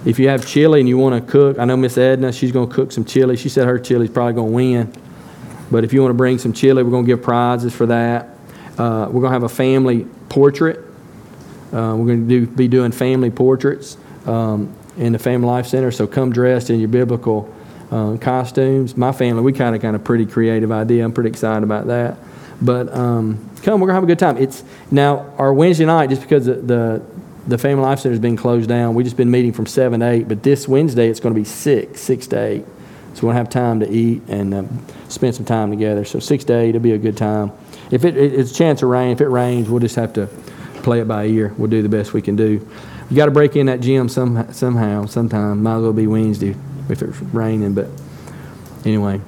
If 0.05 0.21
you 0.21 0.29
have 0.29 0.47
chili 0.47 0.79
and 0.79 0.89
you 0.89 0.97
want 0.99 1.15
to 1.21 1.31
cook, 1.31 1.59
I 1.59 1.65
know 1.65 1.77
Miss 1.77 1.99
Edna, 1.99 2.33
she's 2.33 2.53
going 2.53 2.69
to 2.69 2.75
cook 2.75 2.93
some 2.93 3.05
chili. 3.05 3.37
She 3.37 3.49
said 3.49 3.67
her 3.67 3.79
chili's 3.79 4.11
probably 4.11 4.35
going 4.35 4.51
to 4.51 4.55
win. 4.55 4.93
But 5.69 5.83
if 5.83 5.93
you 5.93 6.01
want 6.01 6.11
to 6.11 6.17
bring 6.17 6.39
some 6.39 6.53
chili, 6.53 6.85
we're 6.85 6.91
going 6.91 7.05
to 7.05 7.09
give 7.09 7.23
prizes 7.23 7.75
for 7.75 7.87
that. 7.87 8.29
Uh, 8.79 9.07
we're 9.11 9.21
going 9.21 9.33
to 9.33 9.39
have 9.41 9.43
a 9.43 9.49
family 9.49 10.07
portrait 10.29 10.79
Uh, 11.73 11.95
we're 11.97 12.07
going 12.07 12.29
to 12.29 12.41
do, 12.41 12.47
be 12.47 12.67
doing 12.67 12.91
family 12.91 13.31
portraits 13.31 13.97
um, 14.27 14.75
in 14.97 15.13
the 15.13 15.19
Family 15.19 15.47
Life 15.47 15.67
Center. 15.67 15.93
So 15.93 16.07
come 16.07 16.33
dressed 16.33 16.69
in 16.71 16.81
your 16.81 16.89
biblical 16.89 17.53
uh, 17.93 18.17
costumes. 18.17 18.97
My 18.97 19.13
family, 19.13 19.43
we 19.43 19.53
kind 19.53 19.77
of 19.77 19.83
kind 19.83 19.95
of 19.95 20.03
pretty 20.03 20.27
creative 20.27 20.73
idea. 20.73 21.05
I'm 21.05 21.13
pretty 21.13 21.31
excited 21.31 21.63
about 21.63 21.87
that. 21.87 22.17
But 22.63 22.93
um, 22.95 23.51
come, 23.63 23.81
we're 23.81 23.89
gonna 23.89 23.95
have 23.95 24.05
a 24.05 24.07
good 24.07 24.19
time. 24.19 24.37
It's 24.37 24.63
now 24.91 25.35
our 25.39 25.53
Wednesday 25.53 25.87
night, 25.87 26.11
just 26.11 26.23
because 26.23 26.47
the, 26.47 26.55
the 26.55 27.03
the 27.47 27.59
Family 27.59 27.83
Life 27.83 28.01
Center 28.01 28.13
has 28.13 28.21
been 28.21 28.37
closed 28.37 28.69
down. 28.69 28.95
We've 28.95 29.07
just 29.07 29.17
been 29.17 29.31
meeting 29.31 29.53
from 29.53 29.67
seven 29.67 30.01
to 30.01 30.09
eight. 30.09 30.29
But 30.29 30.43
this 30.43 30.69
Wednesday, 30.69 31.09
it's 31.09 31.21
going 31.21 31.35
to 31.35 31.41
be 31.41 31.45
six, 31.45 32.01
six 32.01 32.27
to 32.29 32.39
eight. 32.39 32.65
So 33.15 33.27
we'll 33.27 33.37
have 33.37 33.49
time 33.49 33.81
to 33.81 33.91
eat 33.91 34.23
and 34.29 34.55
um, 34.55 34.87
spend 35.09 35.35
some 35.35 35.45
time 35.45 35.71
together. 35.71 36.05
So 36.05 36.21
six 36.21 36.45
to 36.45 36.57
eight, 36.57 36.71
it'll 36.71 36.81
be 36.81 36.93
a 36.93 36.99
good 36.99 37.17
time. 37.17 37.51
If 37.91 38.05
it, 38.05 38.17
it, 38.17 38.35
it's 38.35 38.53
a 38.53 38.55
chance 38.55 38.83
of 38.83 38.89
rain, 38.89 39.11
if 39.11 39.21
it 39.21 39.29
rains, 39.29 39.69
we'll 39.69 39.81
just 39.81 39.97
have 39.97 40.13
to 40.13 40.27
play 40.83 41.01
it 41.01 41.09
by 41.09 41.27
ear. 41.27 41.53
We'll 41.59 41.71
do 41.71 41.83
the 41.83 41.89
best 41.89 42.13
we 42.13 42.23
can 42.23 42.37
do. 42.37 42.67
You 43.11 43.17
got 43.17 43.25
to 43.25 43.33
break 43.33 43.57
in 43.57 43.67
that 43.67 43.81
gym 43.81 44.09
some, 44.09 44.53
somehow, 44.53 45.07
sometime. 45.07 45.63
Might 45.63 45.77
as 45.77 45.83
well 45.83 45.93
be 45.93 46.07
Wednesday 46.07 46.55
if 46.89 47.03
it's 47.03 47.21
raining. 47.21 47.75
But 47.75 47.89
anyway, 48.85 49.21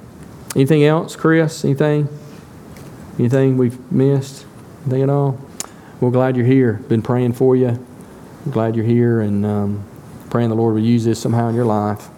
anything 0.55 0.85
else, 0.85 1.17
Chris? 1.17 1.65
Anything? 1.65 2.07
Anything 3.19 3.57
we've 3.57 3.91
missed? 3.91 4.45
Anything 4.81 5.03
at 5.03 5.09
all? 5.09 5.39
We're 5.99 6.11
glad 6.11 6.35
you're 6.35 6.45
here. 6.45 6.73
Been 6.73 7.01
praying 7.01 7.33
for 7.33 7.55
you. 7.55 7.85
Glad 8.51 8.75
you're 8.75 8.85
here 8.85 9.21
and 9.21 9.45
um, 9.45 9.85
praying 10.29 10.49
the 10.49 10.55
Lord 10.55 10.73
will 10.73 10.81
use 10.81 11.05
this 11.05 11.19
somehow 11.19 11.49
in 11.49 11.55
your 11.55 11.65
life. 11.65 12.09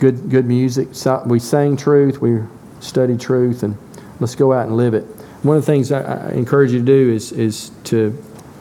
Good, 0.00 0.30
good 0.30 0.46
music. 0.46 0.88
We 1.26 1.38
sang 1.38 1.76
truth. 1.76 2.20
We 2.20 2.40
studied 2.80 3.20
truth, 3.20 3.62
and 3.62 3.76
let's 4.20 4.34
go 4.34 4.52
out 4.52 4.66
and 4.66 4.76
live 4.76 4.94
it. 4.94 5.04
One 5.42 5.56
of 5.56 5.64
the 5.64 5.72
things 5.72 5.92
I, 5.92 6.02
I 6.02 6.32
encourage 6.32 6.72
you 6.72 6.80
to 6.80 6.84
do 6.84 7.12
is 7.12 7.32
is 7.32 7.70
to 7.84 8.16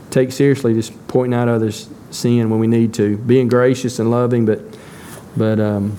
take 0.10 0.32
seriously 0.32 0.74
just 0.74 1.08
pointing 1.08 1.34
out 1.34 1.48
others' 1.48 1.90
sin 2.12 2.50
when 2.50 2.60
we 2.60 2.68
need 2.68 2.94
to, 2.96 3.18
being 3.18 3.48
gracious 3.48 4.00
and 4.00 4.12
loving, 4.12 4.46
but 4.46 4.60
but 5.36 5.60
um, 5.60 5.98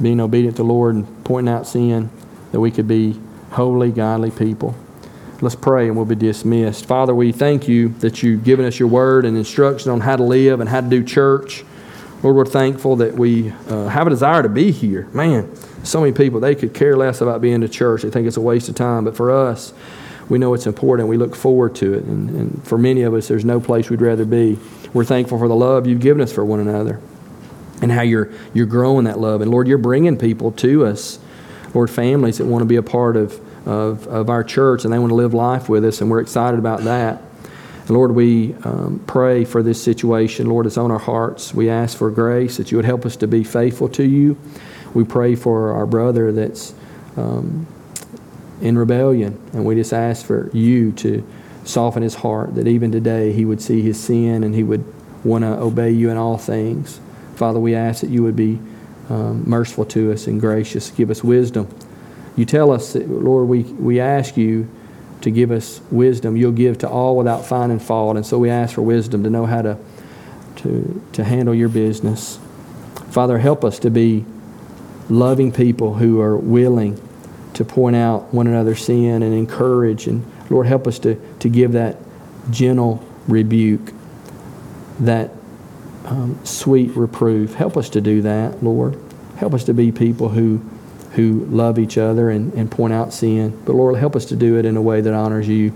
being 0.00 0.20
obedient 0.20 0.56
to 0.56 0.62
the 0.62 0.68
Lord 0.68 0.94
and 0.94 1.24
pointing 1.24 1.52
out 1.52 1.66
sin 1.66 2.10
that 2.52 2.60
we 2.60 2.70
could 2.70 2.88
be 2.88 3.20
holy, 3.50 3.90
godly 3.90 4.30
people. 4.30 4.74
Let's 5.40 5.54
pray 5.54 5.86
and 5.86 5.96
we'll 5.96 6.04
be 6.04 6.16
dismissed. 6.16 6.86
Father, 6.86 7.14
we 7.14 7.30
thank 7.32 7.68
you 7.68 7.90
that 8.00 8.22
you've 8.22 8.42
given 8.42 8.66
us 8.66 8.78
your 8.78 8.88
word 8.88 9.24
and 9.24 9.36
instruction 9.36 9.90
on 9.90 10.00
how 10.00 10.16
to 10.16 10.22
live 10.24 10.60
and 10.60 10.68
how 10.68 10.80
to 10.80 10.88
do 10.88 11.04
church. 11.04 11.64
Lord, 12.22 12.34
we're 12.34 12.44
thankful 12.46 12.96
that 12.96 13.14
we 13.14 13.50
uh, 13.68 13.86
have 13.86 14.08
a 14.08 14.10
desire 14.10 14.42
to 14.42 14.48
be 14.48 14.72
here. 14.72 15.06
Man, 15.12 15.54
so 15.84 16.00
many 16.00 16.12
people, 16.12 16.40
they 16.40 16.56
could 16.56 16.74
care 16.74 16.96
less 16.96 17.20
about 17.20 17.40
being 17.40 17.60
to 17.60 17.68
church. 17.68 18.02
They 18.02 18.10
think 18.10 18.26
it's 18.26 18.36
a 18.36 18.40
waste 18.40 18.68
of 18.68 18.74
time. 18.74 19.04
But 19.04 19.16
for 19.16 19.30
us, 19.30 19.72
we 20.28 20.38
know 20.38 20.52
it's 20.54 20.66
important. 20.66 21.08
We 21.08 21.16
look 21.16 21.36
forward 21.36 21.76
to 21.76 21.94
it. 21.94 22.04
And, 22.04 22.30
and 22.30 22.66
for 22.66 22.76
many 22.76 23.02
of 23.02 23.14
us, 23.14 23.28
there's 23.28 23.44
no 23.44 23.60
place 23.60 23.88
we'd 23.88 24.00
rather 24.00 24.24
be. 24.24 24.58
We're 24.92 25.04
thankful 25.04 25.38
for 25.38 25.46
the 25.46 25.54
love 25.54 25.86
you've 25.86 26.00
given 26.00 26.20
us 26.20 26.32
for 26.32 26.44
one 26.44 26.58
another 26.58 27.00
and 27.80 27.92
how 27.92 28.02
you're, 28.02 28.30
you're 28.52 28.66
growing 28.66 29.04
that 29.04 29.20
love. 29.20 29.40
And 29.40 29.50
Lord, 29.50 29.68
you're 29.68 29.78
bringing 29.78 30.16
people 30.16 30.50
to 30.52 30.86
us, 30.86 31.18
Lord, 31.74 31.90
families 31.90 32.38
that 32.38 32.46
want 32.46 32.62
to 32.62 32.66
be 32.66 32.76
a 32.76 32.82
part 32.82 33.16
of 33.16 33.40
of, 33.68 34.06
of 34.08 34.30
our 34.30 34.42
church 34.42 34.84
and 34.84 34.92
they 34.92 34.98
want 34.98 35.10
to 35.10 35.14
live 35.14 35.34
life 35.34 35.68
with 35.68 35.84
us, 35.84 36.00
and 36.00 36.10
we're 36.10 36.20
excited 36.20 36.58
about 36.58 36.84
that. 36.84 37.22
And 37.80 37.90
Lord, 37.90 38.14
we 38.14 38.54
um, 38.64 39.02
pray 39.06 39.44
for 39.44 39.62
this 39.62 39.82
situation. 39.82 40.46
Lord, 40.46 40.66
it's 40.66 40.78
on 40.78 40.90
our 40.90 40.98
hearts. 40.98 41.52
We 41.52 41.68
ask 41.68 41.96
for 41.96 42.10
grace 42.10 42.56
that 42.56 42.70
you 42.70 42.78
would 42.78 42.84
help 42.84 43.04
us 43.04 43.16
to 43.16 43.26
be 43.26 43.44
faithful 43.44 43.88
to 43.90 44.04
you. 44.04 44.38
We 44.94 45.04
pray 45.04 45.34
for 45.34 45.72
our 45.72 45.86
brother 45.86 46.32
that's 46.32 46.74
um, 47.16 47.66
in 48.60 48.78
rebellion, 48.78 49.38
and 49.52 49.64
we 49.64 49.74
just 49.74 49.92
ask 49.92 50.24
for 50.24 50.50
you 50.52 50.92
to 50.92 51.26
soften 51.64 52.02
his 52.02 52.14
heart, 52.14 52.54
that 52.54 52.66
even 52.66 52.90
today 52.90 53.32
he 53.32 53.44
would 53.44 53.60
see 53.60 53.82
his 53.82 54.02
sin 54.02 54.42
and 54.42 54.54
he 54.54 54.62
would 54.62 54.84
want 55.24 55.44
to 55.44 55.48
obey 55.48 55.90
you 55.90 56.10
in 56.10 56.16
all 56.16 56.38
things. 56.38 57.00
Father, 57.36 57.60
we 57.60 57.74
ask 57.74 58.00
that 58.00 58.10
you 58.10 58.22
would 58.22 58.36
be 58.36 58.58
um, 59.08 59.48
merciful 59.48 59.84
to 59.86 60.12
us 60.12 60.26
and 60.26 60.40
gracious. 60.40 60.90
Give 60.90 61.10
us 61.10 61.24
wisdom 61.24 61.68
you 62.38 62.44
tell 62.44 62.70
us, 62.70 62.92
that, 62.92 63.08
Lord, 63.08 63.48
we, 63.48 63.64
we 63.64 63.98
ask 63.98 64.36
you 64.36 64.68
to 65.22 65.30
give 65.32 65.50
us 65.50 65.80
wisdom. 65.90 66.36
You'll 66.36 66.52
give 66.52 66.78
to 66.78 66.88
all 66.88 67.16
without 67.16 67.44
finding 67.44 67.80
fault. 67.80 68.16
And 68.16 68.24
so 68.24 68.38
we 68.38 68.48
ask 68.48 68.76
for 68.76 68.82
wisdom 68.82 69.24
to 69.24 69.30
know 69.30 69.44
how 69.44 69.62
to, 69.62 69.76
to, 70.58 71.02
to 71.14 71.24
handle 71.24 71.52
your 71.52 71.68
business. 71.68 72.38
Father, 73.10 73.38
help 73.38 73.64
us 73.64 73.80
to 73.80 73.90
be 73.90 74.24
loving 75.10 75.50
people 75.50 75.94
who 75.94 76.20
are 76.20 76.36
willing 76.36 77.02
to 77.54 77.64
point 77.64 77.96
out 77.96 78.32
one 78.32 78.46
another's 78.46 78.84
sin 78.84 79.24
and 79.24 79.34
encourage. 79.34 80.06
And 80.06 80.24
Lord, 80.48 80.68
help 80.68 80.86
us 80.86 81.00
to, 81.00 81.16
to 81.40 81.48
give 81.48 81.72
that 81.72 81.96
gentle 82.52 83.04
rebuke, 83.26 83.92
that 85.00 85.32
um, 86.08 86.44
sweet 86.44 86.90
reproof. 86.96 87.54
Help 87.54 87.76
us 87.76 87.90
to 87.90 88.00
do 88.00 88.22
that, 88.22 88.62
Lord. 88.62 88.98
Help 89.36 89.54
us 89.54 89.64
to 89.64 89.74
be 89.74 89.92
people 89.92 90.28
who 90.30 90.60
who 91.12 91.46
love 91.46 91.78
each 91.78 91.98
other 91.98 92.30
and, 92.30 92.52
and 92.54 92.70
point 92.70 92.92
out 92.92 93.12
sin. 93.12 93.60
But 93.64 93.74
Lord, 93.74 93.96
help 93.96 94.14
us 94.14 94.26
to 94.26 94.36
do 94.36 94.56
it 94.58 94.64
in 94.64 94.76
a 94.76 94.82
way 94.82 95.00
that 95.00 95.14
honors 95.14 95.48
you. 95.48 95.72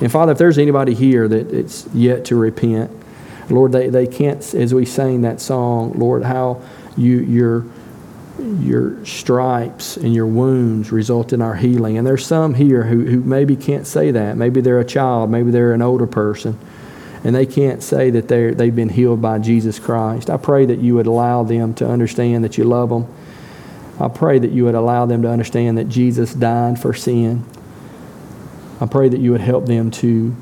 And 0.00 0.10
Father, 0.10 0.32
if 0.32 0.38
there's 0.38 0.58
anybody 0.58 0.94
here 0.94 1.28
that 1.28 1.52
it's 1.52 1.86
yet 1.92 2.24
to 2.26 2.36
repent, 2.36 2.90
Lord, 3.50 3.72
they, 3.72 3.88
they 3.88 4.06
can't, 4.06 4.38
as 4.54 4.72
we 4.72 4.86
sang 4.86 5.22
that 5.22 5.40
song, 5.40 5.92
Lord, 5.92 6.24
how 6.24 6.62
you, 6.96 7.18
your, 7.20 7.66
your 8.58 9.04
stripes 9.04 9.96
and 9.96 10.14
your 10.14 10.26
wounds 10.26 10.90
result 10.90 11.32
in 11.32 11.42
our 11.42 11.54
healing. 11.54 11.98
And 11.98 12.06
there's 12.06 12.24
some 12.24 12.54
here 12.54 12.84
who, 12.84 13.04
who 13.04 13.20
maybe 13.20 13.56
can't 13.56 13.86
say 13.86 14.10
that. 14.12 14.36
Maybe 14.36 14.60
they're 14.60 14.80
a 14.80 14.84
child, 14.84 15.30
maybe 15.30 15.50
they're 15.50 15.74
an 15.74 15.82
older 15.82 16.06
person, 16.06 16.58
and 17.22 17.34
they 17.34 17.46
can't 17.46 17.82
say 17.82 18.10
that 18.10 18.28
they're, 18.28 18.54
they've 18.54 18.74
been 18.74 18.88
healed 18.88 19.20
by 19.20 19.38
Jesus 19.38 19.78
Christ. 19.78 20.30
I 20.30 20.36
pray 20.36 20.66
that 20.66 20.78
you 20.78 20.94
would 20.94 21.06
allow 21.06 21.42
them 21.42 21.74
to 21.74 21.88
understand 21.88 22.44
that 22.44 22.56
you 22.56 22.64
love 22.64 22.88
them 22.88 23.06
I 24.00 24.08
pray 24.08 24.38
that 24.38 24.50
you 24.50 24.64
would 24.64 24.74
allow 24.74 25.04
them 25.04 25.22
to 25.22 25.28
understand 25.28 25.76
that 25.76 25.90
Jesus 25.90 26.32
died 26.32 26.80
for 26.80 26.94
sin. 26.94 27.44
I 28.80 28.86
pray 28.86 29.10
that 29.10 29.20
you 29.20 29.32
would 29.32 29.42
help 29.42 29.66
them 29.66 29.90
to 29.90 30.34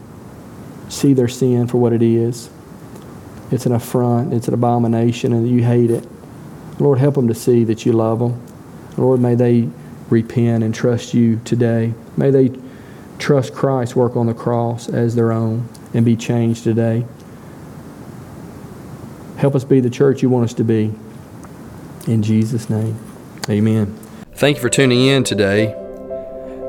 see 0.88 1.12
their 1.12 1.26
sin 1.26 1.66
for 1.66 1.78
what 1.78 1.92
it 1.92 2.00
is. 2.00 2.50
It's 3.50 3.66
an 3.66 3.72
affront, 3.72 4.32
it's 4.32 4.46
an 4.46 4.54
abomination, 4.54 5.32
and 5.32 5.48
you 5.48 5.64
hate 5.64 5.90
it. 5.90 6.06
Lord, 6.78 7.00
help 7.00 7.16
them 7.16 7.26
to 7.26 7.34
see 7.34 7.64
that 7.64 7.84
you 7.84 7.92
love 7.92 8.20
them. 8.20 8.40
Lord, 8.96 9.20
may 9.20 9.34
they 9.34 9.68
repent 10.08 10.62
and 10.62 10.72
trust 10.72 11.12
you 11.12 11.40
today. 11.44 11.94
May 12.16 12.30
they 12.30 12.56
trust 13.18 13.54
Christ's 13.54 13.96
work 13.96 14.14
on 14.14 14.26
the 14.26 14.34
cross 14.34 14.88
as 14.88 15.16
their 15.16 15.32
own 15.32 15.68
and 15.94 16.04
be 16.04 16.16
changed 16.16 16.64
today. 16.64 17.04
Help 19.36 19.54
us 19.54 19.64
be 19.64 19.80
the 19.80 19.90
church 19.90 20.22
you 20.22 20.28
want 20.28 20.44
us 20.44 20.54
to 20.54 20.64
be. 20.64 20.92
In 22.06 22.22
Jesus' 22.22 22.68
name. 22.68 22.98
Amen. 23.48 23.96
Thank 24.34 24.56
you 24.56 24.62
for 24.62 24.68
tuning 24.68 25.06
in 25.06 25.24
today. 25.24 25.74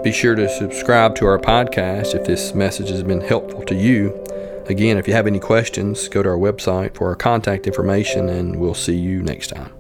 Be 0.04 0.12
sure 0.12 0.36
to 0.36 0.48
subscribe 0.48 1.16
to 1.16 1.26
our 1.26 1.40
podcast 1.40 2.16
if 2.16 2.26
this 2.26 2.54
message 2.54 2.90
has 2.90 3.04
been 3.04 3.22
helpful 3.22 3.64
to 3.64 3.76
you. 3.76 4.24
Again, 4.68 4.98
if 4.98 5.08
you 5.08 5.14
have 5.14 5.28
any 5.28 5.40
questions, 5.40 6.08
go 6.08 6.22
to 6.22 6.30
our 6.30 6.38
website 6.38 6.96
for 6.96 7.10
our 7.10 7.16
contact 7.16 7.68
information, 7.68 8.30
and 8.30 8.60
we'll 8.60 8.76
see 8.76 8.96
you 8.96 9.24
next 9.24 9.48
time. 9.48 9.79